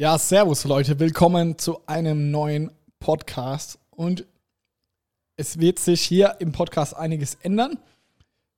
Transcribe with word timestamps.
Ja, 0.00 0.16
servus 0.16 0.64
Leute, 0.64 0.98
willkommen 0.98 1.58
zu 1.58 1.86
einem 1.86 2.30
neuen 2.30 2.70
Podcast 3.00 3.78
und 3.90 4.24
es 5.36 5.58
wird 5.58 5.78
sich 5.78 6.00
hier 6.00 6.36
im 6.38 6.52
Podcast 6.52 6.96
einiges 6.96 7.34
ändern. 7.42 7.78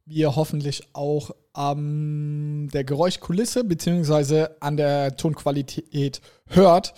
Wie 0.05 0.19
ihr 0.19 0.37
hoffentlich 0.37 0.85
auch 0.93 1.33
an 1.53 2.69
der 2.69 2.85
Geräuschkulisse 2.85 3.65
bzw. 3.65 4.51
an 4.61 4.77
der 4.77 5.17
Tonqualität 5.17 6.21
hört. 6.47 6.95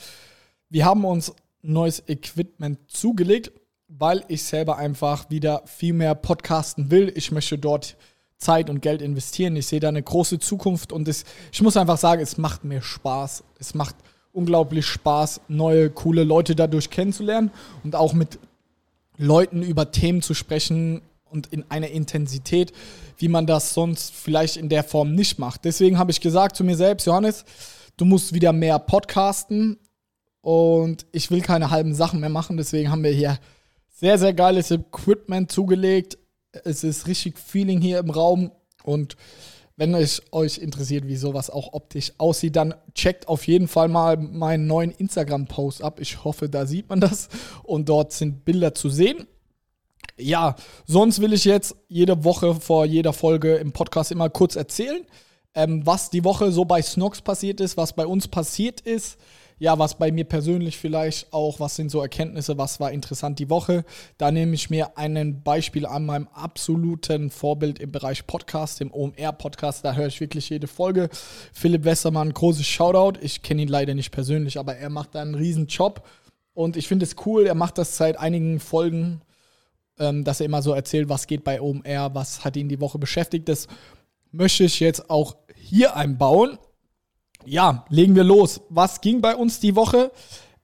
Wir 0.69 0.84
haben 0.84 1.06
uns 1.06 1.33
neues 1.62 2.06
Equipment 2.06 2.78
zugelegt, 2.91 3.50
weil 3.88 4.27
ich 4.28 4.42
selber 4.42 4.77
einfach 4.77 5.30
wieder 5.30 5.62
viel 5.64 5.95
mehr 5.95 6.14
podcasten 6.14 6.91
will. 6.91 7.11
Ich 7.16 7.33
möchte 7.33 7.56
dort 7.56 7.97
Zeit 8.36 8.69
und 8.69 8.83
Geld 8.83 9.00
investieren. 9.00 9.56
Ich 9.56 9.69
sehe 9.69 9.80
da 9.80 9.88
eine 9.88 10.02
große 10.02 10.38
Zukunft 10.38 10.92
und 10.92 11.08
es, 11.08 11.24
ich 11.50 11.62
muss 11.62 11.78
einfach 11.78 11.97
sagen, 11.97 12.20
es 12.20 12.36
macht 12.36 12.62
mir 12.62 12.83
Spaß. 12.83 13.42
Es 13.58 13.72
macht 13.72 13.97
unglaublich 14.34 14.87
Spaß, 14.87 15.41
neue, 15.48 15.88
coole 15.91 16.24
Leute 16.24 16.55
dadurch 16.55 16.91
kennenzulernen 16.91 17.51
und 17.84 17.97
auch 17.97 18.12
mit 18.12 18.39
Leuten 19.17 19.62
über 19.62 19.92
Themen 19.92 20.22
zu 20.22 20.34
sprechen 20.34 21.00
und 21.31 21.47
in 21.47 21.64
einer 21.69 21.89
Intensität, 21.89 22.73
wie 23.17 23.28
man 23.28 23.47
das 23.47 23.75
sonst 23.75 24.12
vielleicht 24.12 24.56
in 24.56 24.69
der 24.69 24.84
Form 24.84 25.14
nicht 25.14 25.39
macht. 25.39 25.64
Deswegen 25.64 25.98
habe 25.98 26.11
ich 26.11 26.20
gesagt 26.20 26.56
zu 26.56 26.64
mir 26.64 26.77
selbst, 26.77 27.06
Johannes, 27.06 27.45
du 27.97 28.05
musst 28.05 28.34
wieder 28.34 28.53
mehr 28.53 28.78
podcasten 28.78 29.78
und 30.41 31.06
ich 31.12 31.30
will 31.30 31.41
keine 31.41 31.70
halben 31.70 31.95
Sachen 31.95 32.20
mehr 32.20 32.28
machen. 32.28 32.56
Deswegen 32.56 32.91
haben 32.91 33.05
wir 33.05 33.12
hier 33.12 33.39
sehr, 33.89 34.19
sehr 34.19 34.34
geiles 34.34 34.70
Equipment 34.70 35.51
zugelegt. 35.51 36.19
Es 36.64 36.84
ist 36.84 37.06
richtig 37.06 37.39
Feeling 37.39 37.80
hier 37.80 37.98
im 37.98 38.11
Raum 38.11 38.51
und 38.83 39.17
wenn 39.77 39.94
es 39.94 40.22
euch 40.30 40.58
interessiert, 40.58 41.06
wie 41.08 41.17
sowas 41.17 41.50
auch 41.50 41.72
optisch 41.72 42.12
aussieht, 42.19 42.56
dann 42.56 42.75
checkt 42.94 43.27
auf 43.27 43.47
jeden 43.47 43.67
Fall 43.67 43.89
mal 43.89 44.17
meinen 44.17 44.67
neuen 44.67 44.92
Instagram-Post 44.92 45.83
ab. 45.83 45.98
Ich 46.00 46.25
hoffe, 46.25 46.48
da 46.48 46.67
sieht 46.67 46.89
man 46.89 47.00
das. 47.00 47.28
Und 47.64 47.89
dort 47.89 48.12
sind 48.12 48.45
Bilder 48.45 48.75
zu 48.75 48.89
sehen. 48.89 49.27
Ja, 50.17 50.55
sonst 50.86 51.20
will 51.20 51.33
ich 51.33 51.45
jetzt 51.45 51.75
jede 51.89 52.22
Woche 52.22 52.55
vor 52.55 52.86
jeder 52.86 53.12
Folge 53.12 53.56
im 53.56 53.72
Podcast 53.72 54.12
immer 54.12 54.30
kurz 54.30 54.55
erzählen, 54.55 55.05
ähm, 55.55 55.84
was 55.84 56.11
die 56.11 56.22
Woche 56.22 56.52
so 56.52 56.64
bei 56.64 56.80
Snox 56.80 57.20
passiert 57.20 57.61
ist, 57.61 57.77
was 57.77 57.95
bei 57.95 58.06
uns 58.06 58.28
passiert 58.28 58.80
ist 58.80 59.19
ja, 59.58 59.78
was 59.78 59.98
bei 59.98 60.10
mir 60.10 60.24
persönlich 60.24 60.77
vielleicht 60.77 61.33
auch, 61.33 61.60
was 61.60 61.77
sind 61.77 61.91
so 61.91 62.00
Erkenntnisse, 62.00 62.58
was 62.58 62.80
war 62.80 62.91
interessant 62.91 63.38
die 63.38 63.50
Woche. 63.50 63.84
Da 64.19 64.30
nehme 64.30 64.55
ich 64.55 64.69
mir 64.69 64.98
ein 64.98 65.42
Beispiel 65.42 65.86
an 65.86 66.06
meinem 66.06 66.28
absoluten 66.33 67.30
Vorbild 67.30 67.78
im 67.78 67.92
Bereich 67.92 68.27
Podcast, 68.27 68.80
dem 68.80 68.92
OMR-Podcast. 68.92 69.84
Da 69.84 69.94
höre 69.94 70.08
ich 70.08 70.20
wirklich 70.20 70.50
jede 70.50 70.66
Folge. 70.66 71.08
Philipp 71.52 71.84
Westermann, 71.84 72.33
großes 72.33 72.66
Shoutout. 72.66 73.20
Ich 73.20 73.42
kenne 73.42 73.62
ihn 73.62 73.69
leider 73.69 73.94
nicht 73.94 74.11
persönlich, 74.11 74.58
aber 74.58 74.77
er 74.77 74.91
macht 74.91 75.14
da 75.14 75.22
einen 75.22 75.36
riesen 75.36 75.66
Job. 75.66 76.06
Und 76.52 76.77
ich 76.77 76.89
finde 76.89 77.05
es 77.05 77.16
cool, 77.27 77.46
er 77.46 77.55
macht 77.55 77.78
das 77.78 77.96
seit 77.96 78.18
einigen 78.18 78.61
Folgen, 78.61 79.22
ähm, 79.98 80.24
dass 80.24 80.41
er 80.41 80.46
immer 80.46 80.62
so 80.62 80.72
erzählt, 80.72 81.08
was 81.08 81.27
geht 81.27 81.44
bei 81.44 81.61
OMR, 81.61 82.14
was 82.14 82.45
hat 82.45 82.56
ihn 82.56 82.68
die 82.68 82.80
Woche 82.80 82.98
beschäftigt. 82.98 83.48
Das 83.48 83.68
möchte 84.33 84.64
ich 84.64 84.80
jetzt 84.80 85.11
auch 85.11 85.36
hier 85.55 85.96
einbauen 85.96 86.58
ja, 87.46 87.84
legen 87.88 88.14
wir 88.14 88.24
los. 88.24 88.60
Was 88.68 89.00
ging 89.00 89.20
bei 89.20 89.34
uns 89.36 89.60
die 89.60 89.77
Woche? 89.77 90.10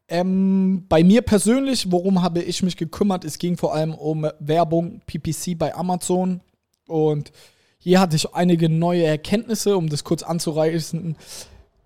Ähm, 0.08 0.86
bei 0.88 1.04
mir 1.04 1.22
persönlich, 1.22 1.92
worum 1.92 2.22
habe 2.22 2.42
ich 2.42 2.62
mich 2.62 2.76
gekümmert? 2.76 3.24
Es 3.24 3.38
ging 3.38 3.56
vor 3.56 3.74
allem 3.74 3.94
um 3.94 4.26
Werbung, 4.40 5.00
PPC 5.06 5.56
bei 5.56 5.74
Amazon. 5.74 6.40
Und 6.88 7.30
hier 7.78 8.00
hatte 8.00 8.16
ich 8.16 8.34
einige 8.34 8.68
neue 8.68 9.04
Erkenntnisse, 9.04 9.76
um 9.76 9.88
das 9.88 10.02
kurz 10.02 10.22
anzureißen, 10.22 11.16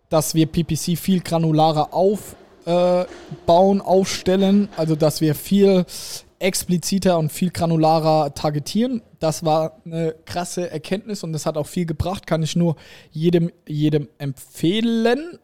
dass 0.09 0.35
wir 0.35 0.47
PPC 0.47 0.97
viel 0.99 1.21
granularer 1.21 1.93
aufbauen, 1.93 3.07
äh, 3.79 3.83
aufstellen. 3.83 4.69
Also, 4.77 4.97
dass 4.97 5.21
wir 5.21 5.35
viel 5.35 5.85
expliziter 6.45 7.19
und 7.19 7.33
viel 7.33 7.51
granularer 7.51 8.35
targetieren. 8.35 9.03
Das 9.19 9.45
war 9.45 9.81
eine 9.87 10.15
krasse 10.27 10.71
Erkenntnis 10.71 11.25
und 11.25 11.33
das 11.33 11.47
hat 11.47 11.57
auch 11.57 11.67
viel 11.67 11.87
gebracht. 11.87 12.27
Kann 12.27 12.43
ich 12.43 12.55
nur 12.55 12.77
jedem, 13.11 13.51
jedem 13.67 14.09
empfehlen. 14.19 15.39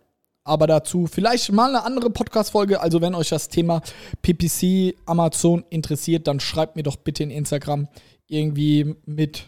Aber 0.44 0.66
dazu 0.66 1.06
vielleicht 1.06 1.52
mal 1.52 1.70
eine 1.70 1.84
andere 1.84 2.10
Podcast-Folge. 2.10 2.80
Also, 2.80 3.00
wenn 3.00 3.14
euch 3.14 3.30
das 3.30 3.48
Thema 3.48 3.80
PPC 4.22 4.94
Amazon 5.06 5.64
interessiert, 5.70 6.26
dann 6.26 6.38
schreibt 6.38 6.76
mir 6.76 6.82
doch 6.82 6.96
bitte 6.96 7.22
in 7.22 7.30
Instagram 7.30 7.88
irgendwie 8.26 8.94
mit 9.06 9.46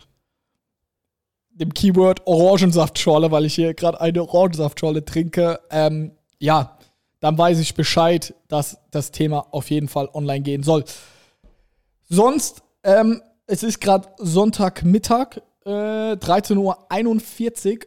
dem 1.51 1.75
Keyword 1.75 2.27
Orangensaftschorle, 2.27 3.31
weil 3.31 3.45
ich 3.45 3.55
hier 3.55 3.75
gerade 3.75 4.01
eine 4.01 4.23
Orangensaftschorle 4.23 5.05
trinke. 5.05 5.61
Ähm, 5.71 6.13
ja, 6.39 6.79
dann 7.21 7.37
weiß 7.37 7.59
ich 7.59 7.75
Bescheid, 7.75 8.35
dass 8.49 8.79
das 8.91 9.13
Thema 9.13 9.47
auf 9.51 9.71
jeden 9.71 9.89
Fall 9.89 10.09
online 10.13 10.41
gehen 10.41 10.63
soll. 10.63 10.85
Sonst, 12.09 12.63
ähm, 12.83 13.23
es 13.47 13.63
ist 13.63 13.81
gerade 13.81 14.09
Sonntagmittag, 14.19 15.41
äh, 15.65 16.17
13.41 16.17 17.79
Uhr. 17.79 17.87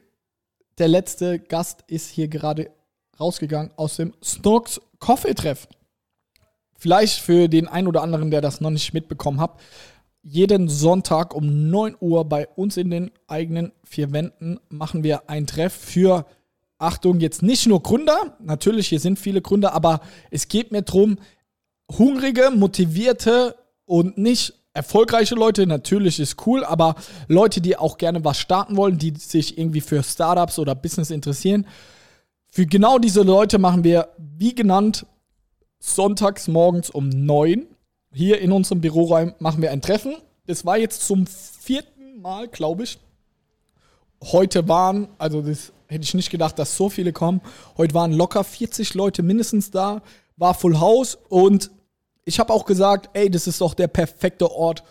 Der 0.78 0.88
letzte 0.88 1.40
Gast 1.40 1.84
ist 1.88 2.10
hier 2.10 2.28
gerade 2.28 2.72
rausgegangen 3.20 3.72
aus 3.78 3.96
dem 3.96 4.14
Snorks 4.24 4.82
Coffee-Treff. 5.00 5.68
Vielleicht 6.78 7.20
für 7.20 7.48
den 7.48 7.68
einen 7.68 7.88
oder 7.88 8.04
anderen, 8.04 8.32
der 8.32 8.42
das 8.42 8.62
noch 8.62 8.70
nicht 8.70 8.94
mitbekommen 8.94 9.40
hat. 9.40 9.60
Jeden 10.22 10.68
Sonntag 10.68 11.34
um 11.34 11.70
9 11.70 11.96
Uhr 12.00 12.26
bei 12.26 12.48
uns 12.48 12.78
in 12.78 12.90
den 12.90 13.12
eigenen 13.28 13.72
vier 13.84 14.12
Wänden 14.12 14.60
machen 14.70 15.04
wir 15.04 15.30
ein 15.30 15.48
Treff 15.48 15.74
für, 15.74 16.26
Achtung, 16.78 17.20
jetzt 17.20 17.42
nicht 17.42 17.68
nur 17.68 17.82
Gründer. 17.82 18.36
Natürlich, 18.40 18.88
hier 18.90 19.00
sind 19.00 19.18
viele 19.18 19.42
Gründer, 19.42 19.74
aber 19.74 20.02
es 20.32 20.48
geht 20.48 20.72
mir 20.72 20.82
darum, 20.82 21.18
hungrige, 21.98 22.52
motivierte 22.52 23.56
und 23.86 24.18
nicht 24.18 24.54
erfolgreiche 24.74 25.36
Leute, 25.36 25.66
natürlich 25.66 26.20
ist 26.20 26.46
cool, 26.46 26.64
aber 26.66 26.96
Leute, 27.28 27.62
die 27.62 27.78
auch 27.78 27.98
gerne 27.98 28.24
was 28.24 28.38
starten 28.38 28.76
wollen, 28.76 28.98
die 28.98 29.14
sich 29.18 29.58
irgendwie 29.58 29.82
für 29.82 30.04
Startups 30.04 30.60
oder 30.60 30.76
Business 30.76 31.12
interessieren. 31.12 31.66
Für 32.48 32.66
genau 32.66 33.00
diese 33.00 33.22
Leute 33.22 33.58
machen 33.58 33.84
wir, 33.84 34.10
wie 34.18 34.54
genannt, 34.54 35.06
sonntags 35.80 36.48
morgens 36.48 36.90
um 36.90 37.10
neun 37.10 37.68
hier 38.16 38.40
in 38.40 38.54
unserem 38.54 38.80
Büroraum 38.80 39.34
machen 39.40 39.62
wir 39.62 39.72
ein 39.72 39.82
Treffen. 39.82 40.16
Das 40.48 40.66
war 40.66 40.78
jetzt 40.78 41.06
zum 41.06 41.28
vierten 41.28 42.22
Mal, 42.22 42.48
glaube 42.48 42.84
ich. 42.84 42.98
Heute 44.24 44.68
waren, 44.70 45.10
also 45.18 45.42
das 45.42 45.74
hätte 45.88 46.04
ich 46.04 46.14
nicht 46.14 46.30
gedacht, 46.30 46.58
dass 46.58 46.78
so 46.78 46.90
viele 46.90 47.12
kommen. 47.12 47.42
Heute 47.78 47.94
waren 47.94 48.14
locker 48.14 48.44
40 48.44 48.94
Leute 48.94 49.22
mindestens 49.22 49.70
da, 49.70 50.02
war 50.38 50.54
Full 50.54 50.80
House 50.80 51.18
und 51.28 51.72
ich 52.26 52.40
habe 52.40 52.52
auch 52.52 52.66
gesagt, 52.66 53.10
ey, 53.14 53.30
das 53.30 53.48
ist 53.48 53.62
doch 53.62 53.76
der 53.76 53.88
perfekte 53.88 54.52
Ort, 54.52 54.84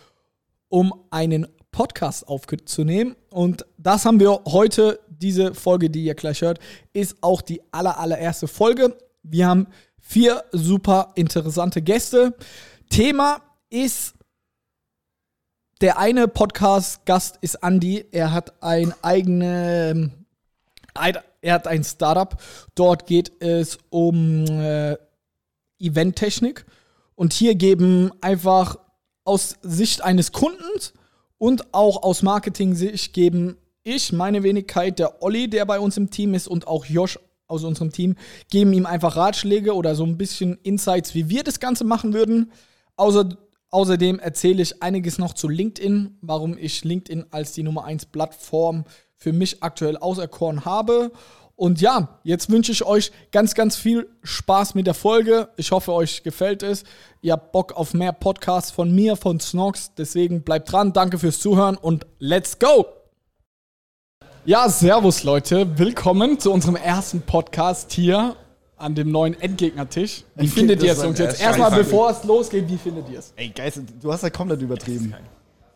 um 0.69 0.95
einen 1.11 1.47
Podcast 1.72 2.28
aufzunehmen. 2.28 3.17
Und 3.31 3.67
das 3.77 4.05
haben 4.05 4.21
wir 4.21 4.41
heute, 4.47 5.00
diese 5.09 5.55
Folge, 5.55 5.91
die 5.91 6.05
ihr 6.05 6.15
gleich 6.15 6.43
hört, 6.43 6.61
ist 6.93 7.17
auch 7.21 7.43
die 7.43 7.61
aller, 7.72 7.99
allererste 7.99 8.47
Folge. 8.47 8.97
Wir 9.25 9.49
haben 9.49 9.67
vier 10.00 10.45
super 10.53 11.13
interessante 11.16 11.83
Gäste. 11.83 12.34
Thema 12.91 13.42
ist, 13.71 14.15
der 15.80 15.98
eine 15.98 16.28
Podcast-Gast 16.28 17.39
ist 17.41 17.57
Andy. 17.57 18.04
Er 18.13 18.33
hat 18.33 18.63
ein 18.63 18.95
eigene, 19.03 20.13
er 21.41 21.54
hat 21.54 21.66
ein 21.66 21.83
Startup. 21.83 22.41
Dort 22.77 23.07
geht 23.07 23.33
es 23.42 23.78
um 23.91 24.45
äh, 24.47 24.97
Eventtechnik. 25.80 26.65
Und 27.15 27.33
hier 27.33 27.55
geben 27.55 28.11
einfach 28.21 28.78
aus 29.25 29.57
Sicht 29.63 30.03
eines 30.03 30.33
Kundens 30.33 30.93
und 31.39 31.75
auch 31.75 32.03
aus 32.03 32.22
Marketing-Sicht 32.22 33.13
geben 33.13 33.57
ich, 33.84 34.13
meine 34.13 34.43
Wenigkeit, 34.43 34.99
der 34.99 35.22
Olli, 35.22 35.49
der 35.49 35.66
bei 35.66 35.78
uns 35.78 35.99
im 35.99 36.11
Team 36.11 36.33
ist 36.33 36.49
und 36.49 36.66
auch 36.66 36.87
Josh 36.87 37.19
aus 37.47 37.65
unserem 37.65 37.93
Team, 37.93 38.16
geben 38.51 38.72
ihm 38.72 38.87
einfach 38.87 39.16
Ratschläge 39.16 39.75
oder 39.75 39.95
so 39.95 40.05
ein 40.05 40.16
bisschen 40.16 40.59
Insights, 40.63 41.15
wie 41.15 41.28
wir 41.28 41.45
das 41.45 41.61
Ganze 41.61 41.84
machen 41.84 42.15
würden. 42.15 42.51
Außer, 42.97 43.37
außerdem 43.71 44.19
erzähle 44.19 44.63
ich 44.63 44.83
einiges 44.83 45.19
noch 45.19 45.34
zu 45.34 45.49
LinkedIn, 45.49 46.16
warum 46.22 46.57
ich 46.57 46.83
LinkedIn 46.83 47.27
als 47.31 47.53
die 47.53 47.63
Nummer 47.63 47.84
1 47.84 48.07
Plattform 48.07 48.84
für 49.16 49.34
mich 49.34 49.63
aktuell 49.63 49.99
auserkoren 49.99 50.65
habe. 50.65 51.13
Und 51.56 51.80
ja, 51.80 52.18
jetzt 52.24 52.51
wünsche 52.51 52.72
ich 52.72 52.84
euch 52.84 53.12
ganz, 53.30 53.54
ganz 53.54 53.77
viel 53.77 54.09
Spaß 54.24 54.74
mit 54.74 54.86
der 54.86 54.95
Folge. 54.95 55.48
Ich 55.56 55.71
hoffe, 55.71 55.92
euch 55.92 56.24
gefällt 56.24 56.65
es. 56.65 56.83
Ihr 57.21 57.33
habt 57.33 57.53
Bock 57.53 57.72
auf 57.72 57.95
mehr 57.95 58.12
Podcasts 58.12 58.72
von 58.72 58.92
mir, 58.92 59.16
von 59.16 59.39
Snox. 59.39 59.92
Deswegen 59.97 60.42
bleibt 60.42 60.72
dran. 60.72 60.92
Danke 60.92 61.18
fürs 61.18 61.39
Zuhören 61.39 61.77
und 61.77 62.06
let's 62.18 62.59
go! 62.59 62.86
Ja, 64.45 64.68
servus 64.68 65.22
Leute. 65.22 65.78
Willkommen 65.78 66.41
zu 66.41 66.53
unserem 66.53 66.77
ersten 66.77 67.22
Podcast 67.22 67.92
hier 67.92 68.36
an 68.77 68.97
dem 68.97 69.12
neuen 69.12 69.41
Endgegnertisch. 69.41 70.24
Wie 70.34 70.48
findet 70.48 70.83
ihr 70.83 70.92
es, 70.92 71.03
Jungs? 71.03 71.18
Jetzt 71.18 71.41
erstmal, 71.41 71.71
bevor 71.71 72.10
es 72.10 72.24
losgeht, 72.24 72.68
wie 72.68 72.77
findet 72.77 73.09
ihr 73.09 73.21
es? 73.21 73.33
Ey, 73.36 73.51
Geist, 73.51 73.80
du 74.03 74.12
hast 74.12 74.22
ja 74.22 74.30
komplett 74.30 74.60
übertrieben. 74.60 75.15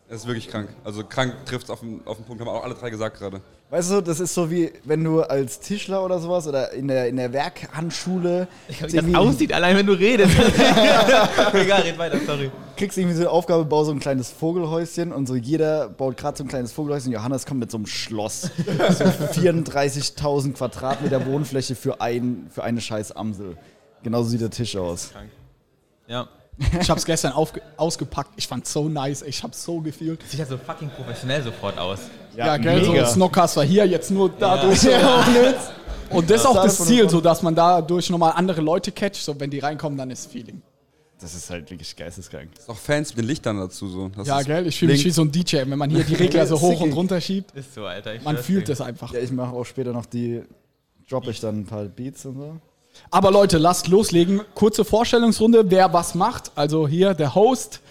Es 0.09 0.21
ist 0.21 0.27
wirklich 0.27 0.49
krank. 0.49 0.69
Also 0.83 1.03
krank 1.03 1.45
trifft 1.45 1.63
es 1.63 1.69
auf 1.69 1.79
den, 1.79 2.05
auf 2.05 2.17
den 2.17 2.25
Punkt, 2.25 2.41
haben 2.41 2.49
auch 2.49 2.63
alle 2.63 2.75
drei 2.75 2.89
gesagt 2.89 3.17
gerade. 3.17 3.41
Weißt 3.71 3.91
du, 3.91 4.01
das 4.01 4.19
ist 4.19 4.33
so 4.33 4.49
wie 4.49 4.71
wenn 4.83 5.03
du 5.03 5.21
als 5.21 5.59
Tischler 5.59 6.03
oder 6.03 6.17
sowas 6.19 6.47
oder 6.47 6.73
in 6.73 6.87
der, 6.87 7.07
in 7.07 7.17
der 7.17 7.31
Werkhandschule 7.33 8.47
Ich 8.67 8.81
wie 8.81 8.91
das 8.91 9.15
aussieht, 9.15 9.53
allein 9.53 9.77
wenn 9.77 9.85
du 9.85 9.93
redest. 9.93 10.35
Egal, 11.53 11.83
red 11.83 11.97
weiter, 11.99 12.17
sorry. 12.25 12.49
kriegst 12.75 12.97
irgendwie 12.97 13.15
so 13.15 13.21
eine 13.21 13.29
Aufgabe, 13.29 13.65
bau 13.65 13.83
so 13.83 13.91
ein 13.91 13.99
kleines 13.99 14.31
Vogelhäuschen 14.31 15.11
und 15.11 15.27
so 15.27 15.35
jeder 15.35 15.87
baut 15.87 16.17
gerade 16.17 16.35
so 16.35 16.43
ein 16.43 16.47
kleines 16.47 16.71
Vogelhäuschen. 16.71 17.11
Johannes 17.11 17.45
kommt 17.45 17.59
mit 17.59 17.69
so 17.69 17.77
einem 17.77 17.85
Schloss. 17.85 18.41
so 18.41 18.49
34.000 19.05 20.53
Quadratmeter 20.53 21.23
Wohnfläche 21.27 21.75
für, 21.75 22.01
ein, 22.01 22.47
für 22.49 22.63
eine 22.63 22.81
scheiß 22.81 23.11
Amsel. 23.11 23.55
Genauso 24.01 24.29
sieht 24.29 24.41
der 24.41 24.49
Tisch 24.49 24.75
aus. 24.77 25.11
Ja. 26.07 26.27
Ich 26.81 26.89
hab's 26.89 27.05
gestern 27.05 27.33
aufge 27.33 27.61
ausgepackt. 27.77 28.31
Ich 28.35 28.47
fand's 28.47 28.73
so 28.73 28.89
nice. 28.89 29.21
Ich 29.21 29.43
hab's 29.43 29.63
so 29.63 29.79
gefühlt. 29.79 30.23
Sieht 30.27 30.39
ja 30.39 30.45
so 30.45 30.57
fucking 30.57 30.89
professionell 30.89 31.43
sofort 31.43 31.77
aus. 31.77 31.99
Ja, 32.45 32.57
gell, 32.57 32.83
so 32.83 32.91
mega. 32.91 33.05
Snockcast 33.05 33.57
war 33.57 33.65
hier 33.65 33.85
jetzt 33.85 34.11
nur 34.11 34.29
dadurch. 34.29 34.79
Und 36.09 36.29
das 36.29 36.41
ist 36.41 36.47
auch 36.47 36.63
das 36.63 36.85
Ziel, 36.85 37.09
so 37.09 37.21
dass 37.21 37.41
man 37.43 37.53
dadurch 37.53 38.09
nochmal 38.09 38.33
andere 38.35 38.61
Leute 38.61 38.91
catcht. 38.91 39.23
So, 39.23 39.39
wenn 39.39 39.49
die 39.49 39.59
reinkommen, 39.59 39.97
dann 39.97 40.09
ist 40.09 40.31
Feeling. 40.31 40.61
Das 41.21 41.35
ist 41.35 41.49
halt 41.49 41.69
wirklich 41.69 41.95
geisteskrank. 41.95 42.49
Ist 42.57 42.69
auch 42.69 42.77
Fans 42.77 43.09
mit 43.09 43.25
den 43.25 43.27
Lichtern 43.27 43.57
dazu 43.57 43.89
so. 43.89 44.09
Das 44.15 44.27
Ja, 44.27 44.41
gell, 44.41 44.65
ich 44.67 44.79
fühle 44.79 44.93
mich 44.93 45.03
wie 45.03 45.11
so 45.11 45.21
ein 45.21 45.31
DJ, 45.31 45.57
wenn 45.65 45.77
man 45.77 45.89
hier 45.89 46.03
die 46.03 46.15
Regler 46.15 46.47
so 46.47 46.59
hoch 46.61 46.79
und 46.79 46.93
runter 46.93 47.19
schiebt. 47.19 47.51
Ist 47.51 47.75
so, 47.75 47.85
Alter. 47.85 48.15
Ich 48.15 48.23
Man 48.23 48.37
fühlt 48.37 48.69
es 48.69 48.79
einfach. 48.79 49.13
Ja, 49.13 49.19
ich 49.19 49.31
mache 49.31 49.53
auch 49.53 49.65
später 49.65 49.91
noch 49.91 50.05
die, 50.05 50.41
droppe 51.09 51.31
ich 51.31 51.41
dann 51.41 51.59
ein 51.59 51.65
paar 51.65 51.83
Beats 51.85 52.25
und 52.25 52.37
so. 52.37 52.55
Aber 53.11 53.31
Leute, 53.31 53.57
lasst 53.57 53.87
loslegen. 53.87 54.41
Kurze 54.55 54.85
Vorstellungsrunde, 54.85 55.69
wer 55.69 55.91
was 55.91 56.15
macht. 56.15 56.51
Also 56.55 56.87
hier 56.87 57.13
der 57.13 57.35
Host, 57.35 57.81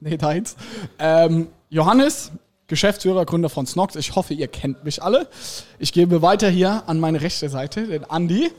nee, 0.00 0.16
deins. 0.16 0.56
Ähm, 0.98 1.48
Johannes, 1.70 2.30
Geschäftsführer, 2.66 3.26
Gründer 3.26 3.48
von 3.50 3.66
Snox. 3.66 3.94
Ich 3.96 4.14
hoffe, 4.16 4.34
ihr 4.34 4.48
kennt 4.48 4.84
mich 4.84 5.02
alle. 5.02 5.28
Ich 5.78 5.92
gebe 5.92 6.22
weiter 6.22 6.48
hier 6.48 6.84
an 6.86 6.98
meine 6.98 7.20
rechte 7.20 7.48
Seite, 7.48 7.86
den 7.86 8.04
Andi. 8.04 8.50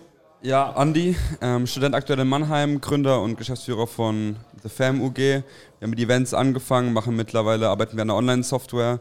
Ja, 0.42 0.70
Andi, 0.74 1.16
ähm, 1.42 1.66
Student 1.66 1.96
aktuell 1.96 2.20
in 2.20 2.28
Mannheim, 2.28 2.80
Gründer 2.80 3.22
und 3.22 3.36
Geschäftsführer 3.36 3.88
von 3.88 4.36
The 4.62 4.70
Fam 4.70 5.02
UG. 5.02 5.18
Wir 5.18 5.44
haben 5.82 5.90
mit 5.90 6.00
Events 6.00 6.36
angefangen, 6.36 6.94
machen 6.94 7.16
mittlerweile, 7.16 7.70
arbeiten 7.70 7.98
wir 7.98 8.04
an 8.04 8.12
einer 8.12 8.18
Online-Software 8.20 9.00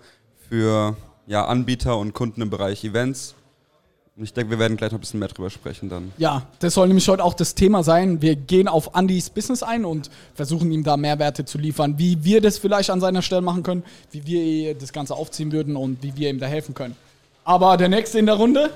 für 0.48 0.96
ja, 1.26 1.44
Anbieter 1.44 1.98
und 1.98 2.14
Kunden 2.14 2.40
im 2.40 2.48
Bereich 2.48 2.82
Events. 2.84 3.34
Und 4.16 4.22
ich 4.22 4.32
denke, 4.32 4.50
wir 4.52 4.60
werden 4.60 4.76
gleich 4.76 4.92
noch 4.92 4.98
ein 4.98 5.00
bisschen 5.00 5.18
mehr 5.18 5.28
drüber 5.28 5.50
sprechen 5.50 5.88
dann. 5.88 6.12
Ja, 6.18 6.46
das 6.60 6.74
soll 6.74 6.86
nämlich 6.86 7.08
heute 7.08 7.24
auch 7.24 7.34
das 7.34 7.56
Thema 7.56 7.82
sein. 7.82 8.22
Wir 8.22 8.36
gehen 8.36 8.68
auf 8.68 8.94
Andys 8.94 9.28
Business 9.28 9.64
ein 9.64 9.84
und 9.84 10.08
versuchen 10.36 10.70
ihm 10.70 10.84
da 10.84 10.96
Mehrwerte 10.96 11.44
zu 11.44 11.58
liefern, 11.58 11.98
wie 11.98 12.22
wir 12.22 12.40
das 12.40 12.58
vielleicht 12.58 12.90
an 12.90 13.00
seiner 13.00 13.22
Stelle 13.22 13.42
machen 13.42 13.64
können, 13.64 13.82
wie 14.12 14.24
wir 14.24 14.74
das 14.76 14.92
Ganze 14.92 15.16
aufziehen 15.16 15.50
würden 15.50 15.74
und 15.74 16.00
wie 16.04 16.14
wir 16.16 16.30
ihm 16.30 16.38
da 16.38 16.46
helfen 16.46 16.74
können. 16.74 16.94
Aber 17.44 17.76
der 17.76 17.88
nächste 17.88 18.20
in 18.20 18.26
der 18.26 18.36
Runde, 18.36 18.70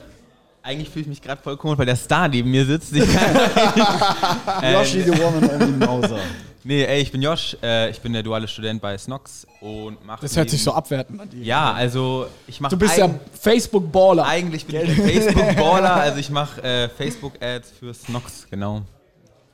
Eigentlich 0.61 0.91
fühle 0.91 1.03
ich 1.03 1.09
mich 1.09 1.23
gerade 1.23 1.41
voll 1.41 1.57
komisch, 1.57 1.79
weil 1.79 1.87
der 1.87 1.97
Star 1.97 2.27
neben 2.27 2.51
mir 2.51 2.67
sitzt. 2.67 2.93
Ich 2.93 3.05
kann, 3.11 3.37
Yoshi 4.73 5.03
the 5.03 5.13
and 5.13 5.53
Only 5.53 5.87
Mauser. 5.87 6.19
Nee, 6.69 6.85
ey, 6.85 7.01
ich 7.01 7.11
bin 7.11 7.23
Josh. 7.23 7.57
Äh, 7.63 7.91
ich 7.91 8.01
bin 8.01 8.13
der 8.13 8.23
duale 8.23 8.47
Student 8.47 8.81
bei 8.81 8.97
Snox 8.97 9.47
und 9.61 10.05
mache. 10.07 10.21
das 10.23 10.37
hört 10.37 10.51
sich 10.51 10.63
so 10.63 10.73
abwertend 10.73 11.21
an. 11.21 11.29
Ja, 11.43 11.73
also 11.73 12.27
ich 12.47 12.61
mache. 12.61 12.71
Du 12.71 12.79
bist 12.79 12.97
ja 12.97 13.09
Facebook-Baller. 13.41 14.25
Eigentlich 14.27 14.67
bin 14.67 14.77
ich 14.83 14.91
ein 14.91 14.97
Facebook-Baller, 15.09 15.95
also 15.95 16.19
ich 16.19 16.31
mache 16.31 16.63
äh, 16.63 16.89
Facebook-Ads 16.89 17.73
für 17.73 17.93
Snox, 17.95 18.47
genau. 18.49 18.83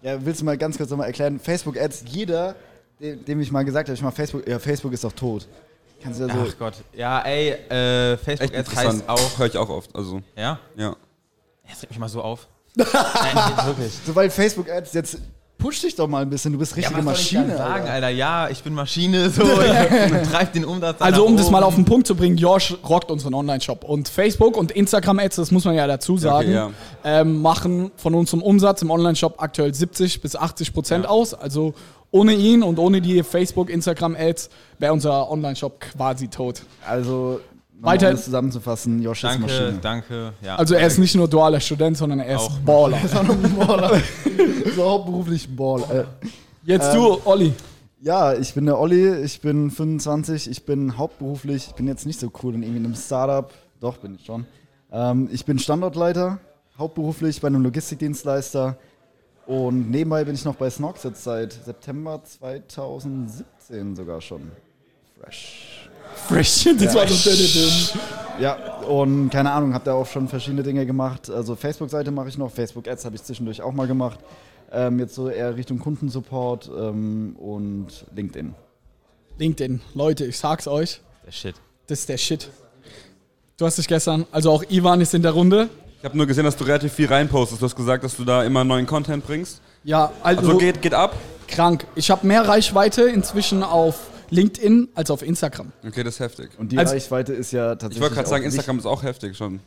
Ja, 0.03 0.23
willst 0.25 0.43
du 0.43 0.45
mal 0.45 0.59
ganz 0.59 0.77
kurz 0.77 0.91
nochmal 0.91 1.07
erklären? 1.07 1.41
Facebook-Ads, 1.41 2.05
jeder, 2.09 2.57
dem, 3.01 3.25
dem 3.25 3.41
ich 3.41 3.51
mal 3.51 3.65
gesagt 3.65 3.89
habe, 3.89 3.97
ich 3.97 4.03
mache 4.03 4.15
Facebook, 4.17 4.47
ja, 4.47 4.59
Facebook 4.59 4.93
ist 4.93 5.05
doch 5.05 5.13
tot. 5.13 5.47
Kannst 6.03 6.21
du 6.21 6.27
ja 6.27 6.35
so. 6.35 6.47
Ach 6.47 6.59
Gott. 6.59 6.75
Ja, 6.93 7.21
ey, 7.21 7.55
äh, 7.71 8.13
Echt 8.13 8.25
Facebook-Ads 8.25 8.69
interessant. 8.69 8.89
heißt 8.89 9.09
auch. 9.09 9.39
Höre 9.39 9.47
ich 9.47 9.57
auch 9.57 9.69
oft. 9.71 9.97
Also, 9.97 10.21
Ja? 10.37 10.59
ja. 10.77 10.95
Jetzt 11.67 11.81
regt 11.83 11.93
mich 11.93 11.99
mal 11.99 12.09
so 12.11 12.21
auf. 12.21 12.47
Nein, 12.77 12.87
wirklich. 13.67 13.93
Sobald 14.05 14.33
Facebook-Ads 14.33 14.93
jetzt 14.93 15.19
push 15.65 15.81
dich 15.81 15.97
doch 15.97 16.09
mal 16.09 16.21
ein 16.21 16.29
bisschen, 16.29 16.53
du 16.53 16.59
bist 16.59 16.77
richtige 16.77 16.95
was 16.99 17.05
soll 17.05 17.15
ich 17.15 17.33
Maschine. 17.41 17.57
sagen, 17.57 17.83
Alter. 17.85 17.93
Alter? 17.93 18.09
Ja, 18.11 18.51
ich 18.51 18.63
bin 18.63 18.75
Maschine, 18.75 19.31
so. 19.31 19.43
ich 19.45 20.29
treib 20.29 20.53
den 20.53 20.67
Umsatz. 20.67 21.01
Also 21.01 21.25
um 21.25 21.39
das 21.39 21.51
mal 21.51 21.63
auf 21.63 21.75
den 21.75 21.87
Punkt 21.87 22.07
zu 22.07 22.15
bringen, 22.15 22.37
Josh 22.37 22.77
rockt 22.87 23.11
unseren 23.11 23.33
Online-Shop. 23.33 23.83
Und 23.83 24.11
Facebook 24.11 24.59
und 24.59 24.73
Instagram-Ads, 24.73 25.37
das 25.37 25.51
muss 25.51 25.65
man 25.65 25.75
ja 25.75 25.87
dazu 25.87 26.19
sagen, 26.19 26.53
ja. 26.53 26.71
ähm, 27.03 27.41
machen 27.41 27.93
von 27.97 28.15
unserem 28.15 28.43
Umsatz 28.43 28.83
im 28.83 28.91
Online-Shop 28.91 29.37
aktuell 29.39 29.73
70 29.73 30.21
bis 30.21 30.37
80 30.37 30.75
Prozent 30.75 31.07
aus. 31.07 31.33
Also 31.33 31.73
ohne 32.11 32.35
ihn 32.35 32.63
und 32.63 32.79
ohne 32.79 33.01
die 33.01 33.23
Facebook, 33.23 33.71
Instagram-Ads 33.71 34.51
wäre 34.79 34.93
unser 34.93 35.31
Online-Shop 35.31 35.81
quasi 35.81 36.29
tot. 36.29 36.61
Also, 36.87 37.41
Weiter- 37.85 38.09
um 38.09 38.15
das 38.15 38.25
zusammenzufassen, 38.25 39.03
Josh 39.03 39.25
ist 39.25 39.31
Danke, 39.31 39.41
Maschine. 39.43 39.79
danke. 39.81 40.33
Ja. 40.43 40.57
Also 40.57 40.75
er 40.75 40.87
ist 40.87 40.99
nicht 40.99 41.15
nur 41.15 41.29
dualer 41.29 41.61
Student, 41.61 41.97
sondern 41.97 42.21
er 42.21 42.37
ist 42.37 42.41
Auch 42.43 42.59
Baller. 42.59 42.99
so 44.77 44.85
hauptberuflich 44.85 45.55
Ball. 45.55 45.83
Äh, 45.91 46.05
Jetzt 46.65 46.95
du, 46.95 47.19
Olli. 47.25 47.53
ja, 48.01 48.33
ich 48.35 48.55
bin 48.55 48.67
der 48.67 48.79
Olli, 48.79 49.17
ich 49.23 49.41
bin 49.41 49.71
25, 49.71 50.51
ich 50.51 50.65
bin 50.65 50.97
hauptberuflich, 50.97 51.69
ich 51.69 51.75
bin 51.75 51.87
jetzt 51.87 52.07
nicht 52.07 52.19
so 52.19 52.31
cool 52.43 52.55
in 52.55 52.63
irgendwie 52.63 52.85
einem 52.85 52.95
Startup, 52.95 53.53
doch 53.81 53.99
bin 53.99 54.15
ich 54.15 54.25
schon. 54.25 54.47
Ähm, 54.91 55.29
ich 55.31 55.45
bin 55.45 55.59
Standortleiter, 55.59 56.39
hauptberuflich 56.79 57.41
bei 57.41 57.49
einem 57.49 57.63
Logistikdienstleister 57.63 58.77
und 59.47 59.91
nebenbei 59.91 60.25
bin 60.25 60.35
ich 60.35 60.45
noch 60.47 60.55
bei 60.55 60.71
Snox 60.71 61.03
jetzt 61.03 61.23
seit 61.25 61.53
September 61.53 62.23
2017 62.25 63.95
sogar 63.97 64.21
schon. 64.23 64.51
Fresh. 65.21 65.91
Fresh. 66.29 66.65
Das 66.79 66.95
war 66.95 67.07
so 67.09 67.31
dünn. 67.31 68.01
Ja, 68.41 68.57
und 68.83 69.31
keine 69.31 69.53
Ahnung, 69.53 69.75
habe 69.75 69.85
da 69.85 69.95
auch 69.95 70.07
schon 70.07 70.29
verschiedene 70.29 70.63
Dinge 70.63 70.85
gemacht. 70.87 71.31
Also 71.31 71.55
Facebook-Seite 71.55 72.11
mache 72.11 72.29
ich 72.29 72.39
noch, 72.39 72.51
Facebook-Ads 72.51 73.05
habe 73.05 73.15
ich 73.17 73.23
zwischendurch 73.23 73.63
auch 73.63 73.73
mal 73.73 73.87
gemacht. 73.87 74.19
Ähm, 74.73 74.99
jetzt 74.99 75.15
so 75.15 75.29
eher 75.29 75.55
Richtung 75.57 75.79
Kundensupport 75.79 76.69
ähm, 76.77 77.37
und 77.39 78.05
LinkedIn. 78.15 78.55
LinkedIn. 79.39 79.81
Leute, 79.95 80.25
ich 80.25 80.37
sag's 80.39 80.67
euch, 80.67 81.01
Der 81.27 81.31
Shit. 81.33 81.55
das 81.87 82.01
ist 82.01 82.09
der 82.09 82.17
Shit. 82.19 82.49
Du 83.57 83.67
hast 83.67 83.79
dich 83.79 83.87
gestern, 83.87 84.27
also 84.33 84.51
auch 84.51 84.65
Ivan 84.69 85.01
ist 85.01 85.15
in 85.15 85.23
der 85.23 85.31
Runde. 85.31 85.69
Ich 85.99 86.05
habe 86.05 86.17
nur 86.17 86.27
gesehen, 86.27 86.45
dass 86.45 86.57
du 86.57 86.65
relativ 86.65 86.93
viel 86.93 87.07
reinpostest. 87.07 87.63
Du 87.63 87.67
hast 87.67 87.77
gesagt, 87.77 88.03
dass 88.03 88.17
du 88.17 88.25
da 88.25 88.43
immer 88.43 88.65
neuen 88.65 88.87
Content 88.87 89.25
bringst. 89.25 89.61
Ja, 89.85 90.11
also, 90.23 90.41
Also 90.41 90.59
geht, 90.59 90.83
geht 90.83 90.93
ab. 90.95 91.15
krank. 91.47 91.87
Ich 91.95 92.11
habe 92.11 92.27
mehr 92.27 92.47
Reichweite 92.49 93.03
inzwischen 93.05 93.63
auf 93.63 94.01
LinkedIn 94.35 94.89
als 94.95 95.11
auf 95.11 95.23
Instagram. 95.23 95.73
Okay, 95.87 96.03
das 96.03 96.15
ist 96.15 96.21
heftig. 96.21 96.51
Und 96.59 96.73
die 96.73 96.79
Also- 96.79 96.93
Reichweite 96.93 97.33
ist 97.33 97.53
ja 97.53 97.71
tatsächlich. 97.71 97.97
Ich 97.97 98.03
wollte 98.03 98.15
gerade 98.17 98.29
sagen, 98.29 98.45
Instagram 98.45 98.79
ist 98.79 98.87
auch 98.87 99.03
heftig 99.03 99.37
schon. 99.37 99.61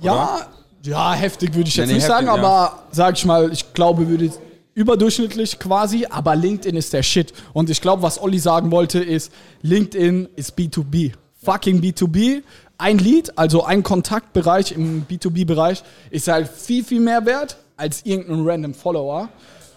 Ja, 0.00 0.46
ja, 0.84 1.12
heftig 1.14 1.54
würde 1.54 1.68
ich 1.68 1.76
jetzt 1.76 1.86
Nee, 1.86 1.92
nee, 1.92 1.98
nicht 1.98 2.06
sagen, 2.06 2.26
heftig, 2.26 2.42
ja. 2.42 2.48
aber 2.48 2.82
sag 2.90 3.16
ich 3.16 3.24
mal, 3.24 3.52
ich 3.52 3.72
glaube, 3.72 4.08
würde 4.08 4.30
überdurchschnittlich 4.74 5.58
quasi, 5.58 6.06
aber 6.08 6.34
LinkedIn 6.34 6.76
ist 6.76 6.92
der 6.92 7.02
Shit. 7.02 7.32
Und 7.52 7.70
ich 7.70 7.80
glaube, 7.80 8.02
was 8.02 8.20
Olli 8.20 8.38
sagen 8.38 8.70
wollte, 8.70 8.98
ist, 9.00 9.30
LinkedIn 9.62 10.28
ist 10.34 10.56
B2B. 10.58 11.12
Fucking 11.44 11.80
B2B. 11.80 12.42
Ein 12.78 12.98
Lead, 12.98 13.36
also 13.38 13.64
ein 13.64 13.82
Kontaktbereich 13.82 14.72
im 14.72 15.06
B2B-Bereich, 15.06 15.84
ist 16.10 16.26
halt 16.28 16.48
viel, 16.48 16.82
viel 16.84 17.00
mehr 17.00 17.24
wert 17.26 17.56
als 17.76 18.04
irgendein 18.04 18.44
random 18.44 18.74
Follower. 18.74 19.28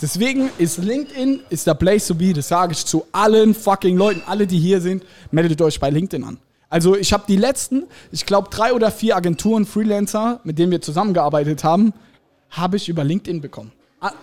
Deswegen 0.02 0.50
ist 0.58 0.78
LinkedIn 0.78 1.42
ist 1.50 1.68
der 1.68 1.74
Place 1.74 2.08
to 2.08 2.16
be. 2.16 2.34
Das 2.34 2.50
sage 2.50 2.74
ich 2.74 2.86
zu 2.86 3.06
allen 3.12 3.54
fucking 3.54 3.98
Leuten, 3.98 4.22
alle, 4.25 4.46
die 4.46 4.60
hier 4.60 4.82
sind, 4.82 5.04
meldet 5.32 5.62
euch 5.62 5.80
bei 5.80 5.90
LinkedIn 5.90 6.24
an. 6.24 6.38
Also 6.70 6.96
ich 6.96 7.14
habe 7.14 7.24
die 7.28 7.38
letzten, 7.38 7.84
ich 8.12 8.25
glaube 8.25 8.50
drei 8.50 8.74
oder 8.74 8.92
vier 8.92 9.16
Agenturen, 9.16 9.66
Freelancer, 9.66 10.42
mit 10.44 10.60
denen 10.60 10.72
wir 10.72 10.82
zusammengearbeitet 10.82 11.64
haben, 11.64 11.94
habe 12.50 12.75
ich 12.78 12.90
über 12.90 13.04
LinkedIn 13.04 13.40
bekommen. 13.40 13.72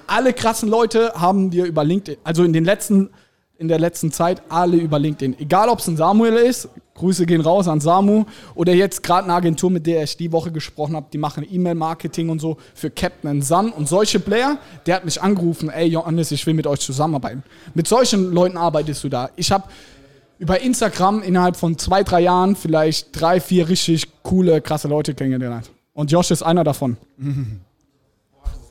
Alle 0.07 0.33
krassen 0.33 0.69
Leute 0.69 1.12
haben 1.14 1.52
wir 1.52 1.64
über 1.64 1.83
LinkedIn, 1.83 2.21
also 2.25 2.45
in 2.45 2.52
den 2.52 2.64
letzten, 2.64 3.11
in 3.59 3.68
der 3.68 3.78
letzten 3.78 4.11
Zeit 4.11 4.42
alle 4.49 4.76
über 4.76 4.99
LinkedIn. 4.99 5.38
Egal 5.38 5.68
ob 5.68 5.78
es 5.78 5.87
ein 5.87 5.97
Samuel 5.97 6.35
ist, 6.35 6.68
Grüße 6.94 7.26
gehen 7.26 7.40
raus 7.40 7.68
an 7.68 7.80
Samu, 7.80 8.25
oder 8.54 8.75
jetzt 8.75 9.02
gerade 9.02 9.25
eine 9.25 9.35
Agentur, 9.35 9.71
mit 9.71 9.87
der 9.87 10.02
ich 10.02 10.16
die 10.16 10.30
Woche 10.30 10.52
gesprochen 10.52 10.94
habe, 10.94 11.06
die 11.12 11.18
machen 11.18 11.47
E-Mail-Marketing 11.49 12.28
und 12.28 12.40
so 12.40 12.59
für 12.75 12.90
Captain 12.90 13.40
Sun 13.40 13.71
und 13.71 13.88
solche 13.88 14.21
Player. 14.21 14.59
Der 14.87 14.97
hat 14.97 15.04
mich 15.04 15.21
angerufen, 15.23 15.71
ey 15.71 15.87
Johannes, 15.87 16.30
ich 16.32 16.47
will 16.47 16.54
mit 16.54 16.66
euch 16.66 16.80
zusammenarbeiten. 16.80 17.42
Mit 17.75 17.88
solchen 17.88 18.32
Leuten 18.32 18.56
arbeitest 18.56 19.04
du 19.04 19.09
da. 19.09 19.30
Ich 19.37 19.50
habe 19.50 19.64
über 20.38 20.61
Instagram 20.61 21.23
innerhalb 21.23 21.56
von 21.56 21.78
zwei, 21.78 22.02
drei 22.02 22.21
Jahren 22.21 22.56
vielleicht 22.56 23.09
drei, 23.18 23.40
vier 23.40 23.68
richtig 23.68 24.09
coole, 24.23 24.61
krasse 24.61 24.88
Leute 24.88 25.14
kennengelernt. 25.14 25.71
Und 25.94 26.11
Josh 26.11 26.30
ist 26.30 26.42
einer 26.42 26.64
davon. 26.64 26.97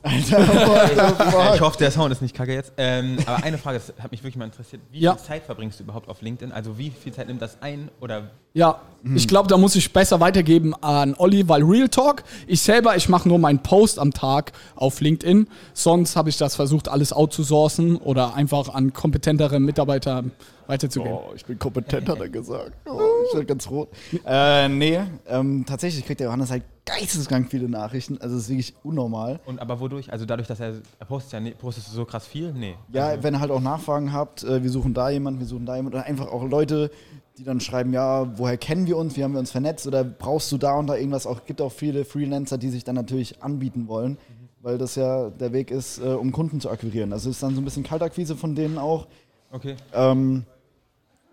Äh, 0.04 0.18
ich 1.54 1.60
hoffe, 1.60 1.78
der 1.78 1.90
Sound 1.90 2.12
ist 2.12 2.22
nicht 2.22 2.34
kacke 2.34 2.52
jetzt. 2.54 2.72
Ähm, 2.76 3.18
aber 3.26 3.44
eine 3.44 3.58
Frage, 3.58 3.78
das 3.78 3.92
hat 4.02 4.10
mich 4.10 4.20
wirklich 4.22 4.36
mal 4.36 4.46
interessiert. 4.46 4.82
Wie 4.90 5.00
Ja. 5.00 5.14
viel 5.14 5.24
Zeit 5.24 5.42
verbringst 5.44 5.78
du 5.78 5.84
überhaupt 5.84 6.08
auf 6.08 6.22
LinkedIn? 6.22 6.52
Also 6.52 6.76
wie 6.78 6.90
viel 6.90 7.12
Zeit 7.12 7.28
nimmt 7.28 7.40
das 7.42 7.58
ein? 7.60 7.88
Oder 8.00 8.30
Ja, 8.54 8.80
ich 9.14 9.26
glaube, 9.28 9.48
da 9.48 9.56
muss 9.56 9.74
ich 9.76 9.92
besser 9.92 10.20
weitergeben 10.20 10.74
an 10.82 11.14
Olli, 11.18 11.48
weil 11.48 11.62
Real 11.62 11.88
Talk, 11.88 12.22
ich 12.46 12.60
selber, 12.60 12.96
ich 12.96 13.08
mache 13.08 13.28
nur 13.28 13.38
meinen 13.38 13.60
Post 13.62 13.98
am 13.98 14.12
Tag 14.12 14.52
auf 14.76 15.00
LinkedIn. 15.00 15.46
Sonst 15.72 16.16
habe 16.16 16.28
ich 16.28 16.36
das 16.36 16.56
versucht, 16.56 16.88
alles 16.88 17.12
outzusourcen 17.12 17.96
oder 17.96 18.34
einfach 18.34 18.68
an 18.74 18.92
kompetentere 18.92 19.58
Mitarbeiter 19.60 20.24
weiterzugeben. 20.66 21.16
Oh, 21.16 21.32
ich 21.34 21.44
bin 21.44 21.58
kompetent, 21.58 22.08
hat 22.08 22.20
er 22.20 22.28
gesagt. 22.28 22.72
Oh, 22.86 23.00
ich 23.28 23.34
werde 23.34 23.46
ganz 23.46 23.68
rot. 23.70 23.88
Äh, 24.24 24.68
nee, 24.68 25.00
ähm, 25.28 25.64
tatsächlich 25.66 26.04
kriegt 26.06 26.20
der 26.20 26.26
Johannes 26.26 26.50
halt 26.50 26.64
geisteskrank 26.84 27.48
viele 27.50 27.68
Nachrichten. 27.68 28.18
Also 28.20 28.36
es 28.36 28.42
ist 28.44 28.48
wirklich 28.48 28.74
unnormal. 28.82 29.40
und 29.46 29.60
aber 29.60 29.78
wodurch? 29.80 30.12
Also 30.12 30.24
dadurch, 30.24 30.48
dass 30.48 30.60
er, 30.60 30.74
er 30.98 31.06
postet 31.06 31.32
ja 31.34 31.40
ne, 31.40 31.52
postest 31.52 31.88
du 31.88 31.92
so 31.92 32.04
krass 32.04 32.26
viel? 32.26 32.52
Nee. 32.52 32.74
Ja, 32.92 33.06
Also, 33.08 33.22
wenn 33.22 33.34
ihr 33.34 33.40
halt 33.40 33.50
auch 33.50 33.60
Nachfragen 33.60 34.12
habt, 34.12 34.42
äh, 34.42 34.62
wir 34.62 34.70
suchen 34.70 34.92
da 34.94 35.10
jemanden, 35.10 35.40
wir 35.40 35.46
suchen 35.46 35.66
da 35.66 35.76
jemanden. 35.76 35.98
Oder 35.98 36.06
einfach 36.06 36.26
auch 36.28 36.44
Leute, 36.44 36.90
die 37.38 37.44
dann 37.44 37.60
schreiben, 37.60 37.92
ja, 37.92 38.36
woher 38.36 38.56
kennen 38.56 38.86
wir 38.86 38.96
uns, 38.96 39.16
wie 39.16 39.24
haben 39.24 39.32
wir 39.32 39.40
uns 39.40 39.52
vernetzt 39.52 39.86
oder 39.86 40.04
brauchst 40.04 40.50
du 40.52 40.58
da 40.58 40.74
und 40.74 40.86
da 40.88 40.96
irgendwas? 40.96 41.26
Auch 41.26 41.44
gibt 41.44 41.60
auch 41.60 41.72
viele 41.72 42.04
Freelancer, 42.04 42.58
die 42.58 42.68
sich 42.68 42.84
dann 42.84 42.94
natürlich 42.94 43.42
anbieten 43.42 43.86
wollen, 43.88 44.18
weil 44.60 44.76
das 44.76 44.96
ja 44.96 45.30
der 45.30 45.52
Weg 45.52 45.70
ist, 45.70 45.98
äh, 45.98 46.08
um 46.08 46.32
Kunden 46.32 46.60
zu 46.60 46.68
akquirieren. 46.68 47.12
Also 47.12 47.30
ist 47.30 47.42
dann 47.42 47.54
so 47.54 47.60
ein 47.60 47.64
bisschen 47.64 47.84
Kaltakquise 47.84 48.36
von 48.36 48.54
denen 48.54 48.76
auch. 48.76 49.06
Okay. 49.52 49.76
Ähm, 49.92 50.44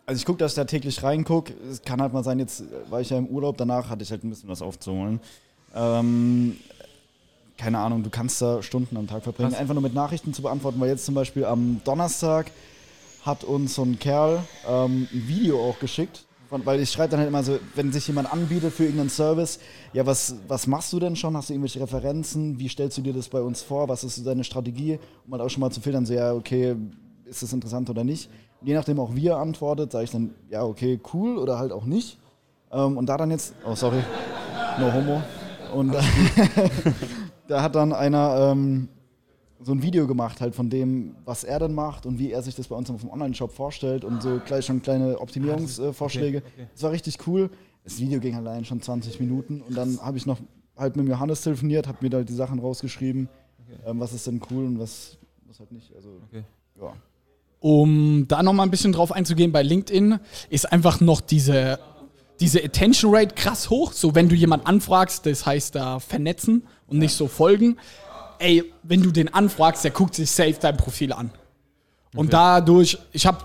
also 0.05 0.19
ich 0.19 0.25
gucke, 0.25 0.39
dass 0.39 0.53
ich 0.53 0.55
da 0.55 0.65
täglich 0.65 1.03
reingucke. 1.03 1.53
Es 1.69 1.81
kann 1.81 2.01
halt 2.01 2.13
mal 2.13 2.23
sein, 2.23 2.39
jetzt 2.39 2.63
war 2.89 3.01
ich 3.01 3.09
ja 3.09 3.17
im 3.17 3.27
Urlaub, 3.27 3.57
danach 3.57 3.89
hatte 3.89 4.03
ich 4.03 4.11
halt 4.11 4.23
ein 4.23 4.29
bisschen 4.29 4.49
was 4.49 4.61
aufzuholen. 4.61 5.19
Ähm, 5.75 6.57
keine 7.57 7.77
Ahnung, 7.77 8.03
du 8.03 8.09
kannst 8.09 8.41
da 8.41 8.63
Stunden 8.63 8.97
am 8.97 9.07
Tag 9.07 9.21
verbringen, 9.21 9.49
Krass. 9.49 9.59
einfach 9.59 9.73
nur 9.73 9.83
mit 9.83 9.93
Nachrichten 9.93 10.33
zu 10.33 10.41
beantworten, 10.41 10.79
weil 10.79 10.89
jetzt 10.89 11.05
zum 11.05 11.13
Beispiel 11.13 11.45
am 11.45 11.81
Donnerstag 11.83 12.51
hat 13.23 13.43
uns 13.43 13.75
so 13.75 13.83
ein 13.83 13.99
Kerl 13.99 14.43
ähm, 14.67 15.07
ein 15.13 15.27
Video 15.27 15.59
auch 15.61 15.77
geschickt, 15.77 16.25
weil 16.49 16.79
ich 16.79 16.89
schreibe 16.89 17.11
dann 17.11 17.19
halt 17.19 17.29
immer 17.29 17.43
so, 17.43 17.59
wenn 17.75 17.91
sich 17.91 18.07
jemand 18.07 18.31
anbietet 18.33 18.73
für 18.73 18.85
irgendeinen 18.85 19.09
Service, 19.09 19.59
ja, 19.93 20.05
was, 20.05 20.35
was 20.47 20.65
machst 20.65 20.91
du 20.93 20.99
denn 20.99 21.15
schon? 21.15 21.35
Hast 21.37 21.49
du 21.49 21.53
irgendwelche 21.53 21.81
Referenzen? 21.81 22.57
Wie 22.57 22.69
stellst 22.69 22.97
du 22.97 23.01
dir 23.01 23.13
das 23.13 23.29
bei 23.29 23.41
uns 23.41 23.61
vor? 23.61 23.87
Was 23.89 24.03
ist 24.03 24.15
so 24.15 24.23
deine 24.23 24.43
Strategie? 24.43 24.97
Um 25.27 25.33
halt 25.33 25.43
auch 25.43 25.49
schon 25.49 25.61
mal 25.61 25.69
zu 25.69 25.81
filtern, 25.81 26.05
so, 26.05 26.13
ja, 26.13 26.33
okay, 26.33 26.75
ist 27.29 27.43
das 27.43 27.53
interessant 27.53 27.89
oder 27.89 28.03
nicht? 28.03 28.29
Und 28.61 28.67
je 28.67 28.73
nachdem 28.73 28.99
auch 28.99 29.15
wie 29.15 29.27
er 29.27 29.37
antwortet, 29.37 29.91
sage 29.91 30.05
ich 30.05 30.11
dann, 30.11 30.33
ja, 30.49 30.63
okay, 30.63 30.99
cool 31.13 31.37
oder 31.37 31.57
halt 31.59 31.71
auch 31.71 31.85
nicht. 31.85 32.17
Ähm, 32.71 32.97
und 32.97 33.05
da 33.07 33.17
dann 33.17 33.31
jetzt, 33.31 33.53
oh, 33.65 33.75
sorry, 33.75 34.01
no 34.79 34.93
homo. 34.93 35.21
Und 35.73 35.93
da, 35.93 36.01
da 37.47 37.61
hat 37.61 37.75
dann 37.75 37.93
einer 37.93 38.51
ähm, 38.51 38.89
so 39.61 39.71
ein 39.73 39.81
Video 39.81 40.07
gemacht 40.07 40.41
halt 40.41 40.55
von 40.55 40.69
dem, 40.69 41.15
was 41.25 41.43
er 41.43 41.59
dann 41.59 41.73
macht 41.73 42.05
und 42.05 42.17
wie 42.19 42.31
er 42.31 42.41
sich 42.41 42.55
das 42.55 42.67
bei 42.67 42.75
uns 42.75 42.89
auf 42.89 43.01
dem 43.01 43.09
Online-Shop 43.09 43.51
vorstellt 43.51 44.03
und 44.03 44.21
so 44.21 44.39
gleich 44.45 44.65
schon 44.65 44.81
kleine 44.81 45.19
Optimierungsvorschläge. 45.19 46.39
okay. 46.39 46.67
Das 46.73 46.83
war 46.83 46.91
richtig 46.91 47.27
cool. 47.27 47.49
Das 47.83 47.99
Video 47.99 48.19
ging 48.19 48.35
allein 48.35 48.65
schon 48.65 48.81
20 48.81 49.19
Minuten 49.19 49.61
und 49.61 49.75
dann 49.75 49.99
habe 50.01 50.17
ich 50.17 50.25
noch 50.25 50.37
halt 50.77 50.95
mit 50.95 51.07
Johannes 51.07 51.41
telefoniert, 51.41 51.87
habe 51.87 51.97
mir 52.01 52.09
da 52.09 52.21
die 52.23 52.33
Sachen 52.33 52.59
rausgeschrieben, 52.59 53.27
ähm, 53.85 53.99
was 53.99 54.13
ist 54.13 54.27
denn 54.27 54.41
cool 54.51 54.65
und 54.65 54.79
was, 54.79 55.17
was 55.47 55.59
halt 55.59 55.71
nicht. 55.71 55.93
Also, 55.95 56.09
Okay. 56.29 56.43
ja. 56.79 56.93
Um 57.59 58.25
da 58.27 58.41
nochmal 58.41 58.67
ein 58.67 58.71
bisschen 58.71 58.93
drauf 58.93 59.11
einzugehen, 59.11 59.51
bei 59.51 59.63
LinkedIn 59.63 60.19
ist 60.49 60.71
einfach 60.71 61.01
noch 61.01 61.19
diese, 61.21 61.79
diese 62.39 62.63
Attention 62.63 63.13
Rate 63.13 63.35
krass 63.35 63.69
hoch. 63.69 63.91
So, 63.91 64.15
wenn 64.15 64.29
du 64.29 64.35
jemanden 64.35 64.65
anfragst, 64.65 65.25
das 65.25 65.45
heißt 65.45 65.75
da 65.75 65.99
vernetzen 65.99 66.63
und 66.87 66.99
nicht 66.99 67.13
so 67.13 67.27
folgen. 67.27 67.77
Ey, 68.39 68.63
wenn 68.83 69.03
du 69.03 69.11
den 69.11 69.33
anfragst, 69.33 69.83
der 69.83 69.91
guckt 69.91 70.15
sich 70.15 70.31
safe 70.31 70.55
dein 70.59 70.77
Profil 70.77 71.11
an. 71.11 71.31
Und 72.15 72.33
dadurch, 72.33 72.97
ich 73.11 73.25
habe 73.25 73.39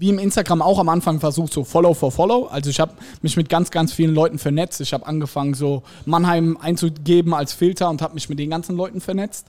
wie 0.00 0.08
im 0.08 0.18
Instagram 0.18 0.62
auch 0.62 0.78
am 0.78 0.88
Anfang 0.88 1.20
versucht, 1.20 1.52
so 1.52 1.62
Follow 1.62 1.92
for 1.92 2.10
Follow. 2.10 2.46
Also 2.46 2.70
ich 2.70 2.80
habe 2.80 2.94
mich 3.20 3.36
mit 3.36 3.50
ganz, 3.50 3.70
ganz 3.70 3.92
vielen 3.92 4.14
Leuten 4.14 4.38
vernetzt. 4.38 4.80
Ich 4.80 4.94
habe 4.94 5.06
angefangen, 5.06 5.52
so 5.52 5.82
Mannheim 6.06 6.56
einzugeben 6.56 7.34
als 7.34 7.52
Filter 7.52 7.90
und 7.90 8.00
habe 8.00 8.14
mich 8.14 8.30
mit 8.30 8.38
den 8.38 8.48
ganzen 8.48 8.76
Leuten 8.76 9.02
vernetzt. 9.02 9.48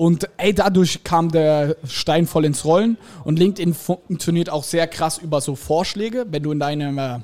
Und 0.00 0.30
ey, 0.38 0.54
dadurch 0.54 1.04
kam 1.04 1.30
der 1.30 1.76
Stein 1.86 2.26
voll 2.26 2.46
ins 2.46 2.64
Rollen. 2.64 2.96
Und 3.22 3.38
LinkedIn 3.38 3.74
funktioniert 3.74 4.48
auch 4.48 4.64
sehr 4.64 4.86
krass 4.86 5.18
über 5.18 5.42
so 5.42 5.56
Vorschläge. 5.56 6.24
Wenn 6.30 6.42
du 6.42 6.52
in 6.52 6.58
deinem, 6.58 7.22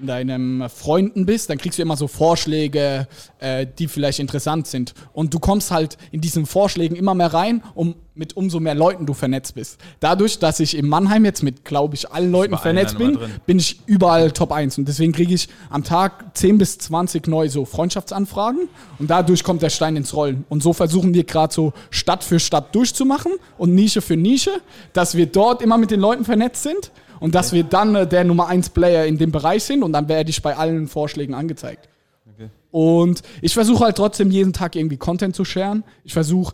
in 0.00 0.08
deinem 0.08 0.68
Freunden 0.68 1.24
bist, 1.24 1.50
dann 1.50 1.58
kriegst 1.58 1.78
du 1.78 1.82
immer 1.82 1.96
so 1.96 2.08
Vorschläge, 2.08 3.06
äh, 3.38 3.64
die 3.78 3.86
vielleicht 3.86 4.18
interessant 4.18 4.66
sind. 4.66 4.92
Und 5.12 5.32
du 5.32 5.38
kommst 5.38 5.70
halt 5.70 5.98
in 6.10 6.20
diesen 6.20 6.46
Vorschlägen 6.46 6.96
immer 6.96 7.14
mehr 7.14 7.32
rein, 7.32 7.62
um 7.76 7.94
mit 8.16 8.36
umso 8.36 8.60
mehr 8.60 8.74
Leuten 8.74 9.06
du 9.06 9.14
vernetzt 9.14 9.54
bist. 9.54 9.78
Dadurch, 10.00 10.38
dass 10.38 10.60
ich 10.60 10.76
in 10.76 10.86
Mannheim 10.88 11.24
jetzt 11.24 11.42
mit, 11.42 11.64
glaube 11.64 11.94
ich, 11.94 12.10
allen 12.10 12.30
Leuten 12.30 12.56
vernetzt 12.58 12.96
bin, 12.96 13.18
bin 13.46 13.58
ich 13.58 13.80
überall 13.86 14.30
Top 14.30 14.52
1. 14.52 14.78
Und 14.78 14.86
deswegen 14.88 15.12
kriege 15.12 15.34
ich 15.34 15.48
am 15.70 15.82
Tag 15.82 16.36
10 16.36 16.58
bis 16.58 16.78
20 16.78 17.26
neue 17.26 17.48
so 17.48 17.64
Freundschaftsanfragen. 17.64 18.68
Und 18.98 19.10
dadurch 19.10 19.42
kommt 19.42 19.62
der 19.62 19.70
Stein 19.70 19.96
ins 19.96 20.14
Rollen. 20.14 20.44
Und 20.48 20.62
so 20.62 20.72
versuchen 20.72 21.12
wir 21.14 21.24
gerade 21.24 21.52
so 21.52 21.72
Stadt 21.90 22.22
für 22.22 22.38
Stadt 22.38 22.74
durchzumachen 22.74 23.32
und 23.58 23.74
Nische 23.74 24.00
für 24.00 24.16
Nische, 24.16 24.60
dass 24.92 25.16
wir 25.16 25.26
dort 25.26 25.62
immer 25.62 25.78
mit 25.78 25.90
den 25.90 26.00
Leuten 26.00 26.24
vernetzt 26.24 26.62
sind 26.62 26.92
und 27.24 27.34
dass 27.34 27.54
wir 27.54 27.64
dann 27.64 27.94
äh, 27.94 28.06
der 28.06 28.22
Nummer 28.22 28.48
1 28.48 28.68
Player 28.68 29.06
in 29.06 29.16
dem 29.16 29.32
Bereich 29.32 29.64
sind. 29.64 29.82
Und 29.82 29.94
dann 29.94 30.08
werde 30.08 30.28
ich 30.28 30.42
bei 30.42 30.58
allen 30.58 30.88
Vorschlägen 30.88 31.32
angezeigt. 31.32 31.88
Okay. 32.30 32.50
Und 32.70 33.22
ich 33.40 33.54
versuche 33.54 33.82
halt 33.82 33.96
trotzdem 33.96 34.30
jeden 34.30 34.52
Tag 34.52 34.76
irgendwie 34.76 34.98
Content 34.98 35.34
zu 35.34 35.42
sharen. 35.46 35.84
Ich 36.04 36.12
versuche 36.12 36.52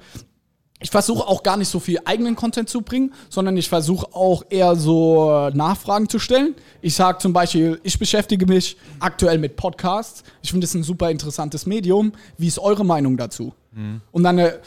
ich 0.79 0.91
versuche 0.91 1.27
auch 1.27 1.43
gar 1.43 1.57
nicht 1.57 1.69
so 1.69 1.81
viel 1.81 1.99
eigenen 2.05 2.37
Content 2.37 2.69
zu 2.69 2.83
bringen, 2.83 3.13
sondern 3.31 3.57
ich 3.57 3.69
versuche 3.69 4.15
auch 4.15 4.45
eher 4.49 4.77
so 4.77 5.31
äh, 5.33 5.51
Nachfragen 5.51 6.09
zu 6.09 6.21
stellen. 6.21 6.55
Ich 6.83 6.95
sage 6.95 7.19
zum 7.19 7.33
Beispiel, 7.33 7.81
ich 7.83 7.99
beschäftige 7.99 8.47
mich 8.47 8.77
aktuell 9.01 9.39
mit 9.39 9.57
Podcasts. 9.57 10.23
Ich 10.41 10.53
finde 10.53 10.67
es 10.67 10.75
ein 10.75 10.85
super 10.85 11.11
interessantes 11.11 11.67
Medium. 11.67 12.13
Wie 12.39 12.47
ist 12.47 12.61
eure 12.61 12.85
Meinung 12.85 13.17
dazu? 13.17 13.55
Und 14.13 14.23
dann, 14.23 14.39
äh, 14.39 14.59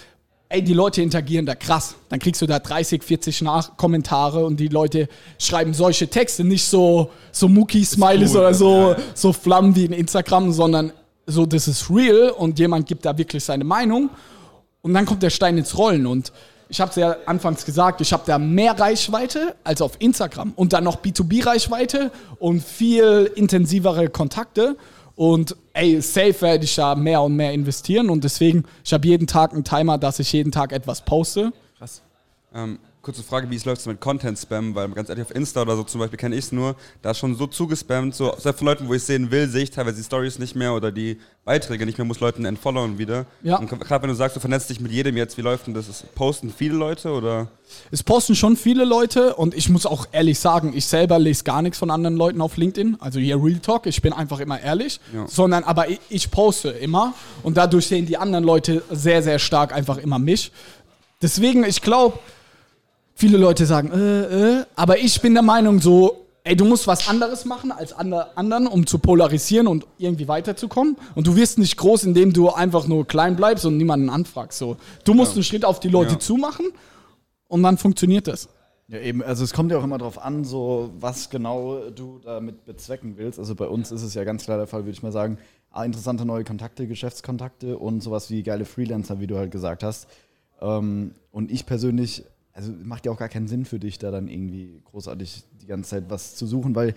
ey, 0.54 0.62
die 0.62 0.74
Leute 0.74 1.02
interagieren 1.02 1.48
da 1.48 1.56
krass. 1.56 1.96
Dann 2.10 2.20
kriegst 2.20 2.42
du 2.42 2.46
da 2.46 2.60
30, 2.60 3.02
40 3.04 3.42
Nach 3.42 3.76
Kommentare 3.76 4.46
und 4.46 4.60
die 4.60 4.68
Leute 4.68 5.10
schreiben 5.40 5.74
solche 5.74 6.08
Texte, 6.08 6.44
nicht 6.44 6.66
so, 6.66 7.10
so 7.32 7.48
Mucki-Smileys 7.48 8.32
cool, 8.32 8.38
oder 8.38 8.54
so, 8.54 8.92
ja. 8.92 8.98
so 9.16 9.34
Flammen 9.34 9.76
wie 9.76 9.86
in 9.86 9.94
Instagram, 9.94 10.52
sondern 10.52 10.94
so, 11.26 11.48
das 11.48 11.68
ist 11.68 11.90
real 11.90 12.30
und 12.30 12.60
jemand 12.60 12.86
gibt 12.86 13.04
da 13.04 13.18
wirklich 13.18 13.44
seine 13.44 13.64
Meinung. 13.64 14.12
Und 14.84 14.94
dann 14.94 15.06
kommt 15.08 15.24
der 15.24 15.32
Stein 15.32 15.58
ins 15.58 15.76
Rollen. 15.76 16.06
Und 16.06 16.32
ich 16.70 16.80
habe 16.80 16.92
es 16.92 16.98
ja 16.98 17.16
anfangs 17.26 17.66
gesagt, 17.66 18.02
ich 18.02 18.14
habe 18.14 18.24
da 18.28 18.38
mehr 18.38 18.80
Reichweite 18.80 19.56
als 19.64 19.82
auf 19.82 19.94
Instagram. 20.00 20.54
Und 20.56 20.74
dann 20.74 20.84
noch 20.84 21.02
B2B-Reichweite 21.02 22.12
und 22.38 22.64
viel 22.64 23.32
intensivere 23.36 24.08
Kontakte. 24.10 24.78
Und 25.16 25.56
ey, 25.74 26.02
safe 26.02 26.42
werde 26.42 26.64
ich 26.64 26.76
da 26.76 26.96
mehr 26.96 27.22
und 27.22 27.36
mehr 27.36 27.54
investieren. 27.54 28.10
Und 28.10 28.24
deswegen, 28.24 28.64
ich 28.84 28.94
habe 28.94 29.08
jeden 29.08 29.28
Tag 29.28 29.54
einen 29.54 29.64
Timer, 29.64 29.98
dass 29.98 30.20
ich 30.20 30.32
jeden 30.32 30.52
Tag 30.52 30.72
etwas 30.72 31.04
poste. 31.04 31.52
Krass. 31.78 32.02
Ähm, 32.54 32.80
kurze 33.04 33.22
Frage, 33.22 33.50
wie 33.50 33.56
es 33.58 33.66
läuft 33.66 33.86
mit 33.86 34.00
Content-Spam, 34.00 34.74
weil 34.76 34.88
ganz 34.92 35.10
ehrlich 35.10 35.26
auf 35.26 35.36
Insta 35.36 35.62
oder 35.62 35.76
so 35.76 35.84
zum 35.84 36.00
Beispiel 36.00 36.18
kenne 36.18 36.36
ich 36.38 36.46
es 36.46 36.52
nur, 36.54 36.76
da 37.02 37.12
ist 37.12 37.20
schon 37.20 37.36
so 37.36 37.46
zugespammt, 37.48 38.16
so 38.16 38.34
selbst 38.40 38.60
von 38.60 38.66
Leuten, 38.68 38.88
wo 38.88 38.94
ich 38.94 39.04
sehen 39.04 39.30
will, 39.30 39.50
sehe 39.50 39.64
ich 39.64 39.72
teilweise 39.72 39.98
die 39.98 40.04
Stories 40.04 40.40
nicht 40.40 40.56
mehr 40.56 40.74
oder 40.74 40.90
die 40.90 41.20
Beiträge 41.44 41.86
nicht 41.86 41.98
mehr, 41.98 42.06
muss 42.06 42.22
Leuten 42.22 42.46
entfollowen 42.46 42.98
wieder. 42.98 43.26
Ja. 43.44 43.58
Und 43.58 43.68
gerade 43.68 44.04
wenn 44.04 44.10
du 44.10 44.16
sagst, 44.16 44.38
du 44.38 44.40
vernetzt 44.40 44.70
dich 44.70 44.80
mit 44.80 44.94
jedem 44.94 45.18
jetzt, 45.18 45.38
wie 45.38 45.42
läuft 45.42 45.68
denn 45.68 45.74
das? 45.74 45.90
Ist- 45.90 46.16
Posten 46.16 46.50
viele 46.50 46.76
Leute 46.76 47.12
oder? 47.12 47.50
Es 47.92 48.02
posten 48.04 48.36
schon 48.36 48.56
viele 48.56 48.86
Leute 48.86 49.36
und 49.36 49.54
ich 49.54 49.68
muss 49.68 49.86
auch 49.86 50.08
ehrlich 50.14 50.40
sagen, 50.40 50.72
ich 50.74 50.86
selber 50.86 51.20
lese 51.20 51.44
gar 51.44 51.62
nichts 51.62 51.78
von 51.80 51.92
anderen 51.92 52.16
Leuten 52.16 52.40
auf 52.40 52.56
LinkedIn. 52.56 52.96
Also 53.02 53.20
hier 53.20 53.36
Real 53.44 53.60
Talk, 53.60 53.86
ich 53.86 54.02
bin 54.02 54.14
einfach 54.14 54.40
immer 54.40 54.62
ehrlich. 54.62 55.02
Ja. 55.14 55.28
Sondern 55.28 55.66
aber 55.66 55.90
ich, 55.90 56.00
ich 56.08 56.32
poste 56.32 56.70
immer 56.70 57.14
und 57.44 57.58
dadurch 57.58 57.88
sehen 57.88 58.06
die 58.06 58.16
anderen 58.16 58.46
Leute 58.46 58.82
sehr, 58.90 59.22
sehr 59.22 59.40
stark 59.40 59.74
einfach 59.74 59.98
immer 59.98 60.20
mich. 60.20 60.54
Deswegen, 61.22 61.66
ich 61.66 61.82
glaube, 61.82 62.20
viele 63.16 63.38
Leute 63.38 63.66
sagen, 63.66 63.92
äh, 63.92 64.60
äh, 64.60 64.66
aber 64.76 64.98
ich 65.00 65.22
bin 65.22 65.34
der 65.34 65.44
Meinung 65.44 65.80
so, 65.80 66.26
ey, 66.44 66.56
du 66.56 66.66
musst 66.66 66.88
was 66.88 67.08
anderes 67.08 67.46
machen 67.46 67.72
als 67.72 67.94
ander, 67.94 68.32
anderen, 68.36 68.68
um 68.68 68.86
zu 68.86 69.00
polarisieren 69.00 69.68
und 69.68 69.86
irgendwie 69.98 70.28
weiterzukommen. 70.28 70.98
Und 71.16 71.28
du 71.28 71.36
wirst 71.36 71.58
nicht 71.58 71.78
groß, 71.78 72.04
indem 72.04 72.34
du 72.34 72.50
einfach 72.50 72.88
nur 72.88 73.08
klein 73.08 73.36
bleibst 73.36 73.66
und 73.66 73.78
niemanden 73.78 74.10
anfragst. 74.10 74.60
So. 74.60 74.78
Du 75.06 75.14
musst 75.14 75.32
Ja. 75.32 75.36
einen 75.36 75.44
Schritt 75.44 75.64
auf 75.66 75.80
die 75.80 75.90
Leute 75.90 76.14
Ja. 76.14 76.20
zumachen 76.20 76.66
und 77.48 77.64
dann 77.64 77.78
funktioniert 77.78 78.28
das. 78.28 78.50
Ja, 78.90 79.00
eben, 79.00 79.24
also 79.24 79.46
es 79.46 79.54
kommt 79.54 79.72
ja 79.72 79.78
auch 79.78 79.84
immer 79.86 79.98
darauf 79.98 80.22
an, 80.22 80.44
so 80.44 80.92
was 81.00 81.30
genau 81.30 81.90
du 81.90 82.20
damit 82.24 82.66
bezwecken 82.66 83.14
willst. 83.16 83.40
Also 83.40 83.56
bei 83.56 83.66
uns 83.68 83.92
ist 83.94 84.04
es 84.04 84.14
ja 84.14 84.26
ganz 84.26 84.44
klar 84.44 84.58
der 84.58 84.68
Fall, 84.68 84.82
würde 84.82 84.92
ich 84.92 85.02
mal 85.04 85.14
sagen, 85.14 85.38
ah, 85.72 85.86
interessante 85.86 86.26
neue 86.26 86.44
Kontakte, 86.44 86.86
Geschäftskontakte 86.88 87.78
und 87.78 88.04
sowas 88.04 88.30
wie 88.30 88.44
geile 88.44 88.66
Freelancer, 88.66 89.22
wie 89.22 89.28
du 89.28 89.38
halt 89.38 89.52
gesagt 89.52 89.84
hast. 89.84 90.08
Ähm, 90.62 91.14
und 91.32 91.50
ich 91.50 91.66
persönlich, 91.66 92.26
also 92.54 92.72
macht 92.84 93.06
ja 93.06 93.12
auch 93.12 93.18
gar 93.18 93.30
keinen 93.30 93.48
Sinn 93.48 93.66
für 93.66 93.80
dich, 93.80 93.98
da 94.00 94.12
dann 94.12 94.28
irgendwie 94.28 94.82
großartig 94.92 95.44
die 95.62 95.66
ganze 95.68 95.90
Zeit 95.92 96.06
was 96.10 96.36
zu 96.36 96.46
suchen, 96.46 96.76
weil 96.76 96.94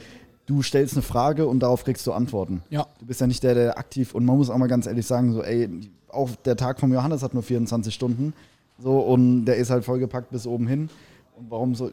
du 0.47 0.63
stellst 0.63 0.95
eine 0.95 1.03
Frage 1.03 1.47
und 1.47 1.61
darauf 1.61 1.85
kriegst 1.85 2.07
du 2.07 2.13
Antworten. 2.13 2.63
Ja. 2.71 2.87
Du 3.01 3.07
bist 3.07 3.21
ja 3.21 3.27
nicht 3.27 3.43
der, 3.43 3.55
der 3.55 3.79
aktiv, 3.79 4.15
und 4.15 4.25
man 4.25 4.37
muss 4.37 4.51
auch 4.51 4.59
mal 4.59 4.69
ganz 4.69 4.87
ehrlich 4.87 5.07
sagen, 5.07 5.33
so, 5.33 5.43
ey, 5.43 5.69
auch 6.09 6.31
der 6.45 6.57
Tag 6.57 6.79
vom 6.79 6.93
Johannes 6.93 7.23
hat 7.23 7.35
nur 7.35 7.43
24 7.43 7.93
Stunden. 7.95 8.33
So, 8.79 8.99
und 9.01 9.47
der 9.47 9.57
ist 9.57 9.71
halt 9.71 9.85
vollgepackt 9.85 10.31
bis 10.31 10.47
oben 10.47 10.67
hin. 10.69 10.91
Und 11.37 11.51
warum 11.51 11.75
so, 11.75 11.91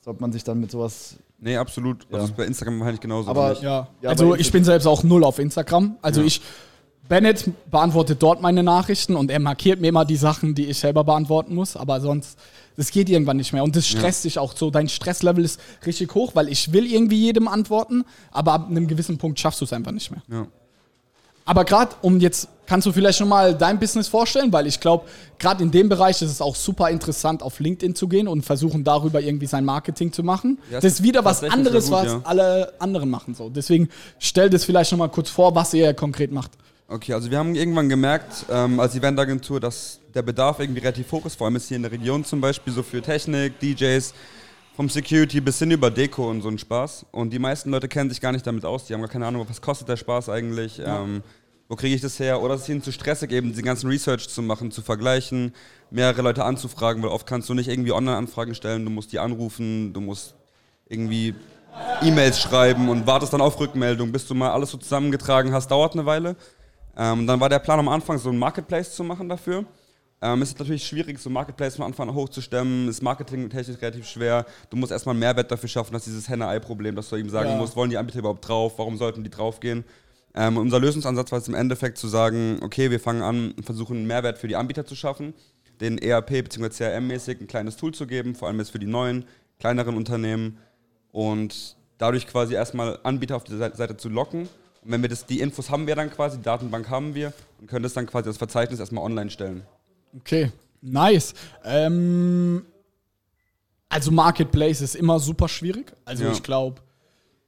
sollte 0.00 0.20
man 0.20 0.32
sich 0.32 0.44
dann 0.44 0.60
mit 0.60 0.70
sowas. 0.70 1.16
Nee, 1.38 1.56
absolut. 1.56 2.06
Ja. 2.10 2.18
Also 2.18 2.32
bei 2.36 2.44
Instagram 2.44 2.78
wahrscheinlich 2.80 3.00
genauso. 3.00 3.30
Aber- 3.30 3.52
ich. 3.52 3.60
Ja, 3.62 3.88
Ja, 4.02 4.10
also 4.10 4.34
ich 4.34 4.50
bin 4.52 4.64
selbst 4.64 4.86
auch 4.86 5.02
null 5.04 5.22
auf 5.24 5.38
Instagram. 5.38 5.96
Also 6.02 6.20
Ja. 6.20 6.26
ich, 6.26 6.40
Bennett 7.08 7.48
beantwortet 7.70 8.20
dort 8.22 8.42
meine 8.42 8.62
Nachrichten 8.64 9.14
und 9.14 9.30
er 9.30 9.38
markiert 9.38 9.80
mir 9.80 9.88
immer 9.88 10.04
die 10.04 10.16
Sachen, 10.16 10.54
die 10.56 10.66
ich 10.66 10.78
selber 10.78 11.04
beantworten 11.04 11.54
muss, 11.54 11.76
aber 11.76 12.00
sonst, 12.00 12.36
das 12.76 12.90
geht 12.90 13.08
irgendwann 13.08 13.36
nicht 13.36 13.52
mehr 13.52 13.64
und 13.64 13.74
das 13.76 13.86
stresst 13.86 14.24
dich 14.24 14.38
auch 14.38 14.56
so. 14.56 14.70
Dein 14.70 14.88
Stresslevel 14.88 15.44
ist 15.44 15.60
richtig 15.84 16.14
hoch, 16.14 16.34
weil 16.34 16.48
ich 16.48 16.72
will 16.72 16.86
irgendwie 16.86 17.20
jedem 17.20 17.48
antworten, 17.48 18.04
aber 18.30 18.52
ab 18.52 18.68
einem 18.68 18.86
gewissen 18.86 19.18
Punkt 19.18 19.40
schaffst 19.40 19.60
du 19.60 19.64
es 19.64 19.72
einfach 19.72 19.92
nicht 19.92 20.10
mehr. 20.10 20.22
ja. 20.30 20.46
Aber 21.46 21.64
gerade 21.64 21.94
um 22.02 22.18
jetzt, 22.18 22.48
kannst 22.66 22.88
du 22.88 22.92
vielleicht 22.92 23.18
schon 23.18 23.28
mal 23.28 23.54
dein 23.54 23.78
Business 23.78 24.08
vorstellen, 24.08 24.52
weil 24.52 24.66
ich 24.66 24.80
glaube, 24.80 25.06
gerade 25.38 25.62
in 25.62 25.70
dem 25.70 25.88
Bereich 25.88 26.20
ist 26.20 26.30
es 26.32 26.40
auch 26.40 26.56
super 26.56 26.90
interessant, 26.90 27.40
auf 27.40 27.60
LinkedIn 27.60 27.94
zu 27.94 28.08
gehen 28.08 28.26
und 28.26 28.42
versuchen 28.42 28.82
darüber 28.82 29.20
irgendwie 29.20 29.46
sein 29.46 29.64
Marketing 29.64 30.12
zu 30.12 30.24
machen. 30.24 30.58
Ja, 30.72 30.80
das 30.80 30.94
ist 30.94 31.02
wieder 31.04 31.24
was 31.24 31.44
anderes, 31.44 31.84
gut, 31.84 31.92
was 31.92 32.06
ja. 32.06 32.20
alle 32.24 32.72
anderen 32.80 33.08
machen. 33.08 33.36
So. 33.36 33.48
Deswegen 33.48 33.88
stell 34.18 34.50
das 34.50 34.64
vielleicht 34.64 34.90
schon 34.90 34.98
mal 34.98 35.08
kurz 35.08 35.30
vor, 35.30 35.54
was 35.54 35.72
ihr 35.72 35.94
konkret 35.94 36.32
macht. 36.32 36.50
Okay, 36.88 37.14
also 37.14 37.28
wir 37.30 37.38
haben 37.38 37.56
irgendwann 37.56 37.88
gemerkt, 37.88 38.46
ähm, 38.48 38.78
als 38.78 38.94
Eventagentur, 38.94 39.58
dass 39.58 39.98
der 40.14 40.22
Bedarf 40.22 40.60
irgendwie 40.60 40.80
relativ 40.80 41.10
hoch 41.10 41.26
ist, 41.26 41.34
vor 41.34 41.46
allem 41.46 41.56
jetzt 41.56 41.66
hier 41.66 41.76
in 41.76 41.82
der 41.82 41.90
Region 41.90 42.24
zum 42.24 42.40
Beispiel, 42.40 42.72
so 42.72 42.84
für 42.84 43.02
Technik, 43.02 43.58
DJs, 43.58 44.14
vom 44.76 44.88
Security 44.88 45.40
bis 45.40 45.58
hin 45.58 45.72
über 45.72 45.90
Deko 45.90 46.30
und 46.30 46.42
so 46.42 46.48
ein 46.48 46.58
Spaß. 46.58 47.06
Und 47.10 47.32
die 47.32 47.40
meisten 47.40 47.70
Leute 47.70 47.88
kennen 47.88 48.08
sich 48.08 48.20
gar 48.20 48.30
nicht 48.30 48.46
damit 48.46 48.64
aus, 48.64 48.84
die 48.84 48.94
haben 48.94 49.00
gar 49.00 49.10
keine 49.10 49.26
Ahnung, 49.26 49.44
was 49.48 49.60
kostet 49.60 49.88
der 49.88 49.96
Spaß 49.96 50.28
eigentlich, 50.28 50.80
ähm, 50.84 51.24
wo 51.68 51.74
kriege 51.74 51.92
ich 51.92 52.02
das 52.02 52.20
her? 52.20 52.40
Oder 52.40 52.54
es 52.54 52.62
ist 52.62 52.68
ihnen 52.68 52.82
zu 52.82 52.92
stressig, 52.92 53.32
eben 53.32 53.52
die 53.52 53.62
ganzen 53.62 53.88
Research 53.88 54.28
zu 54.28 54.40
machen, 54.40 54.70
zu 54.70 54.80
vergleichen, 54.80 55.52
mehrere 55.90 56.22
Leute 56.22 56.44
anzufragen, 56.44 57.02
weil 57.02 57.10
oft 57.10 57.26
kannst 57.26 57.48
du 57.48 57.54
nicht 57.54 57.68
irgendwie 57.68 57.90
Online-Anfragen 57.90 58.54
stellen, 58.54 58.84
du 58.84 58.92
musst 58.92 59.10
die 59.10 59.18
anrufen, 59.18 59.92
du 59.92 60.00
musst 60.00 60.36
irgendwie 60.88 61.34
E-Mails 62.02 62.40
schreiben 62.40 62.88
und 62.88 63.06
wartest 63.06 63.32
dann 63.32 63.40
auf 63.40 63.58
Rückmeldung, 63.58 64.12
bis 64.12 64.26
du 64.26 64.34
mal 64.34 64.52
alles 64.52 64.70
so 64.70 64.78
zusammengetragen 64.78 65.52
hast, 65.52 65.70
dauert 65.70 65.94
eine 65.94 66.06
Weile. 66.06 66.36
Ähm, 66.96 67.26
dann 67.26 67.40
war 67.40 67.48
der 67.48 67.58
Plan 67.58 67.78
am 67.78 67.88
Anfang, 67.88 68.18
so 68.18 68.30
ein 68.30 68.38
Marketplace 68.38 68.94
zu 68.94 69.04
machen 69.04 69.28
dafür. 69.28 69.64
Ähm, 70.22 70.40
es 70.40 70.48
ist 70.50 70.58
natürlich 70.58 70.86
schwierig, 70.86 71.18
so 71.18 71.28
ein 71.28 71.34
Marketplace 71.34 71.76
von 71.76 71.84
Anfang 71.84 72.08
an 72.08 72.14
hochzustemmen. 72.14 72.88
Ist 72.88 73.02
marketingtechnisch 73.02 73.80
relativ 73.82 74.08
schwer. 74.08 74.46
Du 74.70 74.76
musst 74.76 74.92
erstmal 74.92 75.12
einen 75.12 75.20
Mehrwert 75.20 75.50
dafür 75.50 75.68
schaffen, 75.68 75.92
dass 75.92 76.04
dieses 76.04 76.28
Henne-Ei-Problem, 76.28 76.96
dass 76.96 77.10
du 77.10 77.16
ihm 77.16 77.28
sagen 77.28 77.50
Ja. 77.50 77.56
musst, 77.56 77.76
wollen 77.76 77.90
die 77.90 77.98
Anbieter 77.98 78.20
überhaupt 78.20 78.48
drauf? 78.48 78.78
Warum 78.78 78.96
sollten 78.96 79.22
die 79.24 79.30
draufgehen? 79.30 79.84
Ähm, 80.34 80.56
unser 80.56 80.80
Lösungsansatz 80.80 81.32
war 81.32 81.38
jetzt 81.38 81.48
im 81.48 81.54
Endeffekt 81.54 81.98
zu 81.98 82.08
sagen, 82.08 82.58
okay, 82.62 82.90
wir 82.90 83.00
fangen 83.00 83.22
an 83.22 83.52
und 83.52 83.64
versuchen 83.64 83.96
einen 83.98 84.06
Mehrwert 84.06 84.38
für 84.38 84.48
die 84.48 84.56
Anbieter 84.56 84.84
zu 84.86 84.94
schaffen, 84.94 85.34
den 85.80 85.98
ERP 85.98 86.42
bzw. 86.44 86.68
CRM-mäßig 86.68 87.40
ein 87.40 87.46
kleines 87.46 87.76
Tool 87.76 87.92
zu 87.92 88.06
geben, 88.06 88.34
vor 88.34 88.48
allem 88.48 88.58
jetzt 88.58 88.70
für 88.70 88.78
die 88.78 88.86
neuen, 88.86 89.24
kleineren 89.58 89.96
Unternehmen 89.96 90.58
und 91.12 91.76
dadurch 91.98 92.26
quasi 92.26 92.54
erstmal 92.54 92.98
Anbieter 93.02 93.36
auf 93.36 93.44
die 93.44 93.56
Seite 93.56 93.96
zu 93.96 94.08
locken. 94.10 94.48
Und 94.86 94.92
wenn 94.92 95.02
wir 95.02 95.08
das, 95.08 95.26
die 95.26 95.40
Infos 95.40 95.68
haben 95.68 95.88
wir 95.88 95.96
dann 95.96 96.10
quasi, 96.10 96.36
die 96.36 96.44
Datenbank 96.44 96.88
haben 96.88 97.14
wir 97.16 97.32
und 97.60 97.66
können 97.66 97.82
das 97.82 97.92
dann 97.92 98.06
quasi 98.06 98.28
als 98.28 98.36
Verzeichnis 98.38 98.78
erstmal 98.78 99.02
online 99.02 99.30
stellen. 99.30 99.62
Okay, 100.16 100.52
nice. 100.80 101.34
Ähm, 101.64 102.64
also 103.88 104.12
Marketplace 104.12 104.80
ist 104.82 104.94
immer 104.94 105.18
super 105.18 105.48
schwierig. 105.48 105.92
Also 106.04 106.24
Ja. 106.24 106.30
ich 106.30 106.40
glaube, 106.40 106.82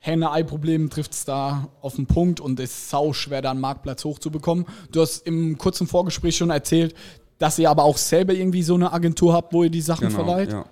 Henne-Ei-Problem 0.01 0.91
trifft 0.91 1.13
es 1.13 1.25
da 1.25 1.69
auf 1.81 1.95
den 1.95 2.07
Punkt 2.07 2.41
und 2.41 2.59
es 2.59 2.71
ist 2.71 2.91
sau 2.91 3.13
schwer, 3.13 3.41
da 3.41 3.53
einen 3.53 3.61
Marktplatz 3.61 4.05
hochzubekommen. 4.05 4.67
Du 4.91 5.01
hast 5.01 5.25
im 5.25 5.57
kurzen 5.59 5.87
Vorgespräch 5.87 6.37
schon 6.37 6.51
erzählt, 6.51 6.95
dass 7.39 7.57
ihr 7.61 7.71
aber 7.71 7.85
auch 7.85 7.99
selber 7.99 8.33
irgendwie 8.33 8.63
so 8.65 8.75
eine 8.75 8.93
Agentur 8.93 9.33
habt, 9.33 9.53
wo 9.53 9.63
ihr 9.63 9.71
die 9.71 9.81
Sachen 9.81 10.11
verleiht. 10.11 10.51
Ja. 10.51 10.65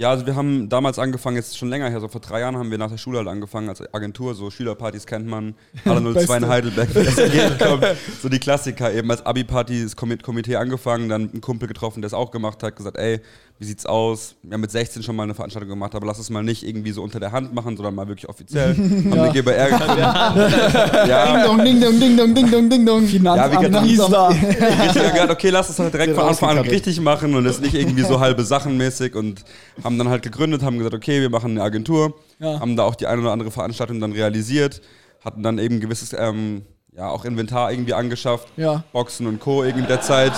Ja, 0.00 0.10
also 0.10 0.24
wir 0.26 0.36
haben 0.36 0.68
damals 0.68 0.98
angefangen, 1.00 1.34
jetzt 1.36 1.58
schon 1.58 1.68
länger 1.68 1.90
her, 1.90 2.00
so 2.00 2.06
vor 2.06 2.20
drei 2.20 2.38
Jahren 2.40 2.56
haben 2.56 2.70
wir 2.70 2.78
nach 2.78 2.88
der 2.90 2.98
Schule 2.98 3.18
halt 3.18 3.26
angefangen 3.26 3.68
als 3.68 3.82
Agentur, 3.92 4.34
so 4.36 4.48
Schülerpartys 4.48 5.06
kennt 5.06 5.26
man, 5.26 5.54
Halle 5.84 6.14
02 6.14 6.36
in. 6.36 6.48
Heidelberg, 6.48 6.88
das 6.94 7.18
entgegenkommt. 7.18 7.84
so 8.22 8.28
die 8.28 8.38
Klassiker, 8.38 8.92
eben 8.92 9.10
als 9.10 9.26
Abi-Party, 9.26 9.82
das 9.82 9.96
Komi- 9.96 10.22
Komitee 10.22 10.54
angefangen, 10.56 11.08
dann 11.08 11.30
einen 11.32 11.40
Kumpel 11.40 11.66
getroffen, 11.66 12.00
der 12.00 12.06
es 12.06 12.14
auch 12.14 12.30
gemacht 12.30 12.62
hat, 12.62 12.76
gesagt, 12.76 12.96
ey, 12.96 13.20
wie 13.60 13.64
sieht's 13.64 13.86
aus? 13.86 14.36
Wir 14.42 14.54
haben 14.54 14.60
mit 14.60 14.70
16 14.70 15.02
schon 15.02 15.16
mal 15.16 15.24
eine 15.24 15.34
Veranstaltung 15.34 15.68
gemacht, 15.68 15.94
aber 15.94 16.06
lass 16.06 16.18
es 16.20 16.30
mal 16.30 16.44
nicht 16.44 16.66
irgendwie 16.66 16.92
so 16.92 17.02
unter 17.02 17.18
der 17.18 17.32
Hand 17.32 17.52
machen, 17.54 17.76
sondern 17.76 17.94
mal 17.94 18.06
wirklich 18.06 18.28
offiziell. 18.28 18.68
haben 18.76 19.10
wir 19.12 19.30
GBR 19.32 19.68
ja, 21.08 21.34
Ding 21.36 21.44
dong, 21.44 21.64
ding 21.64 21.80
dong, 21.80 22.00
ding 22.00 22.16
dong, 22.16 22.34
ding 22.34 22.50
dong, 22.50 22.70
ding 22.70 22.86
dong. 22.86 23.06
Finanzamt 23.06 23.52
Ja, 23.52 23.82
wie 23.82 23.96
gesagt, 23.96 24.94
gesagt, 24.94 25.30
okay, 25.30 25.50
lass 25.50 25.68
es 25.70 25.78
halt 25.78 25.92
direkt 25.92 26.08
Wird 26.10 26.18
von 26.18 26.28
Anfang 26.28 26.48
an 26.50 26.56
rausgekattet. 26.58 26.86
richtig 26.86 27.00
machen 27.00 27.34
und 27.34 27.46
es 27.46 27.60
nicht 27.60 27.74
irgendwie 27.74 28.02
so 28.02 28.20
halbe 28.20 28.44
Sachen 28.44 28.76
mäßig 28.76 29.14
und 29.14 29.44
haben 29.82 29.98
dann 29.98 30.08
halt 30.08 30.22
gegründet, 30.22 30.62
haben 30.62 30.78
gesagt, 30.78 30.94
okay, 30.94 31.20
wir 31.20 31.30
machen 31.30 31.52
eine 31.52 31.62
Agentur, 31.62 32.14
Ja. 32.38 32.60
haben 32.60 32.76
da 32.76 32.84
auch 32.84 32.94
die 32.94 33.06
eine 33.06 33.22
oder 33.22 33.32
andere 33.32 33.50
Veranstaltung 33.50 34.00
dann 34.00 34.12
realisiert, 34.12 34.80
hatten 35.24 35.42
dann 35.42 35.58
eben 35.58 35.80
gewisses, 35.80 36.14
ähm, 36.16 36.62
ja, 36.96 37.08
auch 37.08 37.24
Inventar 37.24 37.72
irgendwie 37.72 37.94
angeschafft, 37.94 38.48
Ja. 38.56 38.84
Boxen 38.92 39.26
und 39.26 39.40
Co. 39.40 39.62
irgendwie 39.64 39.82
mit 39.82 39.90
der 39.90 40.00
Zeit. 40.00 40.32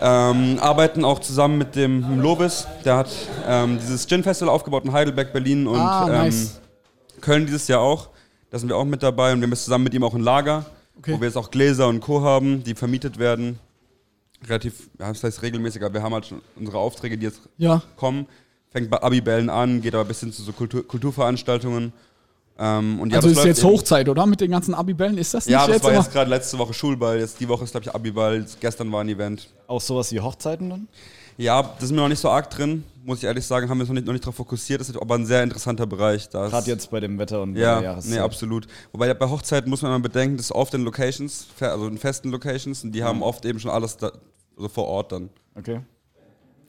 Ähm, 0.00 0.58
arbeiten 0.60 1.04
auch 1.04 1.18
zusammen 1.18 1.58
mit 1.58 1.74
dem 1.74 2.20
Lobis, 2.20 2.66
der 2.84 2.96
hat 2.96 3.08
ähm, 3.46 3.78
dieses 3.80 4.06
Gin-Festival 4.06 4.52
aufgebaut 4.52 4.84
in 4.84 4.92
Heidelberg, 4.92 5.32
Berlin 5.32 5.66
und 5.66 5.76
Ah, 5.80 6.06
ähm, 6.06 6.12
nice. 6.12 6.60
Köln 7.20 7.46
dieses 7.46 7.66
Jahr 7.68 7.80
auch. 7.80 8.10
Da 8.50 8.58
sind 8.58 8.68
wir 8.68 8.76
auch 8.76 8.84
mit 8.84 9.02
dabei 9.02 9.32
und 9.32 9.40
wir 9.40 9.46
haben 9.46 9.52
jetzt 9.52 9.64
zusammen 9.64 9.84
mit 9.84 9.94
ihm 9.94 10.04
auch 10.04 10.14
ein 10.14 10.22
Lager, 10.22 10.64
Okay. 10.98 11.12
wo 11.14 11.20
wir 11.20 11.26
jetzt 11.26 11.36
auch 11.36 11.50
Gläser 11.50 11.88
und 11.88 12.00
Co. 12.00 12.22
haben, 12.22 12.62
die 12.64 12.74
vermietet 12.74 13.18
werden. 13.18 13.58
Relativ, 14.46 14.88
ja, 15.00 15.08
das 15.08 15.24
heißt 15.24 15.42
regelmäßig, 15.42 15.82
aber 15.82 15.94
wir 15.94 16.02
haben 16.02 16.14
halt 16.14 16.26
schon 16.26 16.40
unsere 16.56 16.78
Aufträge, 16.78 17.18
die 17.18 17.26
jetzt 17.26 17.40
Ja. 17.56 17.82
kommen. 17.96 18.26
Fängt 18.70 18.90
bei 18.90 19.02
Abibellen 19.02 19.50
an, 19.50 19.80
geht 19.80 19.94
aber 19.94 20.04
bis 20.04 20.20
hin 20.20 20.32
zu 20.32 20.42
so 20.42 20.52
Kultur, 20.52 20.86
Kulturveranstaltungen. 20.86 21.92
Ähm, 22.60 22.98
und 23.00 23.10
ja, 23.10 23.16
Also 23.16 23.28
das 23.28 23.38
ist 23.38 23.44
jetzt 23.44 23.64
Hochzeit, 23.64 24.08
oder? 24.08 24.26
Mit 24.26 24.40
den 24.40 24.50
ganzen 24.50 24.74
Abibällen? 24.74 25.16
Ist 25.16 25.32
das 25.34 25.46
nicht 25.46 25.52
Ja, 25.52 25.66
das 25.66 25.76
jetzt 25.76 25.84
war 25.84 25.92
jetzt 25.92 26.12
gerade 26.12 26.28
letzte 26.30 26.58
Woche 26.58 26.74
Schulball, 26.74 27.18
jetzt 27.20 27.38
die 27.38 27.48
Woche 27.48 27.62
ist 27.64 27.70
glaube 27.70 27.84
ich 27.86 27.94
Abiball, 27.94 28.44
gestern 28.60 28.90
war 28.90 29.00
ein 29.02 29.08
Event. 29.08 29.48
Auch 29.68 29.80
sowas 29.80 30.10
wie 30.12 30.20
Hochzeiten 30.20 30.68
dann? 30.70 30.88
Ja, 31.36 31.62
das 31.62 31.84
ist 31.84 31.90
mir 31.92 31.98
noch 31.98 32.08
nicht 32.08 32.18
so 32.18 32.28
arg 32.30 32.50
drin, 32.50 32.82
muss 33.04 33.18
ich 33.18 33.24
ehrlich 33.24 33.46
sagen, 33.46 33.68
haben 33.70 33.78
wir 33.78 33.82
uns 33.82 33.88
noch 33.90 33.94
nicht, 33.94 34.06
noch 34.08 34.12
nicht 34.12 34.24
darauf 34.24 34.34
fokussiert, 34.34 34.80
das 34.80 34.88
ist 34.88 35.00
aber 35.00 35.14
ein 35.14 35.24
sehr 35.24 35.44
interessanter 35.44 35.86
Bereich. 35.86 36.28
Da 36.30 36.46
ist- 36.46 36.50
Gerade 36.50 36.66
jetzt 36.68 36.90
bei 36.90 36.98
dem 36.98 37.16
Wetter 37.16 37.42
und 37.42 37.54
bei 37.54 37.60
Ja, 37.60 37.66
der 37.74 37.78
nee, 37.80 37.84
Jahreszeit. 37.86 38.18
absolut. 38.18 38.66
Wobei 38.90 39.14
bei 39.14 39.28
Hochzeiten 39.28 39.70
muss 39.70 39.82
man 39.82 39.92
immer 39.92 40.00
bedenken, 40.02 40.36
das 40.36 40.46
ist 40.46 40.52
oft 40.52 40.74
in 40.74 40.82
Locations, 40.82 41.46
also 41.60 41.86
in 41.86 41.96
festen 41.96 42.30
Locations, 42.32 42.82
und 42.82 42.90
die 42.90 43.04
haben 43.04 43.22
oft 43.22 43.44
eben 43.44 43.60
schon 43.60 43.70
alles 43.70 43.96
da, 43.98 44.10
also 44.56 44.68
vor 44.68 44.88
Ort 44.88 45.12
dann. 45.12 45.30
Okay. 45.56 45.78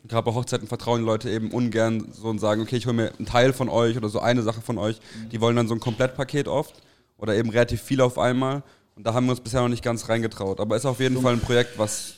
Gerade 0.07 0.23
bei 0.25 0.33
Hochzeiten 0.33 0.67
vertrauen 0.67 1.01
die 1.01 1.05
Leute 1.05 1.29
eben 1.29 1.51
ungern 1.51 2.07
so 2.11 2.27
und 2.29 2.39
sagen, 2.39 2.61
okay, 2.61 2.77
ich 2.77 2.85
hole 2.85 2.95
mir 2.95 3.11
einen 3.17 3.25
Teil 3.27 3.51
von 3.53 3.69
euch 3.69 3.97
oder 3.97 4.09
so 4.09 4.19
eine 4.19 4.41
Sache 4.43 4.61
von 4.61 4.77
euch. 4.77 4.99
Die 5.31 5.41
wollen 5.41 5.55
dann 5.55 5.67
so 5.67 5.73
ein 5.75 5.79
Komplettpaket 5.79 6.47
oft 6.47 6.75
oder 7.17 7.35
eben 7.35 7.49
relativ 7.49 7.81
viel 7.81 8.01
auf 8.01 8.17
einmal. 8.17 8.63
Und 8.95 9.05
da 9.05 9.13
haben 9.13 9.25
wir 9.27 9.31
uns 9.31 9.41
bisher 9.41 9.61
noch 9.61 9.67
nicht 9.69 9.83
ganz 9.83 10.07
reingetraut. 10.09 10.59
Aber 10.59 10.75
ist 10.75 10.85
auf 10.85 10.99
jeden 10.99 11.21
Fall 11.21 11.33
ein 11.33 11.39
Projekt, 11.41 11.77
was 11.77 12.13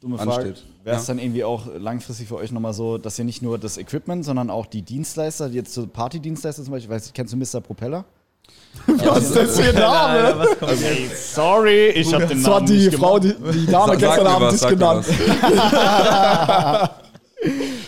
Dumme 0.00 0.18
Frage. 0.18 0.48
Ansteht. 0.48 0.64
Wäre 0.84 0.96
es 0.96 1.06
Ja. 1.06 1.14
dann 1.14 1.18
irgendwie 1.22 1.44
auch 1.44 1.66
langfristig 1.78 2.28
für 2.28 2.36
euch 2.36 2.52
nochmal 2.52 2.74
so, 2.74 2.98
dass 2.98 3.18
ihr 3.18 3.24
nicht 3.24 3.40
nur 3.40 3.58
das 3.58 3.78
Equipment, 3.78 4.22
sondern 4.24 4.50
auch 4.50 4.66
die 4.66 4.82
Dienstleister, 4.82 5.48
die 5.48 5.56
jetzt 5.56 5.72
so 5.72 5.86
Party-Dienstleister 5.86 6.62
zum 6.62 6.72
Beispiel, 6.72 6.94
weißt 6.94 7.08
du, 7.08 7.12
kennst 7.14 7.32
du 7.32 7.36
Mr. 7.38 7.60
Propeller? 7.62 8.04
Was 8.86 9.24
ist 9.30 9.36
das 9.36 9.58
für 9.58 9.68
ein 9.70 9.74
Name? 9.76 10.38
Was 10.38 10.58
kommt 10.58 10.80
jetzt? 10.82 11.34
Sorry, 11.34 11.86
ich 11.88 12.12
hab 12.12 12.28
Das 12.28 12.44
war 12.44 12.60
die 12.62 12.90
Frau, 12.90 13.18
die, 13.18 13.32
die 13.34 13.64
Dame 13.66 13.92
Sag- 13.92 13.98
gestern 13.98 14.26
Abend 14.26 14.52
was, 14.52 14.60
nicht 14.60 14.68
genannt. 14.68 15.06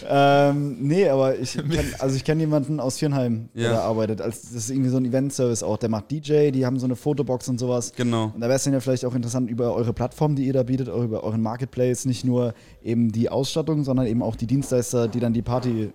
Ähm, 0.08 0.76
nee, 0.80 1.08
aber 1.08 1.38
ich 1.38 1.52
kenn, 1.70 1.86
also 1.98 2.16
ich 2.16 2.24
kenne 2.24 2.40
jemanden 2.42 2.78
aus 2.80 2.98
Firnheim, 2.98 3.48
der 3.54 3.62
Ja. 3.64 3.72
da 3.72 3.80
arbeitet. 3.80 4.20
Als, 4.20 4.42
das 4.42 4.52
ist 4.52 4.70
irgendwie 4.70 4.90
so 4.90 4.98
ein 4.98 5.04
Event-Service 5.04 5.62
auch. 5.62 5.76
Der 5.78 5.88
macht 5.88 6.10
DJ, 6.10 6.50
die 6.50 6.64
haben 6.64 6.78
so 6.78 6.86
eine 6.86 6.96
Fotobox 6.96 7.48
und 7.48 7.58
sowas. 7.58 7.92
Genau. 7.96 8.30
Und 8.34 8.40
da 8.40 8.46
wäre 8.48 8.56
es 8.56 8.64
dann 8.64 8.72
ja 8.72 8.80
vielleicht 8.80 9.04
auch 9.04 9.14
interessant, 9.14 9.50
über 9.50 9.74
eure 9.74 9.92
Plattform, 9.92 10.36
die 10.36 10.46
ihr 10.46 10.52
da 10.52 10.62
bietet, 10.62 10.88
auch 10.88 11.02
über 11.02 11.24
euren 11.24 11.42
Marketplace, 11.42 12.04
nicht 12.04 12.24
nur 12.24 12.54
eben 12.82 13.10
die 13.12 13.28
Ausstattung, 13.30 13.84
sondern 13.84 14.06
eben 14.06 14.22
auch 14.22 14.36
die 14.36 14.46
Dienstleister, 14.46 15.08
die 15.08 15.20
dann 15.20 15.32
die 15.32 15.42
Party. 15.42 15.90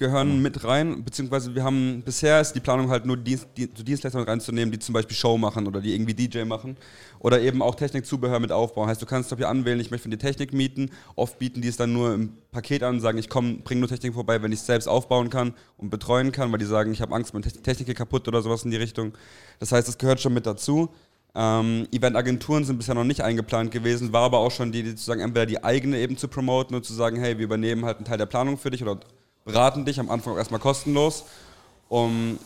Gehören 0.00 0.42
mit 0.42 0.64
rein, 0.64 1.04
beziehungsweise 1.04 1.54
wir 1.54 1.62
haben 1.62 2.02
bisher 2.02 2.40
ist 2.40 2.54
die 2.54 2.60
Planung 2.60 2.90
halt 2.90 3.06
nur 3.06 3.16
Dienst, 3.16 3.46
die, 3.56 3.68
so 3.72 3.84
Dienstleister 3.84 4.18
mit 4.18 4.26
reinzunehmen, 4.28 4.72
die 4.72 4.80
zum 4.80 4.94
Beispiel 4.94 5.16
Show 5.16 5.38
machen 5.38 5.68
oder 5.68 5.80
die 5.80 5.94
irgendwie 5.94 6.14
DJ 6.14 6.44
machen 6.44 6.76
oder 7.20 7.40
eben 7.40 7.62
auch 7.62 7.74
Technikzubehör 7.74 8.40
mit 8.40 8.50
aufbauen. 8.50 8.88
Heißt, 8.88 9.00
du 9.00 9.06
kannst 9.06 9.28
zum 9.28 9.36
Beispiel 9.36 9.50
anwählen, 9.50 9.78
ich 9.78 9.90
möchte 9.90 10.08
dir 10.08 10.18
Technik 10.18 10.52
mieten. 10.52 10.90
Oft 11.14 11.38
bieten 11.38 11.60
die 11.60 11.68
es 11.68 11.76
dann 11.76 11.92
nur 11.92 12.14
im 12.14 12.32
Paket 12.50 12.82
an, 12.82 12.98
sagen, 12.98 13.18
ich 13.18 13.28
komme, 13.28 13.58
bringe 13.62 13.80
nur 13.80 13.88
Technik 13.88 14.14
vorbei, 14.14 14.42
wenn 14.42 14.50
ich 14.50 14.60
es 14.60 14.66
selbst 14.66 14.88
aufbauen 14.88 15.30
kann 15.30 15.54
und 15.76 15.90
betreuen 15.90 16.32
kann, 16.32 16.50
weil 16.50 16.58
die 16.58 16.64
sagen, 16.64 16.92
ich 16.92 17.02
habe 17.02 17.14
Angst, 17.14 17.32
meine 17.34 17.46
Technik 17.46 17.86
geht 17.86 17.96
kaputt 17.98 18.26
oder 18.26 18.42
sowas 18.42 18.64
in 18.64 18.70
die 18.70 18.78
Richtung. 18.78 19.12
Das 19.58 19.70
heißt, 19.70 19.86
das 19.86 19.98
gehört 19.98 20.20
schon 20.20 20.32
mit 20.34 20.46
dazu. 20.46 20.88
Ähm, 21.34 21.86
Eventagenturen 21.92 22.64
sind 22.64 22.78
bisher 22.78 22.94
noch 22.94 23.04
nicht 23.04 23.20
eingeplant 23.20 23.70
gewesen, 23.70 24.12
war 24.12 24.22
aber 24.22 24.38
auch 24.38 24.50
schon 24.50 24.72
die, 24.72 24.82
die 24.82 24.96
zu 24.96 25.04
sagen, 25.04 25.20
entweder 25.20 25.46
die 25.46 25.62
eigene 25.62 25.98
eben 25.98 26.16
zu 26.16 26.26
promoten 26.26 26.74
und 26.74 26.84
zu 26.84 26.92
sagen, 26.92 27.20
hey, 27.20 27.38
wir 27.38 27.44
übernehmen 27.44 27.84
halt 27.84 27.98
einen 27.98 28.06
Teil 28.06 28.18
der 28.18 28.26
Planung 28.26 28.58
für 28.58 28.70
dich 28.70 28.82
oder 28.82 28.98
beraten 29.44 29.84
dich 29.84 29.98
am 30.00 30.10
Anfang 30.10 30.34
auch 30.34 30.38
erstmal 30.38 30.60
kostenlos, 30.60 31.24
um 31.88 32.38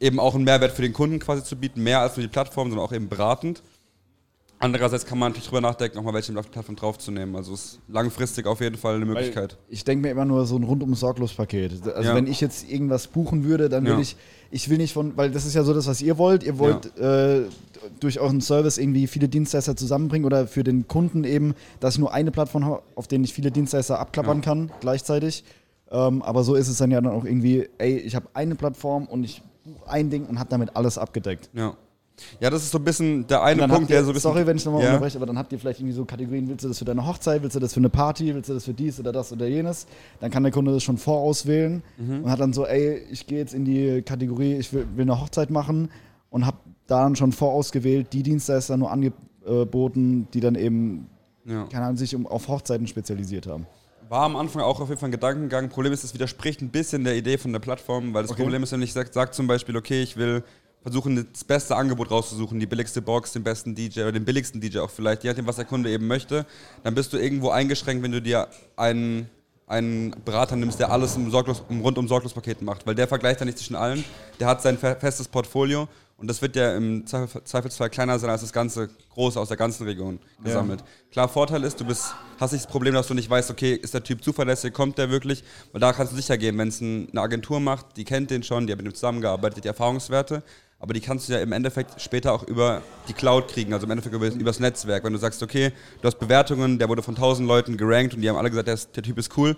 eben 0.00 0.18
auch 0.20 0.34
einen 0.34 0.44
Mehrwert 0.44 0.72
für 0.72 0.82
den 0.82 0.92
Kunden 0.92 1.18
quasi 1.18 1.44
zu 1.44 1.56
bieten, 1.56 1.82
mehr 1.82 2.00
als 2.00 2.16
nur 2.16 2.22
die 2.22 2.32
Plattform, 2.32 2.68
sondern 2.70 2.86
auch 2.86 2.92
eben 2.92 3.08
beratend. 3.08 3.62
Andererseits 4.58 5.04
kann 5.06 5.18
man 5.18 5.32
natürlich 5.32 5.48
drüber 5.48 5.60
nachdenken, 5.60 5.96
nochmal 5.96 6.14
welche 6.14 6.32
Plattform 6.32 6.76
draufzunehmen. 6.76 7.34
Also 7.34 7.52
ist 7.54 7.80
langfristig 7.88 8.46
auf 8.46 8.60
jeden 8.60 8.76
Fall 8.76 8.94
eine 8.94 9.06
Möglichkeit. 9.06 9.58
Ich 9.68 9.82
denke 9.82 10.02
mir 10.06 10.12
immer 10.12 10.24
nur 10.24 10.46
so 10.46 10.54
ein 10.56 10.62
rundum 10.62 10.94
sorglos 10.94 11.34
Paket. 11.34 11.72
Also 11.84 12.10
Ja. 12.10 12.14
wenn 12.14 12.28
ich 12.28 12.40
jetzt 12.40 12.70
irgendwas 12.70 13.08
buchen 13.08 13.42
würde, 13.42 13.68
dann 13.68 13.82
will 13.84 13.94
Ja. 13.94 13.98
ich, 13.98 14.16
ich 14.52 14.68
will 14.68 14.78
nicht 14.78 14.92
von, 14.92 15.16
weil 15.16 15.32
das 15.32 15.46
ist 15.46 15.54
ja 15.54 15.64
so 15.64 15.74
das, 15.74 15.88
was 15.88 16.00
ihr 16.00 16.16
wollt. 16.16 16.44
Ihr 16.44 16.60
wollt 16.60 16.96
äh, 16.96 17.42
durch 17.98 18.20
euren 18.20 18.40
Service 18.40 18.78
irgendwie 18.78 19.08
viele 19.08 19.28
Dienstleister 19.28 19.74
zusammenbringen 19.74 20.24
oder 20.24 20.46
für 20.46 20.62
den 20.62 20.86
Kunden 20.86 21.24
eben, 21.24 21.54
dass 21.80 21.94
ich 21.94 21.98
nur 22.00 22.12
eine 22.14 22.30
Plattform 22.30 22.64
habe, 22.64 22.82
auf 22.94 23.08
denen 23.08 23.24
ich 23.24 23.34
viele 23.34 23.50
Dienstleister 23.50 23.98
abklappern 23.98 24.38
Ja. 24.38 24.44
kann 24.44 24.70
gleichzeitig. 24.80 25.42
Ähm, 25.92 26.22
aber 26.22 26.42
so 26.42 26.54
ist 26.54 26.68
es 26.68 26.78
dann 26.78 26.90
ja 26.90 27.00
dann 27.00 27.12
auch 27.12 27.24
irgendwie, 27.24 27.68
ey, 27.78 27.96
ich 27.98 28.14
habe 28.16 28.26
eine 28.34 28.54
Plattform 28.54 29.04
und 29.06 29.22
ich 29.24 29.42
buche 29.64 29.88
ein 29.90 30.10
Ding 30.10 30.24
und 30.26 30.38
habe 30.38 30.48
damit 30.50 30.74
alles 30.74 30.96
abgedeckt. 30.98 31.50
Ja. 31.52 31.74
Ja, 32.40 32.50
das 32.50 32.62
ist 32.62 32.70
so 32.70 32.78
ein 32.78 32.84
bisschen 32.84 33.26
der 33.26 33.42
eine 33.42 33.66
Punkt, 33.66 33.90
ihr, 33.90 33.96
der 33.96 34.04
so 34.04 34.10
ein 34.10 34.14
bisschen. 34.14 34.30
sorry, 34.32 34.46
wenn 34.46 34.56
ich 34.56 34.64
nochmal 34.64 34.82
Ja. 34.82 34.88
unterbreche, 34.90 35.16
aber 35.18 35.26
dann 35.26 35.38
habt 35.38 35.50
ihr 35.52 35.58
vielleicht 35.58 35.80
irgendwie 35.80 35.94
so 35.96 36.04
Kategorien, 36.04 36.46
willst 36.48 36.62
du 36.64 36.68
das 36.68 36.78
für 36.78 36.84
deine 36.84 37.06
Hochzeit, 37.06 37.42
willst 37.42 37.56
du 37.56 37.60
das 37.60 37.72
für 37.72 37.80
eine 37.80 37.88
Party, 37.88 38.34
willst 38.34 38.48
du 38.50 38.54
das 38.54 38.64
für 38.64 38.74
dies 38.74 39.00
oder 39.00 39.12
das 39.12 39.32
oder 39.32 39.46
jenes? 39.46 39.86
Dann 40.20 40.30
kann 40.30 40.42
der 40.42 40.52
Kunde 40.52 40.72
das 40.72 40.82
schon 40.82 40.98
vorauswählen 40.98 41.82
Mhm. 41.98 42.24
und 42.24 42.30
hat 42.30 42.38
dann 42.40 42.52
so, 42.52 42.66
ey, 42.66 43.02
ich 43.10 43.26
gehe 43.26 43.38
jetzt 43.38 43.54
in 43.54 43.64
die 43.64 44.02
Kategorie, 44.02 44.54
ich 44.54 44.72
will, 44.72 44.86
will 44.94 45.02
eine 45.02 45.20
Hochzeit 45.20 45.50
machen 45.50 45.90
und 46.30 46.46
habe 46.46 46.58
da 46.86 47.02
dann 47.02 47.16
schon 47.16 47.32
vorausgewählt, 47.32 48.12
die 48.12 48.22
Dienstleister 48.22 48.76
nur 48.76 48.90
angeboten, 48.90 50.28
die 50.34 50.40
dann 50.40 50.54
eben, 50.54 51.06
Ja. 51.44 51.64
keine 51.72 51.86
Ahnung, 51.86 51.96
sich 51.96 52.14
um, 52.14 52.26
auf 52.26 52.46
Hochzeiten 52.48 52.86
spezialisiert 52.86 53.46
haben. 53.46 53.66
War 54.12 54.24
am 54.24 54.36
Anfang 54.36 54.60
auch 54.60 54.78
auf 54.78 54.90
jeden 54.90 55.00
Fall 55.00 55.08
ein 55.08 55.12
Gedankengang. 55.12 55.70
Problem 55.70 55.90
ist, 55.90 56.04
es 56.04 56.12
widerspricht 56.12 56.60
ein 56.60 56.68
bisschen 56.68 57.02
der 57.02 57.16
Idee 57.16 57.38
von 57.38 57.50
der 57.50 57.60
Plattform, 57.60 58.12
weil 58.12 58.20
das 58.20 58.32
Okay. 58.32 58.42
Problem 58.42 58.62
ist, 58.62 58.70
wenn 58.70 58.82
ich 58.82 58.92
sage 58.92 59.08
sag 59.10 59.32
zum 59.32 59.46
Beispiel, 59.46 59.74
okay, 59.74 60.02
ich 60.02 60.18
will 60.18 60.44
versuchen, 60.82 61.26
das 61.32 61.44
beste 61.44 61.74
Angebot 61.76 62.10
rauszusuchen, 62.10 62.60
die 62.60 62.66
billigste 62.66 63.00
Box, 63.00 63.32
den 63.32 63.42
besten 63.42 63.74
DJ 63.74 64.00
oder 64.02 64.12
den 64.12 64.26
billigsten 64.26 64.60
DJ 64.60 64.80
auch 64.80 64.90
vielleicht, 64.90 65.24
je 65.24 65.30
nachdem, 65.30 65.46
was 65.46 65.56
der 65.56 65.64
Kunde 65.64 65.88
eben 65.88 66.06
möchte, 66.08 66.44
dann 66.84 66.94
bist 66.94 67.10
du 67.14 67.16
irgendwo 67.16 67.48
eingeschränkt, 67.48 68.02
wenn 68.04 68.12
du 68.12 68.20
dir 68.20 68.48
einen, 68.76 69.30
einen 69.66 70.14
Berater 70.26 70.56
nimmst, 70.56 70.78
der 70.78 70.92
alles 70.92 71.16
im, 71.16 71.30
Sorglos, 71.30 71.62
im 71.70 71.80
rundum 71.80 72.06
sorglos 72.06 72.34
Paket 72.34 72.60
macht, 72.60 72.86
weil 72.86 72.94
der 72.94 73.08
vergleicht 73.08 73.40
ja 73.40 73.46
nicht 73.46 73.56
zwischen 73.56 73.76
allen, 73.76 74.04
der 74.38 74.46
hat 74.46 74.60
sein 74.60 74.76
fe- 74.76 74.94
festes 75.00 75.26
Portfolio 75.26 75.88
und 76.22 76.28
das 76.28 76.40
wird 76.40 76.54
ja 76.54 76.76
im 76.76 77.04
Zweifel- 77.04 77.42
Zweifelsfall 77.42 77.90
kleiner 77.90 78.16
sein 78.16 78.30
als 78.30 78.42
das 78.42 78.52
ganze 78.52 78.88
große 79.10 79.38
aus 79.40 79.48
der 79.48 79.56
ganzen 79.56 79.84
Region 79.88 80.20
gesammelt. 80.44 80.84
Klar, 81.10 81.28
Vorteil 81.28 81.64
ist, 81.64 81.80
du 81.80 81.84
bist, 81.84 82.14
hast 82.38 82.52
nicht 82.52 82.64
das 82.64 82.70
Problem, 82.70 82.94
dass 82.94 83.08
du 83.08 83.14
nicht 83.14 83.28
weißt, 83.28 83.50
okay, 83.50 83.74
ist 83.74 83.92
der 83.92 84.04
Typ 84.04 84.22
zuverlässig, 84.22 84.72
kommt 84.72 84.98
der 84.98 85.10
wirklich? 85.10 85.42
Weil 85.72 85.80
da 85.80 85.92
kannst 85.92 86.12
du 86.12 86.16
sicher 86.16 86.38
gehen, 86.38 86.56
wenn 86.58 86.68
es 86.68 86.80
ein, 86.80 87.08
eine 87.10 87.20
Agentur 87.20 87.58
macht, 87.58 87.96
die 87.96 88.04
kennt 88.04 88.30
den 88.30 88.44
schon, 88.44 88.68
die 88.68 88.72
hat 88.72 88.78
mit 88.78 88.86
ihm 88.86 88.94
zusammengearbeitet, 88.94 89.64
die 89.64 89.68
Erfahrungswerte, 89.68 90.44
aber 90.78 90.94
die 90.94 91.00
kannst 91.00 91.28
du 91.28 91.32
ja 91.32 91.40
im 91.40 91.50
Endeffekt 91.50 92.00
später 92.00 92.32
auch 92.32 92.44
über 92.44 92.82
die 93.08 93.14
Cloud 93.14 93.48
kriegen, 93.48 93.72
also 93.72 93.86
im 93.86 93.90
Endeffekt 93.90 94.14
über, 94.14 94.28
übers 94.28 94.60
Netzwerk. 94.60 95.02
Wenn 95.02 95.12
du 95.12 95.18
sagst, 95.18 95.42
okay, 95.42 95.72
du 96.00 96.06
hast 96.06 96.20
Bewertungen, 96.20 96.78
der 96.78 96.88
wurde 96.88 97.02
von 97.02 97.16
1000 97.16 97.48
Leuten 97.48 97.76
gerankt 97.76 98.14
und 98.14 98.20
die 98.20 98.28
haben 98.28 98.36
alle 98.36 98.48
gesagt, 98.48 98.68
der, 98.68 98.74
ist, 98.74 98.94
der 98.94 99.02
Typ 99.02 99.18
ist 99.18 99.36
cool, 99.36 99.56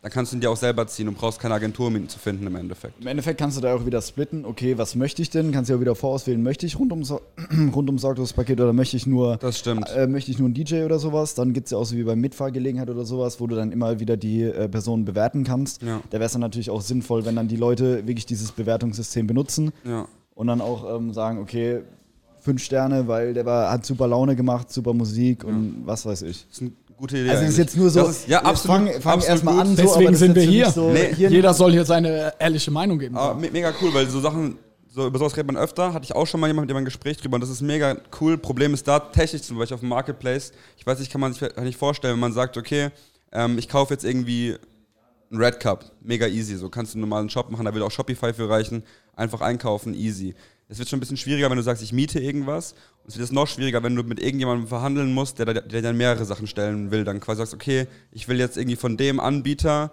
dann 0.00 0.12
kannst 0.12 0.30
du 0.32 0.36
ihn 0.36 0.40
dir 0.40 0.50
auch 0.50 0.56
selber 0.56 0.86
ziehen 0.86 1.08
und 1.08 1.18
brauchst 1.18 1.40
keine 1.40 1.54
Agentur, 1.54 1.88
um 1.88 1.96
ihn 1.96 2.08
zu 2.08 2.18
finden 2.20 2.46
im 2.46 2.54
Endeffekt. 2.54 3.00
Im 3.00 3.06
Endeffekt 3.08 3.40
kannst 3.40 3.56
du 3.56 3.60
da 3.60 3.74
auch 3.74 3.84
wieder 3.84 4.00
splitten, 4.00 4.44
okay, 4.44 4.78
was 4.78 4.94
möchte 4.94 5.22
ich 5.22 5.30
denn? 5.30 5.50
Kannst 5.50 5.68
du 5.68 5.72
ja 5.72 5.76
auch 5.76 5.80
wieder 5.80 5.94
vorauswählen, 5.96 6.40
möchte 6.42 6.66
ich 6.66 6.78
rundum, 6.78 7.02
rundum 7.74 7.98
sorglos 7.98 8.32
Paket 8.32 8.60
oder 8.60 8.72
möchte 8.72 8.96
ich 8.96 9.06
nur 9.06 9.36
Das 9.38 9.58
stimmt. 9.58 9.88
Äh, 9.90 10.06
möchte 10.06 10.30
ich 10.30 10.38
nur 10.38 10.46
einen 10.46 10.54
DJ 10.54 10.82
oder 10.84 10.98
sowas, 11.00 11.34
dann 11.34 11.52
gibt 11.52 11.66
es 11.66 11.72
ja 11.72 11.78
auch 11.78 11.84
so 11.84 11.96
wie 11.96 12.04
bei 12.04 12.14
Mitfahrgelegenheit 12.14 12.88
oder 12.90 13.04
sowas, 13.04 13.40
wo 13.40 13.46
du 13.48 13.56
dann 13.56 13.72
immer 13.72 13.98
wieder 13.98 14.16
die 14.16 14.42
äh, 14.42 14.68
Personen 14.68 15.04
bewerten 15.04 15.42
kannst. 15.44 15.82
Ja. 15.82 16.00
Da 16.10 16.18
wäre 16.18 16.26
es 16.26 16.32
dann 16.32 16.42
natürlich 16.42 16.70
auch 16.70 16.80
sinnvoll, 16.80 17.24
wenn 17.24 17.34
dann 17.34 17.48
die 17.48 17.56
Leute 17.56 18.06
wirklich 18.06 18.26
dieses 18.26 18.52
Bewertungssystem 18.52 19.26
benutzen 19.26 19.72
Ja. 19.84 20.06
und 20.34 20.46
dann 20.46 20.60
auch 20.60 20.96
ähm, 20.96 21.12
sagen, 21.12 21.38
okay, 21.40 21.80
fünf 22.40 22.62
Sterne, 22.62 23.08
weil 23.08 23.34
der 23.34 23.44
war, 23.46 23.70
hat 23.72 23.84
super 23.84 24.06
Laune 24.06 24.36
gemacht, 24.36 24.70
super 24.72 24.94
Musik 24.94 25.42
und 25.44 25.82
was 25.84 26.06
weiß 26.06 26.22
ich. 26.22 26.46
Das 26.46 26.56
ist 26.58 26.62
eine 26.62 26.70
gute 26.98 27.16
Idee. 27.18 27.30
Also 27.30 27.44
es 27.44 27.50
ist 27.50 27.58
jetzt 27.58 27.76
nur 27.76 27.90
so, 27.90 28.06
ist, 28.06 28.28
ja, 28.28 28.42
wir 28.42 28.46
absolut. 28.46 28.76
fangen 28.76 29.02
fang 29.02 29.12
absolut 29.14 29.28
erstmal 29.30 29.54
gut. 29.54 29.62
an, 29.62 29.76
so, 29.76 29.82
Deswegen 29.82 30.14
sind 30.16 30.34
wir 30.34 30.42
hier. 30.42 30.70
So, 30.70 30.90
Nee, 30.90 31.14
hier 31.14 31.30
Jeder 31.30 31.54
soll 31.54 31.72
hier 31.72 31.84
seine 31.84 32.34
ehrliche 32.38 32.70
Meinung 32.70 32.98
geben. 32.98 33.16
Aber 33.16 33.34
me- 33.38 33.50
mega 33.50 33.72
cool, 33.80 33.92
weil 33.94 34.08
so 34.08 34.20
Sachen, 34.20 34.58
so 34.88 35.06
über 35.06 35.18
sowas 35.18 35.36
redet 35.36 35.46
man 35.52 35.56
öfter. 35.62 35.92
Hatte 35.92 36.04
ich 36.04 36.14
auch 36.14 36.26
schon 36.26 36.40
mal 36.40 36.46
jemand 36.48 36.66
mit 36.66 36.70
jemandem 36.70 36.84
ein 36.86 36.92
Gespräch 36.92 37.16
drüber 37.16 37.36
und 37.36 37.40
das 37.40 37.50
ist 37.50 37.60
mega 37.62 37.96
cool. 38.20 38.36
Problem 38.36 38.74
ist 38.74 38.86
da 38.88 38.98
technisch 38.98 39.42
zum 39.42 39.58
Beispiel 39.58 39.74
auf 39.74 39.80
dem 39.80 39.88
Marketplace. 39.88 40.52
Ich 40.76 40.86
weiß 40.86 40.98
nicht, 40.98 41.10
kann 41.10 41.20
man 41.20 41.32
sich 41.32 41.42
nicht 41.62 41.78
vorstellen, 41.78 42.14
wenn 42.14 42.20
man 42.20 42.32
sagt, 42.32 42.56
okay, 42.56 42.90
ähm, 43.32 43.58
ich 43.58 43.68
kaufe 43.68 43.94
jetzt 43.94 44.04
irgendwie 44.04 44.56
einen 45.30 45.42
Red 45.42 45.60
Cup, 45.60 45.84
mega 46.02 46.26
easy. 46.26 46.56
So 46.56 46.68
kannst 46.68 46.94
du 46.94 46.96
einen 46.96 47.02
normalen 47.08 47.28
Shop 47.30 47.50
machen, 47.50 47.64
da 47.64 47.74
will 47.74 47.82
auch 47.82 47.90
Shopify 47.90 48.32
für 48.32 48.48
reichen. 48.48 48.82
Einfach 49.14 49.40
einkaufen, 49.40 49.94
easy. 49.94 50.34
Es 50.68 50.78
wird 50.78 50.88
schon 50.88 50.98
ein 50.98 51.00
bisschen 51.00 51.16
schwieriger, 51.16 51.48
wenn 51.48 51.56
du 51.56 51.62
sagst, 51.62 51.82
ich 51.82 51.92
miete 51.92 52.20
irgendwas. 52.20 52.72
Und 53.02 53.08
es 53.08 53.14
wird 53.16 53.26
jetzt 53.26 53.32
noch 53.32 53.46
schwieriger, 53.46 53.82
wenn 53.82 53.96
du 53.96 54.02
mit 54.02 54.20
irgendjemandem 54.20 54.68
verhandeln 54.68 55.14
musst, 55.14 55.38
der, 55.38 55.46
der, 55.46 55.82
dann 55.82 55.96
mehrere 55.96 56.24
Sachen 56.26 56.46
stellen 56.46 56.90
will. 56.90 57.04
Dann 57.04 57.20
quasi 57.20 57.38
sagst, 57.38 57.54
okay, 57.54 57.86
ich 58.12 58.28
will 58.28 58.38
jetzt 58.38 58.58
irgendwie 58.58 58.76
von 58.76 58.96
dem 58.96 59.18
Anbieter 59.18 59.90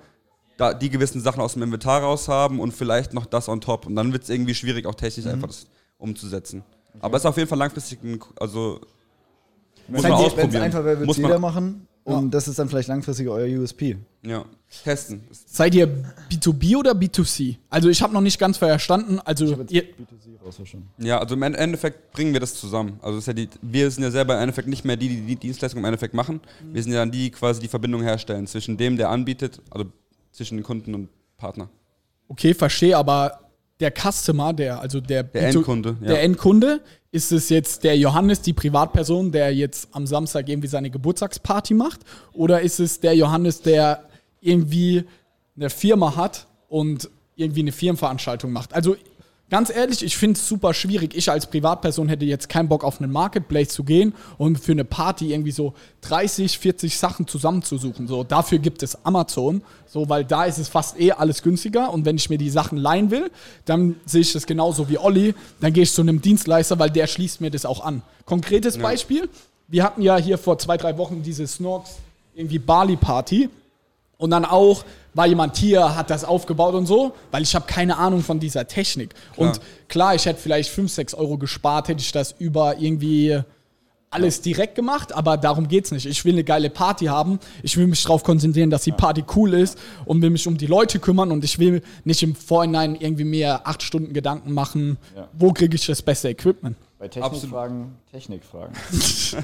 da 0.58 0.74
die 0.74 0.90
gewissen 0.90 1.22
Sachen 1.22 1.42
aus 1.42 1.54
dem 1.54 1.64
Inventar 1.64 2.02
raus 2.02 2.28
haben 2.28 2.60
und 2.60 2.74
vielleicht 2.74 3.14
noch 3.14 3.26
das 3.26 3.48
on 3.48 3.62
top. 3.62 3.86
Und 3.86 3.96
dann 3.96 4.12
wird 4.12 4.24
es 4.24 4.30
irgendwie 4.30 4.56
schwierig, 4.56 4.86
auch 4.86 4.96
technisch 4.96 5.28
einfach 5.28 5.48
das 5.48 5.68
umzusetzen. 5.98 6.64
Aber 7.00 7.18
es 7.18 7.24
ist 7.24 7.28
auf 7.28 7.38
jeden 7.38 7.50
Fall 7.50 7.58
langfristig, 7.58 8.02
ein, 8.04 8.20
also 8.40 8.80
muss 9.88 10.04
man 10.04 10.12
Wenn 10.12 10.20
es 10.20 10.26
ausprobieren. 10.26 10.64
einfach 10.64 11.06
muss 11.06 11.18
man, 11.18 11.42
machen 11.42 11.88
und 12.06 12.32
das 12.34 12.48
ist 12.48 12.58
dann 12.60 12.70
vielleicht 12.70 12.88
langfristig 12.88 13.28
euer 13.28 13.48
USP. 13.60 13.98
ja, 14.24 14.46
testen. 14.84 15.24
Seid 15.32 15.74
ihr 15.76 15.88
B2B 16.32 16.78
oder 16.78 16.92
B2C? 16.92 17.58
Also 17.70 17.90
ich 17.90 18.02
habe 18.02 18.14
noch 18.14 18.22
nicht 18.22 18.38
ganz 18.40 18.58
verstanden. 18.58 19.20
Also 19.24 19.46
ihr, 19.70 19.84
B2C 19.84 20.40
rausverstanden. 20.46 20.90
Ja, 21.00 21.20
also 21.20 21.36
im 21.36 21.42
Ende- 21.44 21.58
Endeffekt 21.60 22.12
bringen 22.14 22.34
wir 22.34 22.40
das 22.40 22.54
zusammen. 22.56 23.00
Also 23.02 23.18
ist 23.18 23.28
ja 23.28 23.34
die, 23.34 23.50
wir 23.62 23.90
sind 23.92 24.04
ja 24.04 24.12
selber 24.12 24.36
im 24.36 24.42
Endeffekt 24.42 24.68
nicht 24.68 24.86
mehr 24.86 24.98
die, 24.98 25.08
die 25.10 25.22
die 25.22 25.36
Dienstleistung 25.36 25.80
im 25.80 25.86
Endeffekt 25.86 26.14
machen. 26.14 26.42
Wir 26.72 26.82
sind 26.84 26.92
ja 26.94 27.00
dann 27.00 27.12
die, 27.12 27.24
die 27.26 27.32
quasi 27.32 27.60
die 27.62 27.68
Verbindung 27.68 28.02
herstellen 28.04 28.46
zwischen 28.48 28.78
dem, 28.78 28.98
der 28.98 29.10
anbietet, 29.10 29.62
also 29.72 29.86
zwischen 30.32 30.58
den 30.58 30.64
Kunden 30.64 30.94
und 30.94 31.10
Partner. 31.38 31.70
okay, 32.28 32.54
verstehe, 32.54 32.98
aber 32.98 33.40
der 33.80 33.92
Customer, 33.92 34.54
der, 34.54 34.80
also 34.80 35.02
der, 35.02 35.24
Der 35.24 35.52
B2 35.52 35.56
Endkunde, 35.56 35.98
ja. 36.02 36.08
der 36.08 36.24
Endkunde, 36.24 36.82
ist 37.12 37.32
es 37.32 37.50
jetzt 37.50 37.84
der 37.84 37.98
Johannes, 37.98 38.42
die 38.42 38.54
Privatperson, 38.54 39.32
der 39.32 39.54
jetzt 39.54 39.90
am 39.92 40.06
Samstag 40.06 40.50
irgendwie 40.50 40.68
seine 40.68 40.90
Geburtstagsparty 40.90 41.74
macht? 41.74 42.02
Oder 42.34 42.62
ist 42.62 42.80
es 42.80 43.00
der 43.00 43.16
Johannes, 43.16 43.62
der 43.62 44.04
irgendwie 44.42 45.06
eine 45.56 45.70
Firma 45.70 46.16
hat 46.16 46.48
und 46.68 47.10
irgendwie 47.36 47.62
eine 47.62 47.72
Firmenveranstaltung 47.72 48.52
macht? 48.52 48.74
Also 48.74 48.96
ganz 49.50 49.70
ehrlich, 49.70 50.04
ich 50.04 50.18
finde 50.18 50.40
es 50.40 50.48
super 50.48 50.74
schwierig. 50.74 51.16
Ich 51.16 51.30
als 51.30 51.48
Privatperson 51.48 52.10
hätte 52.10 52.26
jetzt 52.26 52.50
keinen 52.50 52.68
Bock 52.68 52.84
auf 52.84 53.00
einen 53.00 53.12
Marketplace 53.12 53.70
zu 53.70 53.84
gehen 53.84 54.14
und 54.38 54.60
für 54.60 54.72
eine 54.72 54.86
Party 54.86 55.32
irgendwie 55.32 55.52
so 55.52 55.74
30, 56.02 56.58
40 56.58 56.98
Sachen 56.98 57.28
zusammenzusuchen. 57.28 58.08
So, 58.08 58.24
dafür 58.24 58.60
gibt 58.60 58.84
es 58.84 59.06
Amazon, 59.06 59.62
so, 59.86 60.10
weil 60.10 60.26
da 60.26 60.46
ist 60.46 60.58
es 60.58 60.68
fast 60.68 61.00
eh 61.00 61.12
alles 61.12 61.44
günstiger 61.44 61.94
und 61.94 62.06
wenn 62.06 62.16
ich 62.16 62.30
mir 62.30 62.38
die 62.38 62.50
Sachen 62.50 62.78
leihen 62.78 63.12
will, 63.12 63.30
dann 63.66 63.96
sehe 64.06 64.22
ich 64.22 64.34
das 64.34 64.46
genauso 64.46 64.90
wie 64.90 64.98
Olli, 64.98 65.36
dann 65.62 65.74
gehe 65.74 65.84
ich 65.84 65.94
zu 65.94 66.02
einem 66.02 66.22
Dienstleister, 66.22 66.80
weil 66.80 66.90
der 66.90 67.08
schließt 67.08 67.42
mir 67.42 67.52
das 67.52 67.66
auch 67.66 67.84
an. 67.84 68.02
Konkretes 68.26 68.78
Beispiel, 68.78 69.30
wir 69.68 69.84
hatten 69.84 70.02
ja 70.02 70.18
hier 70.18 70.38
vor 70.38 70.58
zwei, 70.58 70.78
drei 70.78 70.98
Wochen 70.98 71.22
diese 71.24 71.46
Snorks 71.48 71.98
irgendwie 72.34 72.60
Bali-Party 72.60 73.50
und 74.18 74.30
dann 74.32 74.46
auch 74.46 74.84
war 75.14 75.26
jemand 75.28 75.56
hier, 75.58 75.96
hat 75.96 76.10
das 76.10 76.26
aufgebaut 76.26 76.74
und 76.76 76.86
so, 76.86 77.14
weil 77.32 77.42
ich 77.44 77.56
habe 77.56 77.66
keine 77.68 77.98
Ahnung 77.98 78.22
von 78.22 78.40
dieser 78.40 78.68
Technik. 78.68 79.14
Und 79.38 79.62
klar, 79.88 80.14
ich 80.14 80.26
hätte 80.26 80.40
vielleicht 80.42 80.70
5, 80.70 80.92
6 80.92 81.14
Euro 81.14 81.38
gespart, 81.38 81.88
hätte 81.88 82.02
ich 82.02 82.12
das 82.12 82.36
über 82.38 82.78
irgendwie 82.80 83.40
alles 84.12 84.42
direkt 84.42 84.76
gemacht, 84.76 85.14
aber 85.14 85.36
darum 85.36 85.68
geht's 85.68 85.92
nicht. 85.92 86.06
Ich 86.06 86.24
will 86.24 86.34
eine 86.34 86.44
geile 86.46 86.70
Party 86.70 87.06
haben. 87.06 87.40
Ich 87.64 87.76
will 87.76 87.88
mich 87.88 88.02
darauf 88.04 88.24
konzentrieren, 88.24 88.70
dass 88.70 88.84
die 88.84 88.94
Party 88.94 89.24
cool 89.36 89.54
ist 89.54 89.78
und 90.06 90.22
will 90.22 90.30
mich 90.30 90.48
um 90.48 90.58
die 90.58 90.68
Leute 90.68 91.00
kümmern 91.00 91.32
und 91.32 91.44
ich 91.44 91.60
will 91.60 91.82
nicht 92.06 92.24
im 92.24 92.34
Vorhinein 92.36 92.96
irgendwie 92.96 93.26
mir 93.26 93.68
acht 93.68 93.84
Stunden 93.84 94.14
Gedanken 94.14 94.54
machen, 94.54 94.98
Ja. 95.16 95.28
wo 95.34 95.52
kriege 95.52 95.76
ich 95.76 95.86
das 95.86 96.02
beste 96.02 96.30
Equipment. 96.30 96.78
Bei. 96.98 97.10
Technikfragen, 97.10 97.96
Technikfragen. 98.12 98.74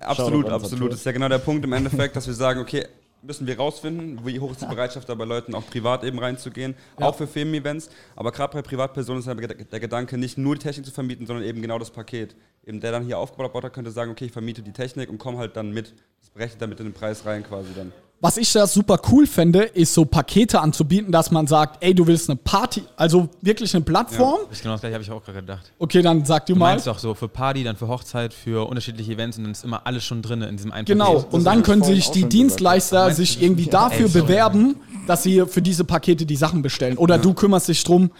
Absolut, 0.00 0.48
absolut. 0.48 0.92
Das 0.92 0.98
ist 0.98 1.06
ja 1.06 1.12
genau 1.12 1.28
der 1.28 1.38
Punkt 1.38 1.64
im 1.64 1.72
Endeffekt, 1.72 2.16
dass 2.16 2.26
wir 2.26 2.34
sagen, 2.34 2.60
okay, 2.60 2.86
müssen 3.22 3.46
wir 3.46 3.56
rausfinden, 3.56 4.24
wie 4.26 4.40
hoch 4.40 4.50
ist 4.52 4.62
die 4.62 4.66
Bereitschaft 4.74 5.08
da 5.08 5.14
bei 5.14 5.24
Leuten 5.24 5.54
auch 5.54 5.66
privat 5.66 6.04
eben 6.04 6.18
reinzugehen, 6.18 6.74
auch 6.96 7.14
für 7.14 7.26
Firmen-Events. 7.26 7.90
Aber 8.16 8.32
gerade 8.32 8.52
bei 8.52 8.62
Privatpersonen 8.62 9.20
ist 9.20 9.26
ja 9.26 9.34
der 9.34 9.80
Gedanke, 9.80 10.18
nicht 10.18 10.38
nur 10.38 10.54
die 10.54 10.60
Technik 10.60 10.86
zu 10.86 10.92
vermieten, 10.92 11.26
sondern 11.26 11.44
eben 11.44 11.62
genau 11.62 11.78
das 11.78 11.90
Paket. 11.90 12.34
Eben 12.64 12.80
der 12.80 12.92
dann 12.92 13.04
hier 13.04 13.18
aufgebaut 13.18 13.64
hat, 13.64 13.72
könnte 13.72 13.90
sagen, 13.90 14.10
okay, 14.10 14.26
ich 14.26 14.32
vermiete 14.32 14.62
die 14.62 14.72
Technik 14.72 15.08
und 15.08 15.18
komme 15.18 15.38
halt 15.38 15.56
dann 15.56 15.72
mit. 15.72 15.94
Das 16.20 16.30
berechnet 16.30 16.62
dann 16.62 16.70
mit 16.70 16.80
in 16.80 16.86
den 16.86 16.94
Preis 16.94 17.24
rein 17.26 17.42
quasi 17.42 17.70
dann. 17.74 17.92
Was 18.24 18.36
ich 18.36 18.52
da 18.52 18.68
super 18.68 19.00
cool 19.10 19.26
fände, 19.26 19.62
ist 19.64 19.94
so 19.94 20.04
Pakete 20.04 20.60
anzubieten, 20.60 21.10
dass 21.10 21.32
man 21.32 21.48
sagt, 21.48 21.82
ey, 21.82 21.92
du 21.92 22.06
willst 22.06 22.30
eine 22.30 22.36
Party, 22.36 22.84
also 22.96 23.28
wirklich 23.40 23.74
eine 23.74 23.82
Plattform. 23.82 24.42
Das 24.48 24.58
ist 24.58 24.62
genau 24.62 24.74
das 24.74 24.80
gleiche, 24.82 24.94
habe 24.94 25.02
ich 25.02 25.10
auch 25.10 25.24
gerade 25.24 25.40
gedacht. 25.40 25.72
Okay, 25.80 26.02
dann 26.02 26.24
sag 26.24 26.46
du, 26.46 26.52
Du 26.52 26.58
mal. 26.60 26.70
meinst 26.70 26.86
doch 26.86 27.00
so 27.00 27.14
für 27.14 27.26
Party, 27.26 27.64
dann 27.64 27.74
für 27.74 27.88
Hochzeit, 27.88 28.32
für 28.32 28.68
unterschiedliche 28.68 29.10
Events 29.10 29.38
und 29.38 29.42
dann 29.42 29.50
ist 29.52 29.64
immer 29.64 29.84
alles 29.88 30.04
schon 30.04 30.22
drin 30.22 30.40
in 30.42 30.56
diesem 30.56 30.70
einen 30.70 30.84
Genau, 30.84 31.14
Paket. 31.16 31.32
und 31.34 31.42
dann 31.44 31.64
können 31.64 31.82
sich 31.82 32.12
die. 32.12 32.28
Dienstleister 32.28 33.08
du 33.08 33.14
sich 33.16 33.42
irgendwie 33.42 33.66
dafür 33.66 34.06
Ey, 34.06 34.12
sorry. 34.12 34.26
bewerben, 34.26 34.76
dass 35.08 35.24
sie 35.24 35.44
für 35.48 35.60
diese 35.60 35.82
Pakete 35.82 36.24
die 36.24 36.36
Sachen 36.36 36.62
bestellen. 36.62 36.98
Oder 36.98 37.18
du 37.18 37.34
kümmerst 37.34 37.66
dich 37.66 37.82
drum, 37.82 38.12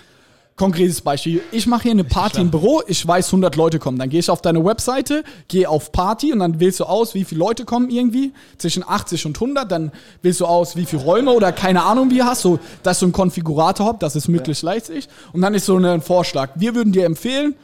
Konkretes 0.55 1.01
Beispiel. 1.01 1.41
Ich 1.51 1.67
mache 1.67 1.85
hier 1.85 1.93
eine 1.93 2.05
Party 2.05 2.41
im 2.41 2.51
Büro, 2.51 2.83
ich 2.87 3.07
weiß, 3.07 3.29
100 3.29 3.57
Leute 3.57 3.79
kommen. 3.79 3.99
Dann 3.99 4.11
gehe 4.11 4.21
ich 4.21 4.29
auf 4.29 4.43
deine 4.43 4.63
Webseite, 4.63 5.25
gehe 5.49 5.67
auf 5.69 5.93
Party 5.93 6.31
und 6.33 6.41
dann 6.41 6.61
wählst 6.61 6.81
du 6.81 6.85
aus, 6.85 7.15
wie 7.15 7.25
viele 7.25 7.39
Leute 7.39 7.65
kommen 7.65 7.89
irgendwie. 7.89 8.33
Zwischen 8.59 8.85
80 8.87 9.25
und 9.27 9.37
100. 9.41 9.73
Dann 9.73 9.93
wählst 10.21 10.41
du 10.41 10.47
aus, 10.47 10.77
wie 10.77 10.85
viele 10.85 11.03
Räume 11.03 11.33
oder 11.33 11.53
keine 11.53 11.85
Ahnung, 11.85 12.11
wie 12.11 12.19
du 12.19 12.27
hast. 12.27 12.43
So, 12.43 12.59
dass 12.83 12.99
du 12.99 13.07
einen 13.07 13.13
Konfigurator 13.13 13.87
habt, 13.87 14.03
das 14.03 14.15
ist 14.15 14.29
möglichst 14.29 14.63
leicht. 14.63 14.91
Und 15.33 15.41
dann 15.41 15.55
ist 15.55 15.65
so 15.65 15.77
ein 15.77 16.03
Vorschlag. 16.03 16.51
Wir 16.55 16.75
würden 16.75 16.93
dir 16.93 17.07
empfehlen, 17.07 17.55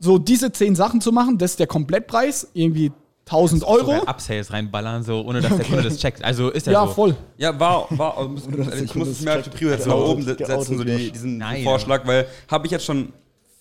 so 0.00 0.18
diese 0.18 0.50
10 0.50 0.74
Sachen 0.74 1.02
zu 1.02 1.12
machen. 1.12 1.36
Das 1.36 1.52
ist 1.52 1.60
der 1.60 1.66
Komplettpreis. 1.66 2.48
Irgendwie 2.54 2.90
1000 3.26 3.64
Euro. 3.64 3.78
Sogar 3.96 4.08
Upsales 4.08 4.52
reinballern, 4.52 5.02
so, 5.04 5.20
ohne 5.22 5.40
dass 5.40 5.56
der 5.56 5.64
Kunde 5.64 5.82
das 5.84 5.98
checkt. 5.98 6.22
Also 6.24 6.50
ist 6.50 6.66
ja, 6.66 6.72
Ja, 6.72 6.86
so. 6.86 6.92
voll. 6.92 7.16
Ja, 7.38 7.58
war, 7.58 7.86
war 7.90 8.18
also 8.36 8.50
der 8.50 8.82
ich 8.82 8.94
muss 8.94 9.08
es 9.08 9.20
mir 9.20 9.32
als 9.32 9.44
checkt. 9.44 9.56
Prio 9.56 9.70
jetzt 9.70 9.86
nach 9.86 9.94
oben 9.94 10.22
setzen, 10.22 10.44
geoutet 10.46 10.76
so 10.78 10.84
die, 10.84 11.10
diesen 11.12 11.38
Nein, 11.38 11.62
Vorschlag, 11.64 12.06
weil 12.06 12.26
habe 12.50 12.66
ich 12.66 12.72
jetzt 12.72 12.84
schon 12.84 13.12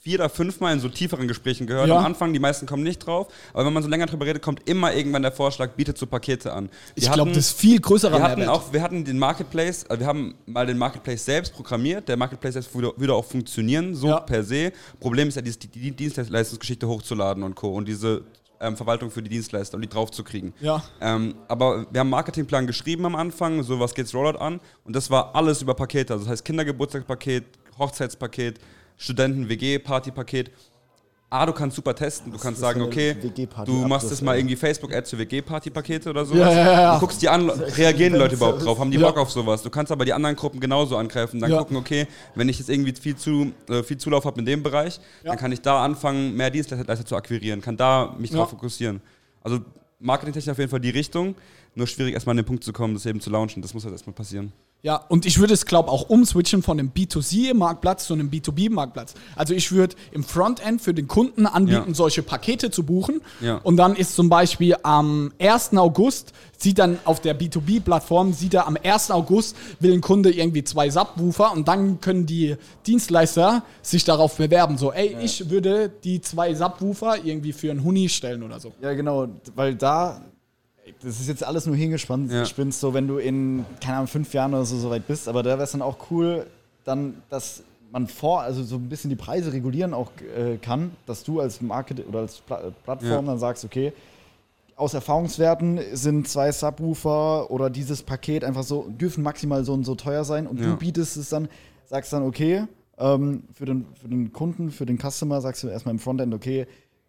vier 0.04 0.17
oder 0.17 0.30
fünfmal 0.30 0.74
in 0.74 0.80
so 0.80 0.89
tieferen 0.89 1.28
Gesprächen 1.28 1.67
gehört. 1.67 1.88
Ja. 1.88 2.00
Am 2.00 2.06
Anfang, 2.06 2.34
die 2.34 2.39
meisten 2.39 2.65
kommen 2.65 2.82
nicht 2.82 3.06
drauf, 3.06 3.28
aber 3.54 3.67
wenn 3.67 3.74
man 3.74 3.84
so 3.84 3.88
länger 3.89 4.08
drüber 4.08 4.26
redet, 4.26 4.41
kommt 4.41 4.67
immer 4.67 4.91
irgendwann 4.95 5.21
der 5.21 5.32
Vorschlag, 5.32 5.69
bietet 5.74 5.95
so 5.95 6.08
Pakete 6.08 6.52
an. 6.52 6.69
Ich 6.95 7.04
Wir 7.04 7.12
glaube, 7.12 7.30
hatten- 7.30 7.36
das 7.38 7.50
ist 7.52 7.60
viel 7.60 7.80
größerer 7.80 8.17
wir 8.17 8.24
hatten 8.24 8.47
auch, 8.50 8.74
wir 8.74 8.82
hatten 8.82 9.06
den 9.06 9.19
Marketplace, 9.19 9.86
also 9.88 10.00
wir 10.00 10.08
haben 10.08 10.34
mal 10.47 10.65
den 10.65 10.80
Marketplace 10.80 11.24
selbst 11.24 11.54
programmiert. 11.54 12.08
Der 12.10 12.17
Marketplace 12.17 12.54
selbst 12.54 12.74
würde, 12.74 12.93
würde 12.97 13.13
auch 13.13 13.26
funktionieren, 13.26 13.93
so 13.93 14.08
Ja. 14.08 14.19
per 14.21 14.43
se. 14.43 14.71
Problem 15.00 15.28
ist 15.28 15.36
ja, 15.36 15.43
die, 15.43 15.52
die 15.56 15.91
Dienstleistungsgeschichte 15.91 16.88
hochzuladen 16.88 17.43
und 17.43 17.54
Co. 17.54 17.69
und 17.69 17.88
diese 17.88 18.24
ähm, 18.62 18.78
Verwaltung 18.78 19.12
für 19.12 19.21
die 19.21 19.30
Dienstleister 19.30 19.76
und 19.76 19.82
die 19.82 19.89
draufzukriegen. 19.89 20.54
Ja. 20.62 20.84
Ähm, 21.02 21.36
aber 21.47 21.88
wir 21.91 22.00
haben 22.00 22.08
einen 22.08 22.10
Marketingplan 22.12 22.67
geschrieben 22.67 23.06
am 23.06 23.15
Anfang, 23.15 23.63
so 23.63 23.80
was 23.80 23.93
geht's 23.93 24.13
Rollout 24.13 24.39
an 24.39 24.60
und 24.86 24.95
das 24.95 25.10
war 25.10 25.36
alles 25.36 25.62
über 25.62 25.74
Pakete. 25.74 26.13
Also 26.13 26.26
das 26.26 26.32
heißt 26.32 26.45
Kindergeburtstagspaket, 26.45 27.45
Hochzeitspaket, 27.78 28.60
Studenten-WG-Partypaket. 28.97 30.52
A, 31.34 31.46
du 31.46 31.54
kannst 31.54 31.78
super 31.78 31.96
testen, 31.96 32.30
du 32.30 32.38
kannst 32.38 32.60
sagen, 32.60 32.82
okay, 32.82 33.15
du 33.65 33.72
machst 33.88 34.10
jetzt 34.10 34.22
mal 34.22 34.36
irgendwie 34.38 34.58
Facebook-Ads 34.58 35.12
für 35.12 35.17
WG-Party-Pakete 35.17 36.10
oder 36.10 36.26
sowas. 36.26 36.39
Ja, 36.39 36.52
ja, 36.54 36.72
ja. 36.74 36.94
Du 36.96 37.00
guckst 37.00 37.22
die 37.22 37.30
an, 37.30 37.50
reagieren 37.50 38.12
die 38.12 38.20
Leute 38.20 38.36
überhaupt 38.36 38.65
drauf, 38.65 38.78
haben 38.78 38.91
die. 38.91 38.98
Bock 38.98 39.17
auf 39.17 39.32
sowas. 39.32 39.63
Du 39.63 39.70
kannst 39.70 39.94
aber 39.94 40.04
die 40.04 40.12
anderen 40.12 40.36
Gruppen 40.36 40.60
genauso 40.60 40.98
angreifen, 40.98 41.39
dann 41.39 41.50
gucken, 41.52 41.78
okay, 41.78 42.06
wenn 42.36 42.50
ich 42.50 42.60
jetzt 42.60 42.70
irgendwie 42.70 42.94
viel, 42.94 43.15
zu, 43.15 43.54
äh, 43.70 43.82
viel 43.82 43.98
Zulauf 43.98 44.26
habe 44.26 44.41
in 44.41 44.46
dem 44.46 44.62
Bereich, 44.62 45.00
dann 45.24 45.38
kann 45.38 45.54
ich 45.54 45.62
da 45.62 45.86
anfangen, 45.86 46.36
mehr 46.36 46.50
Dienstleister 46.50 47.06
zu 47.06 47.15
akquirieren, 47.15 47.62
kann 47.62 47.78
da 47.78 48.13
mich 48.20 48.32
drauf 48.32 48.50
fokussieren. 48.50 49.02
Also 49.41 49.60
marketingtechnisch 50.00 50.52
auf 50.52 50.58
jeden 50.60 50.70
Fall 50.70 50.82
die 50.82 50.89
Richtung, 50.89 51.36
nur 51.76 51.88
schwierig 51.88 52.13
erstmal 52.13 52.34
an 52.34 52.38
den 52.38 52.46
Punkt 52.46 52.65
zu 52.65 52.74
kommen, 52.74 52.94
das 52.94 53.06
eben 53.06 53.22
zu 53.22 53.30
launchen, 53.30 53.62
das 53.62 53.74
muss 53.74 53.86
halt 53.86 53.94
erstmal 53.94 54.13
passieren. 54.13 54.52
Ja, 54.84 54.96
und 54.96 55.28
ich 55.28 55.38
würde 55.38 55.54
es, 55.54 55.67
glaube 55.67 55.91
auch 55.91 56.10
umswitchen 56.10 56.63
von 56.63 56.80
einem 56.80 56.89
B2C-Marktplatz 56.91 58.08
zu 58.08 58.13
einem 58.15 58.30
B2B-Marktplatz. 58.32 59.13
Also 59.36 59.54
ich 59.54 59.72
würde 59.72 59.96
im 60.12 60.24
Frontend 60.24 60.82
für 60.82 60.94
den 60.96 61.08
Kunden 61.08 61.46
anbieten, 61.46 61.89
Ja. 61.89 61.94
solche 61.94 62.24
Pakete 62.24 62.72
zu 62.72 62.84
buchen. 62.84 63.22
Ja. 63.41 63.58
Und 63.58 63.78
dann 63.78 63.96
ist 63.96 64.15
zum 64.15 64.30
Beispiel 64.30 64.76
am 64.82 65.32
1. 65.39 65.78
August, 65.78 66.34
sieht 66.58 66.80
dann 66.80 66.98
auf 67.06 67.20
der 67.20 67.39
B2B-Plattform, 67.39 68.34
sieht 68.34 68.56
er 68.56 68.65
am 68.65 68.76
1. 68.82 69.12
August, 69.12 69.56
will 69.80 69.94
ein 69.94 70.02
Kunde 70.02 70.32
irgendwie 70.32 70.63
zwei 70.63 70.89
Subwoofer 70.89 71.52
und 71.52 71.67
dann 71.67 72.02
können 72.02 72.26
die 72.26 72.56
Dienstleister 72.88 73.63
sich 73.84 74.04
darauf 74.04 74.38
bewerben. 74.38 74.80
So, 74.80 74.91
ey, 74.91 75.15
ich 75.22 75.52
würde 75.52 75.89
die 76.04 76.22
zwei 76.22 76.56
Subwoofer 76.56 77.24
irgendwie 77.24 77.54
für 77.54 77.70
einen 77.70 77.84
Huni 77.84 78.10
stellen 78.10 78.41
oder 78.41 78.60
so. 78.60 78.74
Ja, 78.82 78.94
genau, 78.94 79.28
weil 79.56 79.76
da, 79.76 80.22
das 81.04 81.19
ist 81.19 81.27
jetzt 81.27 81.43
alles 81.43 81.65
nur 81.65 81.75
hingespannt, 81.75 82.32
Ja. 82.32 82.45
spinnst 82.45 82.80
so, 82.80 82.93
wenn 82.93 83.08
du 83.08 83.17
in, 83.17 83.65
keine 83.82 83.97
Ahnung, 83.97 84.08
fünf 84.08 84.34
Jahren 84.34 84.54
oder 84.54 84.65
so 84.65 84.77
so 84.77 84.89
weit 84.89 85.08
bist, 85.08 85.27
aber 85.27 85.43
da 85.43 85.51
wäre 85.51 85.63
es 85.63 85.71
dann 85.71 85.82
auch 85.82 85.97
cool, 86.12 86.47
dann, 86.84 87.21
dass 87.30 87.63
man 87.91 88.08
vor, 88.08 88.41
also 88.41 88.63
so 88.63 88.75
ein 88.77 88.88
bisschen 88.89 89.10
die 89.10 89.15
Preise 89.15 89.51
regulieren 89.54 89.93
auch 89.93 90.12
äh, 90.38 90.58
kann, 90.58 90.91
dass 91.06 91.23
du 91.23 91.39
als 91.41 91.60
Market 91.62 92.08
oder 92.08 92.19
als 92.19 92.38
Pla 92.39 92.60
äh, 92.62 92.71
Plattform 92.84 93.25
Ja. 93.25 93.32
dann 93.32 93.39
sagst, 93.39 93.65
okay, 93.65 93.91
aus 94.75 94.93
Erfahrungswerten 94.93 95.80
sind 95.93 96.27
zwei 96.27 96.51
Subwoofer 96.51 97.51
oder 97.51 97.69
dieses 97.69 98.01
Paket 98.01 98.43
einfach 98.43 98.63
so, 98.63 98.88
dürfen 98.99 99.23
maximal 99.23 99.63
so 99.63 99.73
und 99.73 99.84
so 99.84 99.95
teuer 99.95 100.23
sein 100.23 100.47
und 100.47 100.60
Ja. 100.60 100.67
du 100.67 100.77
bietest 100.77 101.17
es 101.17 101.30
dann, 101.30 101.49
sagst 101.86 102.13
dann, 102.13 102.23
okay, 102.23 102.63
ähm, 102.97 103.43
für, 103.54 103.65
den, 103.65 103.86
für 103.99 104.08
den 104.08 104.32
Kunden, 104.34 104.71
für 104.71 104.86
den 104.86 104.97
Customer 104.97 105.41
sagst 105.41 105.62
du 105.63 105.67
erstmal 105.67 105.93
im 105.93 105.99
Frontend, 105.99 106.34
okay, 106.34 106.65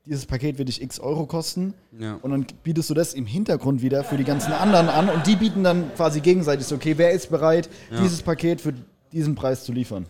dieses 0.06 0.26
Paket 0.26 0.58
wird 0.58 0.68
dich 0.68 0.82
x 0.82 0.98
Euro 0.98 1.26
kosten 1.26 1.74
Ja. 1.98 2.18
und 2.22 2.30
dann 2.32 2.46
bietest 2.64 2.90
du 2.90 2.94
das 2.94 3.14
im 3.14 3.24
Hintergrund 3.26 3.82
wieder 3.82 4.02
für 4.02 4.16
die 4.16 4.24
ganzen 4.24 4.52
anderen 4.52 4.88
an 4.88 5.08
und 5.08 5.26
die 5.26 5.36
bieten 5.36 5.62
dann 5.62 5.94
quasi 5.94 6.20
gegenseitig 6.20 6.66
so, 6.66 6.74
okay, 6.74 6.94
wer 6.96 7.12
ist 7.12 7.30
bereit, 7.30 7.68
dieses 8.00 8.20
Paket 8.22 8.60
für 8.60 8.74
diesen 9.12 9.34
Preis 9.34 9.64
zu 9.64 9.72
liefern? 9.72 10.06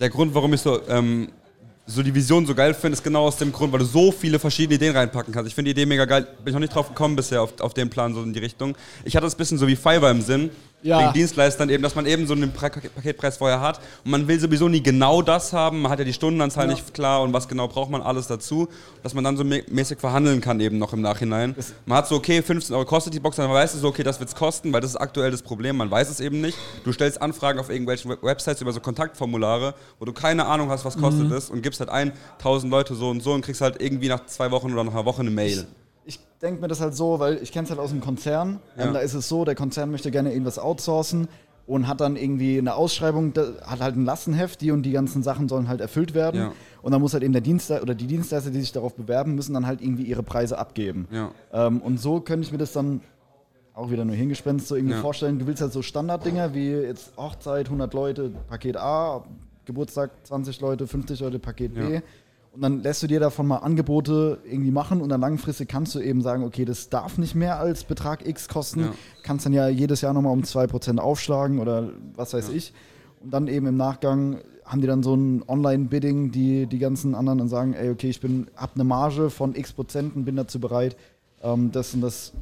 Der 0.00 0.08
Grund, 0.10 0.34
warum 0.34 0.54
ich 0.54 0.60
so, 0.60 0.80
ähm, 0.88 1.28
so 1.84 2.02
die 2.02 2.14
Vision 2.14 2.46
so 2.46 2.54
geil 2.54 2.72
finde, 2.74 2.94
ist 2.96 3.02
genau 3.02 3.24
aus 3.26 3.36
dem 3.36 3.50
Grund, 3.52 3.72
weil 3.72 3.80
du 3.80 3.84
so 3.86 4.12
viele 4.12 4.38
verschiedene 4.38 4.76
Ideen 4.76 4.94
reinpacken 4.96 5.32
kannst. 5.34 5.48
Ich 5.48 5.54
finde 5.54 5.72
die 5.74 5.80
Idee 5.80 5.86
mega 5.86 6.04
geil. 6.04 6.22
Bin 6.22 6.48
ich 6.48 6.52
noch 6.52 6.60
nicht 6.60 6.74
drauf 6.74 6.88
gekommen 6.88 7.16
bisher 7.16 7.42
auf, 7.42 7.58
auf 7.60 7.74
den 7.74 7.88
Plan 7.90 8.14
so 8.14 8.22
in 8.22 8.32
die 8.32 8.38
Richtung. 8.38 8.76
Ich 9.04 9.16
hatte 9.16 9.26
es 9.26 9.34
ein 9.34 9.38
bisschen 9.38 9.58
so 9.58 9.66
wie 9.66 9.74
Fiverr 9.74 10.10
im 10.10 10.20
Sinn. 10.20 10.50
Ja. 10.82 11.00
Wegen 11.00 11.12
Dienstleistern 11.12 11.70
eben, 11.70 11.82
dass 11.82 11.94
man 11.96 12.06
eben 12.06 12.26
so 12.28 12.34
einen 12.34 12.52
Paketpreis 12.52 13.36
vorher 13.36 13.60
hat. 13.60 13.80
Und 14.04 14.12
man 14.12 14.28
will 14.28 14.38
sowieso 14.38 14.68
nie 14.68 14.80
genau 14.82 15.22
das 15.22 15.52
haben. 15.52 15.82
Man 15.82 15.90
hat 15.90 15.98
ja 15.98 16.04
die 16.04 16.12
Stundenanzahl 16.12 16.68
nicht 16.68 16.94
klar 16.94 17.22
und 17.22 17.32
was 17.32 17.48
genau 17.48 17.66
braucht 17.66 17.90
man 17.90 18.00
alles 18.00 18.28
dazu. 18.28 18.68
Dass 19.02 19.12
man 19.12 19.24
dann 19.24 19.36
so 19.36 19.42
mä- 19.42 19.64
mäßig 19.68 19.98
verhandeln 19.98 20.40
kann 20.40 20.60
eben 20.60 20.78
noch 20.78 20.92
im 20.92 21.00
Nachhinein. 21.00 21.56
Man 21.84 21.98
hat 21.98 22.06
so, 22.06 22.14
okay, 22.14 22.42
15 22.42 22.74
Euro 22.76 22.84
kostet 22.84 23.12
die 23.12 23.18
Box, 23.20 23.36
dann 23.36 23.50
weißt 23.50 23.74
du 23.74 23.78
so, 23.80 23.88
okay, 23.88 24.04
das 24.04 24.20
wird's 24.20 24.34
kosten, 24.36 24.72
weil 24.72 24.80
das 24.80 24.90
ist 24.90 24.96
aktuell 24.96 25.30
das 25.32 25.42
Problem. 25.42 25.76
Man 25.76 25.90
weiß 25.90 26.10
es 26.10 26.20
eben 26.20 26.40
nicht. 26.40 26.56
Du 26.84 26.92
stellst 26.92 27.20
Anfragen 27.20 27.58
auf 27.58 27.70
irgendwelchen 27.70 28.10
Web- 28.12 28.22
Websites 28.22 28.60
über 28.62 28.72
so 28.72 28.78
Kontaktformulare, 28.80 29.74
wo 29.98 30.04
du 30.04 30.12
keine 30.12 30.46
Ahnung 30.46 30.70
hast, 30.70 30.84
was 30.84 30.96
kostet 30.96 31.30
es 31.32 31.50
und 31.50 31.62
gibst 31.62 31.80
halt 31.80 31.90
ein, 31.90 32.12
1000 32.38 32.70
Leute 32.70 32.94
so 32.94 33.10
und 33.10 33.20
so 33.22 33.32
und 33.32 33.44
kriegst 33.44 33.60
halt 33.62 33.82
irgendwie 33.82 34.08
nach 34.08 34.26
zwei 34.26 34.50
Wochen 34.52 34.72
oder 34.72 34.84
nach 34.84 34.92
einer 34.92 35.04
Woche 35.04 35.22
eine 35.22 35.30
Mail. 35.30 35.66
Ich 35.66 35.87
denke 36.40 36.60
mir 36.60 36.68
das 36.68 36.80
halt 36.80 36.94
so, 36.94 37.18
weil 37.18 37.42
ich 37.42 37.52
kenne 37.52 37.64
es 37.64 37.70
halt 37.70 37.80
aus 37.80 37.90
dem 37.90 38.00
Konzern. 38.00 38.60
Ja. 38.76 38.92
Da 38.92 39.00
ist 39.00 39.14
es 39.14 39.28
so, 39.28 39.44
der 39.44 39.54
Konzern 39.54 39.90
möchte 39.90 40.10
gerne 40.10 40.30
irgendwas 40.32 40.58
outsourcen 40.58 41.28
und 41.66 41.86
hat 41.88 42.00
dann 42.00 42.16
irgendwie 42.16 42.58
eine 42.58 42.74
Ausschreibung, 42.74 43.34
hat 43.62 43.80
halt 43.80 43.96
ein 43.96 44.04
Lastenheft, 44.04 44.60
die 44.60 44.70
und 44.70 44.82
die 44.84 44.92
ganzen 44.92 45.22
Sachen 45.22 45.48
sollen 45.48 45.68
halt 45.68 45.80
erfüllt 45.80 46.14
werden. 46.14 46.40
Ja. 46.40 46.52
Und 46.80 46.92
dann 46.92 47.00
muss 47.02 47.12
halt 47.12 47.22
eben 47.24 47.32
der 47.32 47.42
Dienstleister 47.42 47.82
oder 47.82 47.94
die 47.94 48.06
Dienstleister, 48.06 48.50
die 48.50 48.60
sich 48.60 48.72
darauf 48.72 48.94
bewerben, 48.94 49.34
müssen 49.34 49.52
dann 49.52 49.66
halt 49.66 49.82
irgendwie 49.82 50.04
ihre 50.04 50.22
Preise 50.22 50.56
abgeben. 50.58 51.08
Ja. 51.10 51.30
Ähm, 51.52 51.82
und 51.82 52.00
so 52.00 52.20
könnte 52.20 52.46
ich 52.46 52.52
mir 52.52 52.58
das 52.58 52.72
dann 52.72 53.00
auch 53.74 53.90
wieder 53.90 54.04
nur 54.04 54.16
hingespenst 54.16 54.66
so 54.68 54.76
irgendwie 54.76 54.94
Ja. 54.94 55.00
vorstellen. 55.00 55.38
Du 55.38 55.46
willst 55.46 55.60
halt 55.60 55.72
so 55.72 55.82
Standarddinger 55.82 56.54
wie 56.54 56.70
jetzt 56.70 57.12
Hochzeit, 57.16 57.66
100 57.66 57.92
Leute, 57.94 58.30
Paket 58.48 58.76
A, 58.76 59.24
Geburtstag 59.66 60.10
20 60.24 60.60
Leute, 60.60 60.86
50 60.86 61.20
Leute, 61.20 61.38
Paket 61.38 61.74
B. 61.74 62.00
Ja. 62.50 62.54
Und 62.54 62.62
dann 62.62 62.82
lässt 62.82 63.02
du 63.02 63.06
dir 63.06 63.20
davon 63.20 63.46
mal 63.46 63.58
Angebote 63.58 64.38
irgendwie 64.44 64.70
machen 64.70 65.00
und 65.00 65.08
dann 65.08 65.20
langfristig 65.20 65.68
kannst 65.68 65.94
du 65.94 66.00
eben 66.00 66.22
sagen, 66.22 66.44
okay, 66.44 66.64
das 66.64 66.88
darf 66.88 67.18
nicht 67.18 67.34
mehr 67.34 67.58
als 67.58 67.84
Betrag 67.84 68.26
X 68.26 68.48
kosten. 68.48 68.80
Ja. 68.80 68.94
Kannst 69.22 69.46
dann 69.46 69.52
ja 69.52 69.68
jedes 69.68 70.00
Jahr 70.00 70.12
nochmal 70.12 70.32
um 70.32 70.42
2% 70.42 70.98
aufschlagen 70.98 71.58
oder 71.58 71.90
was 72.14 72.34
weiß 72.34 72.48
ich. 72.50 72.72
Und 73.20 73.32
dann 73.32 73.48
eben 73.48 73.66
im 73.66 73.76
Nachgang 73.76 74.38
haben 74.64 74.80
die 74.80 74.86
dann 74.86 75.02
so 75.02 75.14
ein 75.14 75.42
Online-Bidding, 75.48 76.30
die 76.30 76.66
die 76.66 76.78
ganzen 76.78 77.14
anderen 77.14 77.40
und 77.40 77.48
sagen, 77.48 77.72
ey, 77.72 77.90
okay, 77.90 78.10
ich 78.10 78.20
bin, 78.20 78.48
hab 78.54 78.74
eine 78.74 78.84
Marge 78.84 79.30
von 79.30 79.54
X 79.54 79.72
Prozent 79.72 80.14
und 80.14 80.24
bin 80.24 80.36
dazu 80.36 80.60
bereit, 80.60 80.96
ähm, 81.42 81.72
das 81.72 81.94
und 81.94 82.02
das 82.02 82.32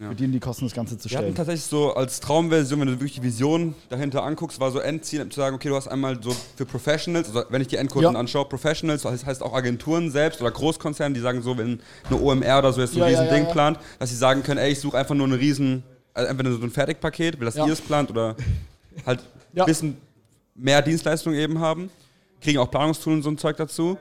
Ja. 0.00 0.08
für 0.08 0.14
die 0.16 0.26
die 0.26 0.40
Kosten 0.40 0.64
das 0.64 0.74
Ganze 0.74 0.98
zu 0.98 1.08
Wir 1.08 1.16
hatten 1.18 1.26
stellen. 1.26 1.34
tatsächlich 1.36 1.64
so 1.66 1.94
als 1.94 2.18
Traumversion, 2.18 2.80
wenn 2.80 2.88
du 2.88 2.92
wirklich 2.94 3.14
die 3.14 3.22
Vision 3.22 3.76
dahinter 3.90 4.24
anguckst, 4.24 4.58
war 4.58 4.72
so 4.72 4.80
Endziel 4.80 5.28
zu 5.28 5.38
sagen, 5.38 5.54
okay, 5.54 5.68
du 5.68 5.76
hast 5.76 5.86
einmal 5.86 6.20
so 6.20 6.34
für 6.56 6.66
Professionals, 6.66 7.28
also 7.28 7.44
wenn 7.50 7.62
ich 7.62 7.68
die 7.68 7.76
Endkunden 7.76 8.12
Ja. 8.14 8.18
anschaue, 8.18 8.44
Professionals, 8.46 9.02
das 9.02 9.24
heißt 9.24 9.40
auch 9.42 9.54
Agenturen 9.54 10.10
selbst 10.10 10.40
oder 10.40 10.50
Großkonzerne, 10.50 11.14
die 11.14 11.20
sagen 11.20 11.42
so, 11.42 11.56
wenn 11.56 11.78
eine 12.10 12.20
OMR 12.20 12.58
oder 12.58 12.72
so 12.72 12.80
jetzt 12.80 12.94
so 12.94 12.98
Ja, 12.98 13.06
ein 13.06 13.12
ja, 13.12 13.20
riesen 13.20 13.32
Ding 13.36 13.46
plant, 13.52 13.78
dass 14.00 14.10
sie 14.10 14.16
sagen 14.16 14.42
können, 14.42 14.58
ey, 14.58 14.72
ich 14.72 14.80
suche 14.80 14.98
einfach 14.98 15.14
nur 15.14 15.28
eine 15.28 15.38
riesen, 15.38 15.84
also 16.12 16.28
entweder 16.28 16.50
so 16.52 16.60
ein 16.62 16.70
Fertigpaket, 16.72 17.38
will 17.38 17.44
das 17.46 17.54
ihr 17.54 17.66
es 17.66 17.80
plant 17.80 18.10
oder 18.10 18.34
halt 19.06 19.20
ein 19.54 19.64
bisschen 19.64 19.96
mehr 20.56 20.82
Dienstleistungen 20.82 21.38
eben 21.38 21.60
haben, 21.60 21.88
kriegen 22.40 22.58
auch 22.58 22.70
Planungstools 22.70 23.18
und 23.18 23.22
so 23.22 23.30
ein 23.30 23.38
Zeug 23.38 23.56
dazu. 23.58 23.96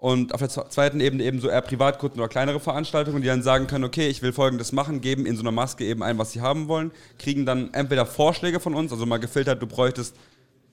Und 0.00 0.32
auf 0.32 0.40
der 0.40 0.48
zwe- 0.48 0.68
zweiten 0.70 0.98
Ebene 1.00 1.22
eben 1.24 1.40
so 1.40 1.48
eher 1.48 1.60
Privatkunden 1.60 2.18
oder 2.20 2.28
kleinere 2.28 2.58
Veranstaltungen, 2.58 3.20
die 3.20 3.28
dann 3.28 3.42
sagen 3.42 3.66
können, 3.66 3.84
okay, 3.84 4.08
ich 4.08 4.22
will 4.22 4.32
folgendes 4.32 4.72
machen, 4.72 5.02
geben 5.02 5.26
in 5.26 5.36
so 5.36 5.42
einer 5.42 5.52
Maske 5.52 5.84
eben 5.84 6.02
ein, 6.02 6.16
was 6.16 6.32
sie 6.32 6.40
haben 6.40 6.68
wollen, 6.68 6.90
kriegen 7.18 7.44
dann 7.44 7.74
entweder 7.74 8.06
Vorschläge 8.06 8.60
von 8.60 8.74
uns, 8.74 8.92
also 8.92 9.04
mal 9.04 9.18
gefiltert, 9.18 9.60
du 9.60 9.66
bräuchtest 9.66 10.16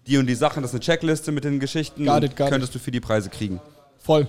die 0.08 0.18
und 0.18 0.28
die 0.28 0.36
Sachen, 0.36 0.62
das 0.64 0.72
ist 0.72 0.76
eine 0.76 0.80
Checkliste 0.80 1.34
mit 1.34 1.44
den 1.44 1.60
Geschichten, 1.60 2.06
it, 2.24 2.38
got 2.38 2.46
it. 2.48 2.52
könntest 2.52 2.74
du 2.74 2.80
für 2.80 2.92
die 2.92 3.02
Preise 3.02 3.30
kriegen. 3.30 3.60
Voll. 4.00 4.28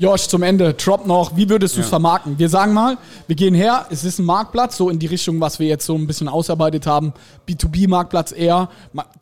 Josh, 0.00 0.28
zum 0.28 0.44
Ende, 0.44 0.74
drop 0.74 1.06
noch, 1.08 1.36
wie 1.36 1.48
würdest 1.48 1.74
du 1.76 1.80
es 1.80 1.86
Ja. 1.86 1.90
vermarkten? 1.90 2.38
Wir 2.38 2.48
sagen 2.48 2.72
mal, 2.72 2.98
wir 3.26 3.34
gehen 3.34 3.52
her, 3.54 3.86
es 3.90 4.04
ist 4.04 4.20
ein 4.20 4.24
Marktplatz, 4.26 4.76
so 4.76 4.90
in 4.90 5.00
die 5.00 5.06
Richtung, 5.06 5.40
was 5.40 5.58
wir 5.58 5.66
jetzt 5.66 5.84
so 5.86 5.96
ein 5.96 6.06
bisschen 6.06 6.28
ausarbeitet 6.28 6.86
haben. 6.86 7.12
B2B-Marktplatz 7.48 8.30
eher. 8.30 8.68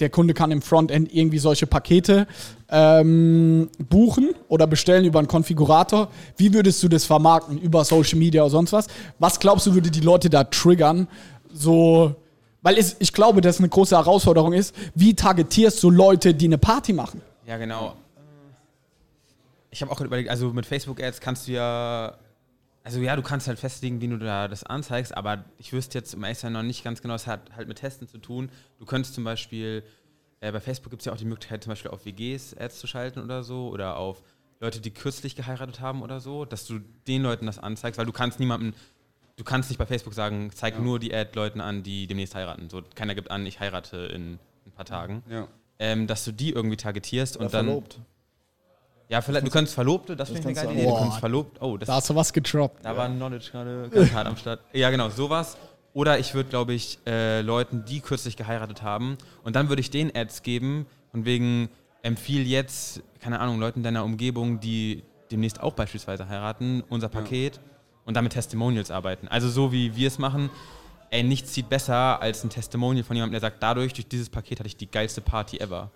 Der 0.01 0.11
Kunde 0.11 0.35
kann 0.35 0.51
im 0.51 0.61
Frontend 0.61 1.15
irgendwie 1.15 1.39
solche 1.39 1.67
Pakete 1.67 2.27
ähm, 2.69 3.71
buchen 3.89 4.35
oder 4.49 4.67
bestellen 4.67 5.07
über 5.07 5.19
einen 5.19 5.29
Konfigurator. 5.29 6.09
Wie 6.37 6.53
würdest 6.53 6.83
du 6.83 6.89
das 6.89 7.07
vermarkten? 7.07 7.57
Über 7.57 7.83
Social 7.87 8.19
Media 8.19 8.43
oder 8.43 8.51
sonst 8.51 8.73
was? 8.75 8.87
Was 9.19 9.41
glaubst 9.41 9.67
du, 9.67 9.73
würde 9.73 9.91
die 9.91 10.01
Leute 10.01 10.29
da 10.29 10.45
triggern? 10.45 11.09
So, 11.55 12.15
weil 12.61 12.77
es, 12.77 12.97
ich 12.99 13.15
glaube, 13.15 13.41
dass 13.41 13.61
eine 13.61 13.71
große 13.71 13.97
Herausforderung 13.97 14.53
ist, 14.53 14.75
wie 14.95 15.15
targetierst 15.15 15.83
du 15.83 15.89
Leute, 15.89 16.35
die 16.35 16.45
eine 16.47 16.59
Party 16.59 16.93
machen? 16.93 17.23
Ja, 17.47 17.57
genau. 17.57 17.95
Ich 19.77 19.83
habe 19.83 19.93
auch 19.93 20.01
überlegt, 20.01 20.31
also 20.31 20.55
mit 20.55 20.65
Facebook-Ads 20.65 21.21
kannst 21.21 21.49
du 21.49 21.53
ja, 21.53 22.17
also 22.83 22.99
ja, 23.01 23.15
du 23.15 23.21
kannst 23.21 23.47
halt 23.47 23.59
festlegen, 23.59 24.01
wie 24.01 24.09
du 24.09 24.17
da 24.17 24.49
das 24.49 24.65
anzeigst, 24.65 25.15
aber 25.15 25.45
ich 25.59 25.75
wüsste 25.75 25.99
jetzt 25.99 26.15
im 26.15 26.25
sein 26.33 26.55
noch 26.55 26.62
nicht 26.62 26.83
ganz 26.83 27.03
genau, 27.03 27.12
es 27.12 27.27
hat 27.27 27.55
halt 27.55 27.69
mit 27.69 27.77
Testen 27.77 28.09
zu 28.09 28.17
tun. 28.17 28.49
Du 28.79 28.87
könntest 28.87 29.15
zum 29.15 29.25
Beispiel, 29.25 29.83
äh, 30.41 30.51
bei 30.51 30.61
Facebook 30.61 30.89
gibt 30.89 31.03
es 31.03 31.07
ja 31.07 31.12
auch 31.12 31.19
die 31.19 31.27
Möglichkeit, 31.27 31.62
zum 31.62 31.73
Beispiel 31.73 31.91
auf 31.91 32.07
WGs 32.07 32.57
Ads 32.57 32.79
zu 32.79 32.87
schalten 32.87 33.21
oder 33.21 33.45
so, 33.45 33.69
oder 33.69 33.99
auf 33.99 34.23
Leute, 34.61 34.81
die 34.81 34.93
kürzlich 34.93 35.37
geheiratet 35.37 35.81
haben 35.81 36.01
oder 36.01 36.21
so, 36.21 36.47
dass 36.47 36.67
du 36.67 36.81
den 37.07 37.23
Leuten 37.23 37.45
das 37.45 37.59
anzeigst, 37.59 37.99
weil 37.99 38.07
du 38.07 38.12
kannst 38.12 38.41
niemandem, 38.41 38.73
du 39.37 39.45
kannst 39.45 39.69
nicht 39.69 39.77
bei 39.77 39.85
Facebook 39.85 40.15
sagen, 40.15 40.53
zeig 40.55 40.81
nur 40.81 40.99
die 40.99 41.15
Ad 41.15 41.33
Leuten 41.35 41.61
an, 41.61 41.83
die 41.83 42.07
demnächst 42.07 42.35
heiraten. 42.35 42.71
So, 42.71 42.81
keiner 42.95 43.15
gibt 43.15 43.31
an, 43.31 43.45
ich 43.45 43.61
heirate 43.61 43.99
in 43.99 44.39
ein 44.65 44.73
paar 44.75 44.87
Tagen. 44.87 45.23
Ja. 45.29 45.49
Ähm, 45.79 46.07
dass 46.07 46.25
du 46.25 46.33
die 46.33 46.53
irgendwie 46.53 46.79
targetierst 46.79 47.37
Oder 47.37 47.45
und 47.45 47.53
dann. 47.53 47.67
verlobt. 47.67 48.01
Ja, 49.09 49.21
vielleicht, 49.21 49.47
du 49.47 49.51
könntest 49.51 49.75
Verlobte, 49.75 50.16
das, 50.16 50.29
das 50.29 50.38
finde 50.38 50.53
ich 50.53 50.59
eine 50.59 50.66
kannst 50.69 50.69
geile 50.69 50.75
du 50.75 50.81
Idee. 50.83 50.88
Du 50.88 50.95
auch. 50.95 50.99
könntest 51.01 51.21
Verlobt, 51.21 51.62
oh, 51.62 51.77
das, 51.77 51.87
Da 51.87 51.95
hast 51.95 52.11
du 52.11 52.14
was 52.14 52.33
gedroppt. 52.33 52.85
da 52.85 52.97
war 52.97 53.09
Knowledge 53.09 53.51
gerade 53.53 53.88
ganz 53.88 54.12
hart 54.12 54.27
am 54.27 54.37
Start. 54.37 54.61
Ja, 54.73 54.90
genau, 54.90 55.09
sowas. 55.11 55.57
Oder 55.92 56.19
ich 56.19 56.35
würde, 56.35 56.51
glaube 56.51 56.75
ich, 56.75 56.99
äh, 57.07 57.40
Leuten, 57.40 57.85
die 57.87 58.01
kürzlich 58.01 58.37
geheiratet 58.37 58.83
haben, 58.83 59.16
und 59.45 59.57
dann 59.57 59.69
würde 59.69 59.81
ich 59.81 59.90
denen 59.90 60.11
Ads 60.14 60.42
geben, 60.42 60.87
von 61.11 61.25
wegen, 61.25 61.69
empfiehl 62.03 62.47
jetzt, 62.47 63.03
keine 63.21 63.40
Ahnung, 63.40 63.59
Leuten 63.59 63.83
deiner 63.83 64.05
Umgebung, 64.05 64.61
die 64.61 65.03
demnächst 65.31 65.61
auch 65.61 65.73
beispielsweise 65.73 66.29
heiraten, 66.29 66.83
unser 66.88 67.09
Paket 67.09 67.61
und 68.05 68.14
damit 68.14 68.33
Testimonials 68.33 68.90
arbeiten. 68.90 69.27
Also 69.29 69.49
so 69.49 69.73
wie 69.73 69.97
wir 69.97 70.09
es 70.09 70.19
machen, 70.19 70.51
ey, 71.11 71.23
nichts 71.23 71.53
zieht 71.53 71.69
besser 71.69 72.21
als 72.21 72.45
ein 72.45 72.51
Testimonial 72.51 73.05
von 73.05 73.16
jemandem, 73.16 73.33
der 73.33 73.40
sagt, 73.40 73.62
dadurch, 73.62 73.92
durch 73.92 74.07
dieses 74.07 74.29
Paket 74.29 74.59
hatte 74.61 74.69
ich 74.69 74.77
die 74.77 74.90
geilste 74.90 75.21
Party 75.21 75.59
ever. 75.59 75.90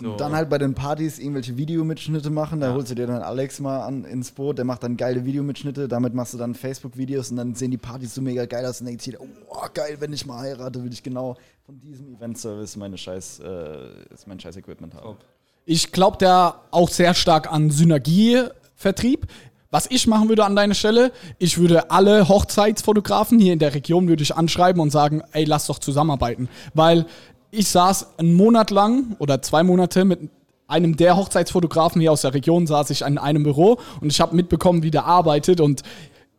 So. 0.00 0.12
Und 0.12 0.20
dann 0.20 0.34
halt 0.34 0.50
bei 0.50 0.58
den 0.58 0.74
Partys 0.74 1.18
irgendwelche 1.18 1.56
Videomitschnitte 1.56 2.30
machen. 2.30 2.60
Da 2.60 2.72
holst 2.72 2.90
du 2.90 2.94
dir 2.94 3.06
dann 3.06 3.22
Alex 3.22 3.60
mal 3.60 3.82
an, 3.82 4.04
ins 4.04 4.32
Boot, 4.32 4.58
der 4.58 4.64
macht 4.64 4.82
dann 4.82 4.96
geile 4.96 5.24
Videomitschnitte. 5.24 5.86
Damit 5.86 6.14
machst 6.14 6.34
du 6.34 6.38
dann 6.38 6.54
Facebook-Videos 6.54 7.30
und 7.30 7.36
dann 7.36 7.54
sehen 7.54 7.70
die 7.70 7.78
Partys 7.78 8.14
so 8.14 8.20
mega 8.20 8.44
geil 8.46 8.66
aus 8.66 8.80
und 8.80 8.86
denkt 8.86 9.06
jeder, 9.06 9.20
oh 9.20 9.66
geil, 9.72 9.96
wenn 10.00 10.12
ich 10.12 10.26
mal 10.26 10.40
heirate, 10.40 10.82
will 10.82 10.92
ich 10.92 11.02
genau 11.02 11.36
von 11.64 11.80
diesem 11.80 12.14
Event-Service 12.16 12.76
meine 12.76 12.98
scheiß, 12.98 13.40
äh, 13.40 13.88
mein 14.26 14.40
scheiß 14.40 14.56
Equipment 14.56 14.94
haben. 14.94 15.16
Ich 15.64 15.92
glaube 15.92 16.18
da 16.18 16.62
auch 16.70 16.88
sehr 16.88 17.14
stark 17.14 17.50
an 17.50 17.70
Synergievertrieb. 17.70 19.28
Was 19.70 19.90
ich 19.90 20.06
machen 20.06 20.28
würde 20.28 20.44
an 20.44 20.54
deiner 20.54 20.74
Stelle, 20.74 21.10
ich 21.38 21.58
würde 21.58 21.90
alle 21.90 22.28
Hochzeitsfotografen 22.28 23.40
hier 23.40 23.52
in 23.52 23.58
der 23.58 23.74
Region 23.74 24.06
würde 24.06 24.22
ich 24.22 24.36
anschreiben 24.36 24.80
und 24.80 24.90
sagen, 24.90 25.22
ey, 25.32 25.44
lass 25.44 25.66
doch 25.66 25.80
zusammenarbeiten. 25.80 26.48
Weil 26.74 27.06
ich 27.54 27.68
saß 27.68 28.18
einen 28.18 28.34
Monat 28.34 28.70
lang 28.70 29.16
oder 29.18 29.42
zwei 29.42 29.62
Monate 29.62 30.04
mit 30.04 30.20
einem 30.66 30.96
der 30.96 31.16
Hochzeitsfotografen 31.16 32.00
hier 32.00 32.12
aus 32.12 32.22
der 32.22 32.34
Region, 32.34 32.66
saß 32.66 32.90
ich 32.90 33.02
in 33.02 33.18
einem 33.18 33.42
Büro 33.42 33.78
und 34.00 34.10
ich 34.10 34.20
habe 34.20 34.34
mitbekommen, 34.34 34.82
wie 34.82 34.90
der 34.90 35.04
arbeitet 35.04 35.60
und 35.60 35.82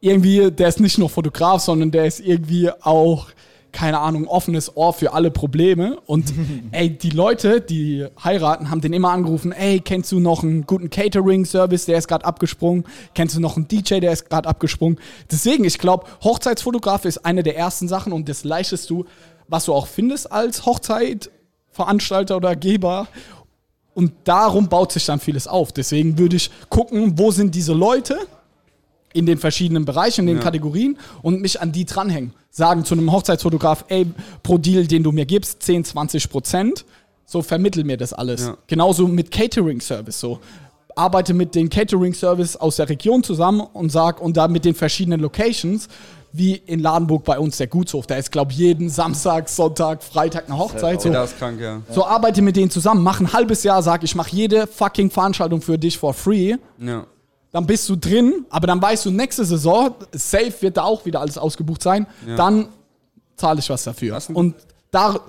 irgendwie, 0.01 0.51
der 0.51 0.67
ist 0.67 0.79
nicht 0.79 0.97
nur 0.97 1.09
Fotograf, 1.09 1.61
sondern 1.61 1.91
der 1.91 2.05
ist 2.05 2.19
irgendwie 2.19 2.69
auch, 2.81 3.27
keine 3.71 3.99
Ahnung, 3.99 4.27
offenes 4.27 4.77
Ohr 4.77 4.93
für 4.93 5.13
alle 5.13 5.31
Probleme. 5.31 5.97
Und 6.05 6.33
ey, 6.71 6.89
die 6.89 7.09
Leute, 7.09 7.59
die 7.59 8.05
heiraten, 8.23 8.69
haben 8.69 8.81
den 8.81 8.93
immer 8.93 9.11
angerufen, 9.11 9.51
ey, 9.51 9.79
kennst 9.79 10.11
du 10.11 10.19
noch 10.19 10.43
einen 10.43 10.65
guten 10.65 10.89
Catering-Service, 10.89 11.85
der 11.85 11.97
ist 11.97 12.07
gerade 12.07 12.25
abgesprungen? 12.25 12.85
Kennst 13.15 13.35
du 13.35 13.39
noch 13.39 13.57
einen 13.57 13.67
DJ, 13.67 13.99
der 13.99 14.11
ist 14.11 14.29
gerade 14.29 14.47
abgesprungen? 14.47 14.99
Deswegen, 15.31 15.65
ich 15.65 15.79
glaube, 15.79 16.05
Hochzeitsfotograf 16.23 17.05
ist 17.05 17.25
eine 17.25 17.41
der 17.41 17.57
ersten 17.57 17.87
Sachen 17.87 18.13
und 18.13 18.29
das 18.29 18.43
leichtest 18.43 18.89
du, 18.89 19.05
was 19.47 19.65
du 19.65 19.73
auch 19.73 19.87
findest 19.87 20.31
als 20.31 20.65
Hochzeitveranstalter 20.65 22.37
oder 22.37 22.55
Geber. 22.55 23.07
Und 23.93 24.11
darum 24.25 24.67
baut 24.67 24.91
sich 24.91 25.05
dann 25.05 25.19
vieles 25.19 25.47
auf. 25.47 25.71
Deswegen 25.71 26.17
würde 26.17 26.35
ich 26.35 26.51
gucken, 26.69 27.17
wo 27.17 27.31
sind 27.31 27.55
diese 27.55 27.73
Leute 27.73 28.17
in 29.13 29.25
den 29.25 29.37
verschiedenen 29.37 29.85
Bereichen, 29.85 30.21
in 30.21 30.27
den 30.27 30.37
Ja. 30.37 30.43
Kategorien 30.43 30.97
und 31.21 31.41
mich 31.41 31.61
an 31.61 31.71
die 31.71 31.85
dranhängen. 31.85 32.33
Sagen 32.49 32.83
zu 32.83 32.95
einem 32.95 33.11
Hochzeitsfotograf, 33.11 33.85
ey, 33.87 34.05
pro 34.43 34.57
Deal, 34.57 34.85
den 34.87 35.03
du 35.03 35.13
mir 35.13 35.25
gibst, 35.25 35.63
10, 35.63 35.85
20 35.85 36.29
Prozent. 36.29 36.83
So 37.25 37.41
vermittel 37.41 37.85
mir 37.85 37.95
das 37.95 38.11
alles. 38.11 38.41
Ja. 38.41 38.57
Genauso 38.67 39.07
mit 39.07 39.31
Catering-Service. 39.31 40.19
So 40.19 40.41
arbeite 40.95 41.33
mit 41.33 41.55
den 41.55 41.69
Catering-Service 41.69 42.57
aus 42.57 42.75
der 42.75 42.89
Region 42.89 43.23
zusammen 43.23 43.61
und 43.61 43.89
sag, 43.91 44.21
und 44.21 44.35
da 44.35 44.47
mit 44.47 44.65
den 44.65 44.75
verschiedenen 44.75 45.21
Locations, 45.21 45.87
wie 46.37 46.55
in 46.55 46.79
Ladenburg 46.79 47.23
bei 47.23 47.39
uns 47.39 47.57
der 47.57 47.67
Gutshof. 47.67 48.07
Da 48.07 48.15
ist, 48.15 48.31
glaube 48.31 48.51
ich, 48.51 48.57
jeden 48.57 48.89
Samstag, 48.89 49.49
Sonntag, 49.49 50.03
Freitag 50.03 50.45
eine 50.47 50.57
Hochzeit. 50.57 51.01
So, 51.01 51.09
Da 51.09 51.23
ist 51.23 51.37
krank, 51.37 51.59
ja. 51.59 51.81
so 51.89 52.05
arbeite 52.05 52.41
mit 52.41 52.55
denen 52.55 52.69
zusammen, 52.69 53.03
mach 53.03 53.19
ein 53.19 53.31
halbes 53.31 53.63
Jahr, 53.63 53.81
sag 53.81 54.03
ich, 54.03 54.15
mache 54.15 54.35
jede 54.35 54.67
fucking 54.67 55.09
Veranstaltung 55.09 55.61
für 55.61 55.77
dich 55.77 55.97
for 55.97 56.13
free. 56.13 56.55
Ja. 56.79 57.05
Dann 57.51 57.65
bist 57.65 57.87
du 57.87 57.95
drin, 57.95 58.45
aber 58.49 58.67
dann 58.67 58.81
weißt 58.81 59.05
du, 59.05 59.11
nächste 59.11 59.45
Saison, 59.45 59.95
safe 60.11 60.53
wird 60.59 60.77
da 60.77 60.83
auch 60.83 61.05
wieder 61.05 61.21
alles 61.21 61.37
ausgebucht 61.37 61.81
sein. 61.81 62.05
Ja. 62.27 62.35
Dann 62.35 62.67
zahle 63.37 63.59
ich 63.59 63.69
was 63.69 63.83
dafür. 63.83 64.15
Das 64.15 64.29
Und 64.29 64.55
da, 64.91 65.19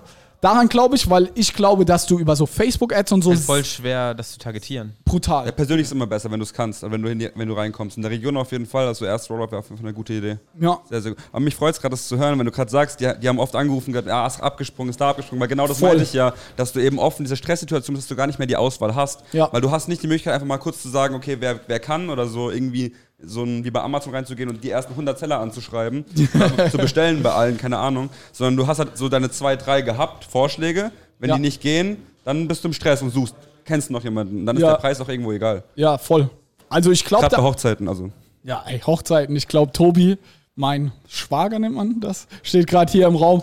daran 0.41 0.69
glaube 0.69 0.97
ich, 0.97 1.09
weil 1.09 1.31
ich 1.35 1.53
glaube, 1.53 1.85
dass 1.85 2.07
du 2.07 2.19
über 2.19 2.37
so 2.37 2.47
Facebook-Ads 2.47 3.13
und 3.13 3.23
so 3.23 3.33
ist 3.33 3.47
voll 3.47 3.65
schwer, 3.65 4.15
das 4.15 4.33
zu 4.33 4.39
targetieren. 4.39 4.95
brutal. 5.05 5.47
Ja, 5.47 5.53
persönlich 5.53 5.87
ist 5.87 5.93
immer 5.93 6.07
besser, 6.07 6.31
wenn 6.31 6.41
du 6.41 6.45
es 6.45 6.53
kannst, 6.53 6.83
wenn 6.83 7.03
du, 7.03 7.11
in 7.11 7.19
die, 7.19 7.31
wenn 7.35 7.49
du 7.49 7.55
reinkommst. 7.55 7.97
In 7.97 8.03
der 8.03 8.11
Region 8.11 8.37
auf 8.37 8.53
jeden 8.53 8.67
Fall, 8.67 8.87
also 8.87 9.05
erst 9.05 9.31
Rollout 9.31 9.51
wäre 9.51 9.59
auf 9.59 9.67
jeden 9.67 9.79
Fall 9.79 9.87
eine 9.87 9.95
gute 9.95 10.13
Idee. 10.13 10.39
Ja. 10.61 10.79
Sehr, 10.89 11.03
sehr 11.03 11.13
gut. 11.13 11.23
Aber 11.33 11.41
mich 11.41 11.55
freut 11.55 11.75
es 11.75 11.81
gerade, 11.81 11.93
das 11.93 12.09
zu 12.09 12.19
hören, 12.19 12.39
wenn 12.39 12.47
du 12.47 12.53
gerade 12.53 12.71
sagst, 12.71 13.01
die, 13.01 13.11
die 13.21 13.29
haben 13.29 13.39
oft 13.39 13.55
angerufen, 13.57 13.93
gesagt, 13.93 14.09
ja, 14.09 14.27
ist 14.27 14.41
abgesprungen, 14.41 14.91
ist 14.91 15.01
da 15.01 15.11
abgesprungen, 15.11 15.41
weil 15.41 15.49
genau 15.49 15.67
das 15.67 15.79
Voll. 15.79 15.91
meine 15.91 16.03
ich 16.03 16.13
ja, 16.13 16.33
dass 16.57 16.73
du 16.73 16.81
eben 16.81 16.99
oft 16.99 17.19
in 17.19 17.25
dieser 17.25 17.37
Stresssituation 17.37 17.95
bist, 17.95 18.05
dass 18.05 18.15
du 18.15 18.17
gar 18.17 18.27
nicht 18.27 18.39
mehr 18.39 18.47
die 18.47 18.57
Auswahl 18.57 18.95
hast. 18.95 19.23
Ja. 19.33 19.49
Weil 19.53 19.61
du 19.61 19.71
hast 19.71 19.89
nicht 19.89 20.03
die 20.03 20.07
Möglichkeit, 20.07 20.35
einfach 20.35 20.47
mal 20.47 20.59
kurz 20.59 20.83
zu 20.83 20.89
sagen, 20.89 21.15
okay, 21.15 21.37
wer, 21.41 21.61
wer 21.67 21.81
kann 21.81 22.11
oder 22.11 22.27
so 22.27 22.51
irgendwie 22.51 22.95
so 23.19 23.45
ein, 23.45 23.65
wie 23.65 23.71
bei 23.71 23.81
Amazon 23.81 24.15
reinzugehen 24.15 24.49
und 24.51 24.63
die 24.63 24.71
ersten 24.71 24.93
100 24.93 25.19
Seller 25.19 25.41
anzuschreiben, 25.41 26.05
zu 26.71 26.77
bestellen 26.79 27.23
bei 27.23 27.33
allen, 27.33 27.57
keine 27.57 27.79
Ahnung, 27.79 28.11
sondern 28.33 28.57
du 28.57 28.67
hast 28.67 28.79
halt 28.79 28.97
so 28.99 29.09
deine 29.09 29.31
zwei, 29.31 29.57
drei 29.57 29.81
gehabt, 29.83 30.25
Vorschläge, 30.25 30.93
wenn 31.19 31.31
Ja. 31.31 31.37
die 31.37 31.41
nicht 31.43 31.61
gehen, 31.63 31.97
dann 32.25 32.47
bist 32.47 32.63
du 32.65 32.69
im 32.69 32.75
Stress 32.75 33.01
und 33.03 33.11
suchst, 33.11 33.35
kennst 33.65 33.91
noch 33.91 34.05
jemanden, 34.05 34.45
dann 34.45 34.57
ist 34.57 34.63
Ja. 34.63 34.73
der 34.73 34.77
Preis 34.79 35.01
auch 35.01 35.09
irgendwo 35.09 35.33
egal. 35.33 35.63
Ja, 35.77 35.97
voll. 35.99 36.29
Also 36.69 36.91
ich 36.91 37.05
glaube, 37.05 37.23
Gerade 37.23 37.37
bei 37.37 37.43
da, 37.43 37.49
Hochzeiten, 37.49 37.89
also. 37.89 38.11
ja, 38.43 38.63
ey, 38.67 38.81
Hochzeiten, 38.81 39.35
ich 39.35 39.49
glaube, 39.49 39.73
Tobi, 39.73 40.19
mein 40.55 40.93
Schwager 41.09 41.59
nennt 41.59 41.75
man 41.75 42.01
das, 42.01 42.27
steht 42.43 42.67
gerade 42.67 42.91
hier 42.93 43.07
im 43.07 43.17
Raum. 43.17 43.43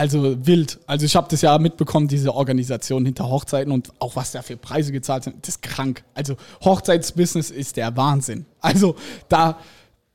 Also 0.00 0.46
wild. 0.46 0.78
Also 0.86 1.04
ich 1.04 1.14
habe 1.14 1.26
das 1.30 1.42
ja 1.42 1.58
mitbekommen, 1.58 2.08
diese 2.08 2.34
Organisation 2.34 3.04
hinter 3.04 3.28
Hochzeiten 3.28 3.70
und 3.70 3.92
auch 3.98 4.16
was 4.16 4.32
da 4.32 4.40
für 4.40 4.56
Preise 4.56 4.92
gezahlt 4.92 5.24
sind, 5.24 5.36
das 5.42 5.56
ist 5.56 5.62
krank. 5.62 6.04
Also 6.14 6.36
Hochzeitsbusiness 6.64 7.50
ist 7.50 7.76
der 7.76 7.94
Wahnsinn. 7.98 8.46
Also 8.62 8.96
da, 9.28 9.58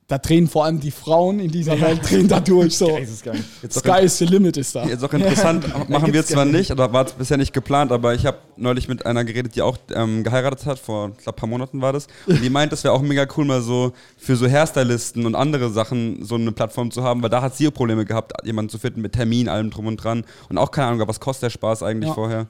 da 0.07 0.19
drehen 0.19 0.47
vor 0.47 0.65
allem 0.65 0.79
die 0.79 0.91
Frauen 0.91 1.39
in 1.39 1.49
dieser 1.49 1.81
Welt 1.81 2.07
drehen 2.07 2.27
da 2.27 2.39
durch. 2.39 2.77
So. 2.77 2.87
Geistesgeil. 2.87 3.43
Sky 3.71 4.05
is 4.05 4.17
the 4.19 4.25
limit 4.25 4.55
ist 4.55 4.75
da. 4.75 4.85
Jetzt 4.85 5.03
auch 5.03 5.11
interessant, 5.11 5.65
machen 5.89 6.13
wir 6.13 6.23
zwar 6.23 6.45
nicht, 6.45 6.69
oder 6.71 6.93
war 6.93 7.05
bisher 7.05 7.37
nicht 7.37 7.53
geplant, 7.53 7.91
aber 7.91 8.13
ich 8.13 8.27
habe 8.27 8.37
neulich 8.55 8.87
mit 8.87 9.03
einer 9.05 9.25
geredet, 9.25 9.55
die 9.55 9.63
auch 9.63 9.77
ähm, 9.93 10.23
geheiratet 10.23 10.67
hat, 10.67 10.77
vor 10.77 11.11
ich 11.17 11.23
glaub, 11.23 11.35
paar 11.35 11.49
Monaten 11.49 11.81
war 11.81 11.91
das. 11.91 12.05
Und 12.27 12.41
die 12.43 12.51
meint, 12.51 12.71
das 12.71 12.83
wäre 12.83 12.93
auch 12.93 13.01
mega 13.01 13.25
cool, 13.35 13.45
mal 13.45 13.61
so 13.61 13.93
für 14.17 14.35
so 14.35 14.47
Hairstylisten 14.47 15.25
und 15.25 15.33
andere 15.33 15.71
Sachen 15.71 16.23
so 16.23 16.35
eine 16.35 16.51
Plattform 16.51 16.91
zu 16.91 17.01
haben, 17.03 17.23
weil 17.23 17.31
da 17.31 17.41
hat 17.41 17.55
sie 17.55 17.71
Probleme 17.71 18.05
gehabt, 18.05 18.33
jemanden 18.45 18.69
zu 18.69 18.77
finden 18.77 19.01
mit 19.01 19.13
Termin, 19.13 19.49
allem 19.49 19.71
drum 19.71 19.87
und 19.87 19.97
dran. 19.97 20.23
Und 20.49 20.59
auch 20.59 20.69
keine 20.69 20.89
Ahnung, 20.89 21.07
was 21.07 21.19
kostet 21.19 21.43
der 21.43 21.49
Spaß 21.49 21.81
eigentlich 21.81 22.09
Ja. 22.09 22.13
vorher? 22.13 22.47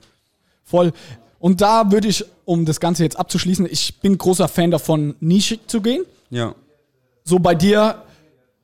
Voll. 0.65 0.91
Und 1.39 1.61
da 1.61 1.89
würde 1.91 2.09
ich, 2.09 2.25
um 2.43 2.65
das 2.65 2.81
Ganze 2.81 3.03
jetzt 3.03 3.17
abzuschließen, 3.17 3.65
ich 3.69 4.01
bin 4.01 4.17
großer 4.17 4.49
Fan 4.49 4.71
davon, 4.71 5.15
nischig 5.21 5.61
zu 5.67 5.79
gehen. 5.79 6.03
Ja. 6.29 6.53
So 7.27 7.39
bei 7.39 7.55
dir, 7.55 7.95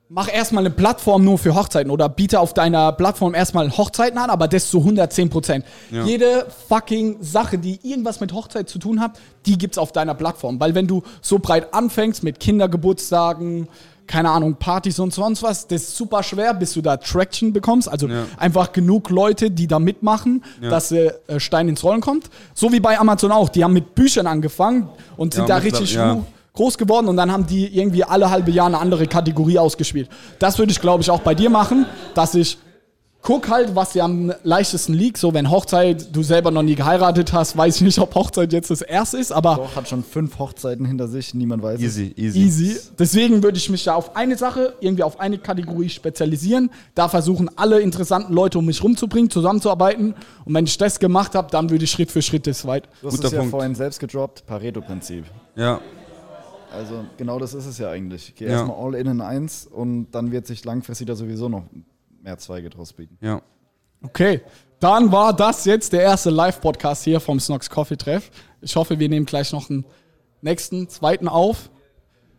mach 0.07 0.31
erstmal 0.31 0.61
eine 0.63 0.69
Plattform 0.69 1.23
nur 1.25 1.37
für 1.39 1.55
Hochzeiten 1.55 1.89
oder 1.91 2.07
biete 2.09 2.39
auf 2.39 2.53
deiner 2.53 2.91
Plattform 2.91 3.33
erstmal 3.33 3.75
Hochzeiten 3.75 4.19
an, 4.19 4.29
aber 4.29 4.47
das 4.47 4.69
zu 4.69 4.77
110 4.79 5.29
Prozent. 5.31 5.65
Ja. 5.89 6.03
Jede 6.05 6.45
fucking 6.69 7.17
Sache, 7.21 7.57
die 7.57 7.79
irgendwas 7.81 8.19
mit 8.19 8.33
Hochzeit 8.33 8.69
zu 8.69 8.77
tun 8.77 8.99
hat, 8.99 9.13
die 9.47 9.57
gibt's 9.57 9.79
auf 9.79 9.91
deiner 9.91 10.13
Plattform. 10.13 10.59
Weil 10.59 10.75
wenn 10.75 10.85
du 10.87 11.01
so 11.21 11.39
breit 11.39 11.73
anfängst 11.73 12.23
mit 12.23 12.39
Kindergeburtstagen, 12.39 13.67
keine 14.05 14.29
Ahnung, 14.29 14.55
Partys 14.55 14.99
und 14.99 15.11
sonst 15.13 15.41
was, 15.41 15.67
das 15.67 15.83
ist 15.83 15.95
super 15.97 16.21
schwer, 16.21 16.53
bis 16.53 16.73
du 16.73 16.81
da 16.81 16.97
Traction 16.97 17.53
bekommst. 17.53 17.89
Also 17.89 18.07
Ja. 18.07 18.25
einfach 18.37 18.73
genug 18.73 19.09
Leute, 19.09 19.49
die 19.49 19.65
da 19.65 19.79
mitmachen, 19.79 20.43
Ja. 20.61 20.69
dass 20.69 20.91
äh, 20.91 21.13
Stein 21.37 21.67
ins 21.69 21.83
Rollen 21.83 22.01
kommt. 22.01 22.29
So 22.53 22.71
wie 22.71 22.79
bei 22.81 22.99
Amazon 22.99 23.31
auch. 23.31 23.49
Die 23.49 23.63
haben 23.63 23.73
mit 23.73 23.95
Büchern 23.95 24.27
angefangen 24.27 24.89
und 25.17 25.33
sind 25.33 25.49
da 25.49 25.57
richtig 25.57 25.93
ja. 25.93 26.21
Groß 26.53 26.77
geworden 26.77 27.07
und 27.07 27.17
dann 27.17 27.31
haben 27.31 27.47
die 27.47 27.77
irgendwie 27.77 28.03
alle 28.03 28.29
halbe 28.29 28.51
Jahr 28.51 28.67
eine 28.67 28.79
andere 28.79 29.07
Kategorie 29.07 29.57
ausgespielt. 29.59 30.09
Das 30.39 30.59
würde 30.59 30.71
ich, 30.71 30.81
glaube 30.81 31.01
ich, 31.03 31.09
auch 31.09 31.21
bei 31.21 31.35
dir 31.35 31.49
machen, 31.49 31.85
dass 32.13 32.35
ich 32.35 32.57
guck 33.21 33.49
halt, 33.49 33.75
was 33.75 33.91
dir 33.91 34.03
am 34.03 34.33
leichtesten 34.43 34.93
liegt. 34.93 35.17
So, 35.17 35.33
wenn 35.33 35.49
Hochzeit, 35.49 36.15
du 36.15 36.23
selber 36.23 36.51
noch 36.51 36.63
nie 36.63 36.75
geheiratet 36.75 37.33
hast, 37.33 37.55
weiß 37.55 37.77
ich 37.77 37.81
nicht, 37.81 37.99
ob 37.99 38.15
Hochzeit 38.15 38.51
jetzt 38.51 38.71
das 38.71 38.81
erste 38.81 39.17
ist, 39.17 39.31
aber 39.31 39.55
Doch, 39.55 39.75
hat 39.75 39.87
schon 39.87 40.03
fünf 40.03 40.39
Hochzeiten 40.39 40.85
hinter 40.85 41.07
sich, 41.07 41.33
niemand 41.33 41.63
weiß 41.63 41.79
es. 41.79 41.85
Easy, 41.97 42.13
easy. 42.17 42.39
easy. 42.39 42.79
Deswegen 42.97 43.43
würde 43.43 43.57
ich 43.57 43.69
mich 43.69 43.83
da 43.83 43.95
auf 43.95 44.15
eine 44.15 44.37
Sache, 44.37 44.73
irgendwie 44.79 45.03
auf 45.03 45.19
eine 45.19 45.37
Kategorie 45.37 45.89
spezialisieren. 45.89 46.71
Da 46.95 47.07
versuchen 47.09 47.49
alle 47.55 47.79
interessanten 47.79 48.33
Leute 48.33 48.57
um 48.57 48.65
mich 48.65 48.83
rumzubringen, 48.83 49.29
zusammenzuarbeiten. 49.29 50.15
Und 50.45 50.53
wenn 50.53 50.65
ich 50.65 50.77
das 50.77 50.99
gemacht 50.99 51.35
habe, 51.35 51.49
dann 51.51 51.69
würde 51.69 51.85
ich 51.85 51.91
Schritt 51.91 52.11
für 52.11 52.21
Schritt 52.21 52.47
das 52.47 52.65
weit. 52.65 52.89
Du 53.01 53.07
hast 53.07 53.17
Guter 53.17 53.27
es 53.27 53.33
ja 53.33 53.39
Punkt. 53.39 53.51
vorhin 53.51 53.75
selbst 53.75 53.99
gedroppt, 53.99 54.45
Pareto-Prinzip. 54.47 55.25
Ja, 55.55 55.79
Also 56.73 57.05
genau 57.17 57.37
das 57.39 57.53
ist 57.53 57.65
es 57.65 57.77
ja 57.77 57.89
eigentlich. 57.89 58.33
Geh 58.35 58.45
Ja. 58.45 58.51
erstmal 58.51 58.77
all 58.77 58.95
in 58.95 59.07
in 59.07 59.21
eins 59.21 59.67
und 59.67 60.11
dann 60.11 60.31
wird 60.31 60.47
sich 60.47 60.63
langfristig 60.65 61.07
da 61.07 61.15
sowieso 61.15 61.49
noch 61.49 61.63
mehr 62.21 62.37
Zweige 62.37 62.69
draus 62.69 62.93
bieten. 62.93 63.17
ja. 63.21 63.41
Okay, 64.03 64.41
dann 64.79 65.11
war 65.11 65.31
das 65.31 65.65
jetzt 65.65 65.93
der 65.93 66.01
erste 66.01 66.31
Live-Podcast 66.31 67.03
hier 67.03 67.19
vom 67.19 67.39
Snox 67.39 67.69
Coffee 67.69 67.97
Treff. 67.97 68.31
Ich 68.61 68.75
hoffe, 68.75 68.97
wir 68.97 69.07
nehmen 69.09 69.27
gleich 69.27 69.51
noch 69.53 69.69
einen 69.69 69.85
nächsten, 70.41 70.89
zweiten 70.89 71.27
auf. 71.27 71.69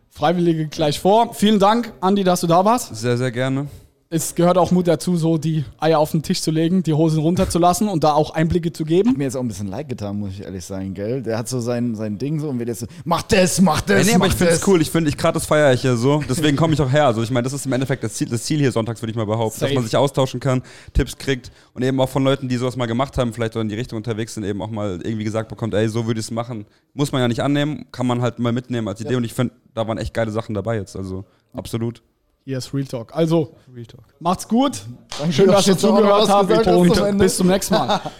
Freiwillige 0.09 0.67
gleich 0.67 0.99
vor. 0.99 1.33
Vielen 1.33 1.59
Dank, 1.59 1.93
Andi, 2.01 2.25
dass 2.25 2.41
du 2.41 2.47
da 2.47 2.65
warst. 2.65 2.93
Sehr, 2.97 3.17
sehr 3.17 3.31
gerne. 3.31 3.67
Es 4.15 4.35
gehört 4.35 4.59
auch 4.59 4.69
Mut 4.69 4.87
dazu, 4.87 5.17
so 5.17 5.39
die 5.39 5.65
Eier 5.79 5.97
auf 5.97 6.11
den 6.11 6.21
Tisch 6.21 6.39
zu 6.39 6.51
legen, 6.51 6.83
die 6.83 6.93
Hosen 6.93 7.17
runterzulassen 7.17 7.87
und 7.87 8.03
da 8.03 8.13
auch 8.13 8.29
Einblicke 8.35 8.71
zu 8.71 8.85
geben. 8.85 9.15
Mir 9.17 9.23
jetzt 9.23 9.35
auch 9.35 9.41
ein 9.41 9.47
bisschen 9.47 9.65
leid 9.65 9.89
getan, 9.89 10.19
muss 10.19 10.33
ich 10.33 10.43
ehrlich 10.43 10.63
sagen, 10.63 10.93
gell? 10.93 11.23
Der 11.23 11.35
hat 11.35 11.49
so 11.49 11.59
sein, 11.59 11.95
sein 11.95 12.19
Ding 12.19 12.39
so 12.39 12.47
und 12.49 12.59
wird 12.59 12.69
jetzt 12.69 12.81
so, 12.81 12.85
mach 13.05 13.23
das, 13.23 13.59
mach 13.59 13.81
das, 13.81 14.05
Ja, 14.05 14.11
nee, 14.11 14.15
aber 14.15 14.27
ich 14.27 14.33
finde 14.33 14.51
das. 14.51 14.61
es 14.61 14.67
cool. 14.67 14.83
Ich 14.83 14.91
finde, 14.91 15.09
ich 15.09 15.17
gerade 15.17 15.33
das 15.33 15.47
feiere 15.47 15.73
ich 15.73 15.81
ja 15.81 15.95
so. 15.95 16.23
Deswegen 16.29 16.55
komme 16.55 16.75
ich 16.75 16.81
auch 16.81 16.91
her. 16.91 17.07
Also 17.07 17.23
ich 17.23 17.31
meine, 17.31 17.41
das 17.41 17.53
ist 17.53 17.65
im 17.65 17.73
Endeffekt 17.73 18.03
das 18.03 18.13
Ziel, 18.13 18.29
das 18.29 18.43
Ziel 18.43 18.59
hier 18.59 18.71
sonntags, 18.71 19.01
würde 19.01 19.09
ich 19.09 19.17
mal 19.17 19.25
behaupten, 19.25 19.59
Safe. 19.59 19.71
dass 19.71 19.75
man 19.77 19.83
sich 19.83 19.97
austauschen 19.97 20.39
kann, 20.39 20.61
Tipps 20.93 21.17
kriegt 21.17 21.51
und 21.73 21.81
eben 21.81 21.99
auch 21.99 22.09
von 22.09 22.23
Leuten, 22.23 22.47
die 22.47 22.57
sowas 22.57 22.75
mal 22.75 22.85
gemacht 22.85 23.17
haben, 23.17 23.33
vielleicht 23.33 23.57
auch 23.57 23.61
in 23.61 23.69
die 23.69 23.75
Richtung 23.75 23.97
unterwegs 23.97 24.35
sind, 24.35 24.43
eben 24.43 24.61
auch 24.61 24.69
mal 24.69 24.99
irgendwie 25.03 25.23
gesagt 25.23 25.49
bekommt, 25.49 25.73
ey, 25.73 25.89
so 25.89 26.05
würde 26.05 26.19
ich 26.19 26.27
es 26.27 26.31
machen. 26.31 26.67
Muss 26.93 27.11
man 27.11 27.19
ja 27.19 27.27
nicht 27.27 27.41
annehmen, 27.41 27.87
kann 27.91 28.05
man 28.05 28.21
halt 28.21 28.37
mal 28.37 28.51
mitnehmen 28.51 28.87
als 28.87 29.01
Idee. 29.01 29.15
Und 29.15 29.23
ich 29.23 29.33
finde, 29.33 29.55
da 29.73 29.87
waren 29.87 29.97
echt 29.97 30.13
geile 30.13 30.29
Sachen 30.29 30.53
dabei 30.53 30.75
jetzt. 30.75 30.95
Also 30.95 31.25
absolut. 31.51 32.03
Hier 32.45 32.57
ist 32.57 32.73
Real 32.73 32.85
Talk. 32.85 33.15
Also, 33.15 33.55
Real 33.73 33.85
Talk. 33.85 34.03
macht's 34.19 34.47
gut. 34.47 34.81
Danke, 35.17 35.33
Schön, 35.33 35.47
dass 35.47 35.67
ihr 35.67 35.77
zugehört 35.77 36.27
habt 36.29 37.17
bis 37.17 37.37
zum 37.37 37.47
nächsten 37.47 37.73
Mal. 37.75 38.01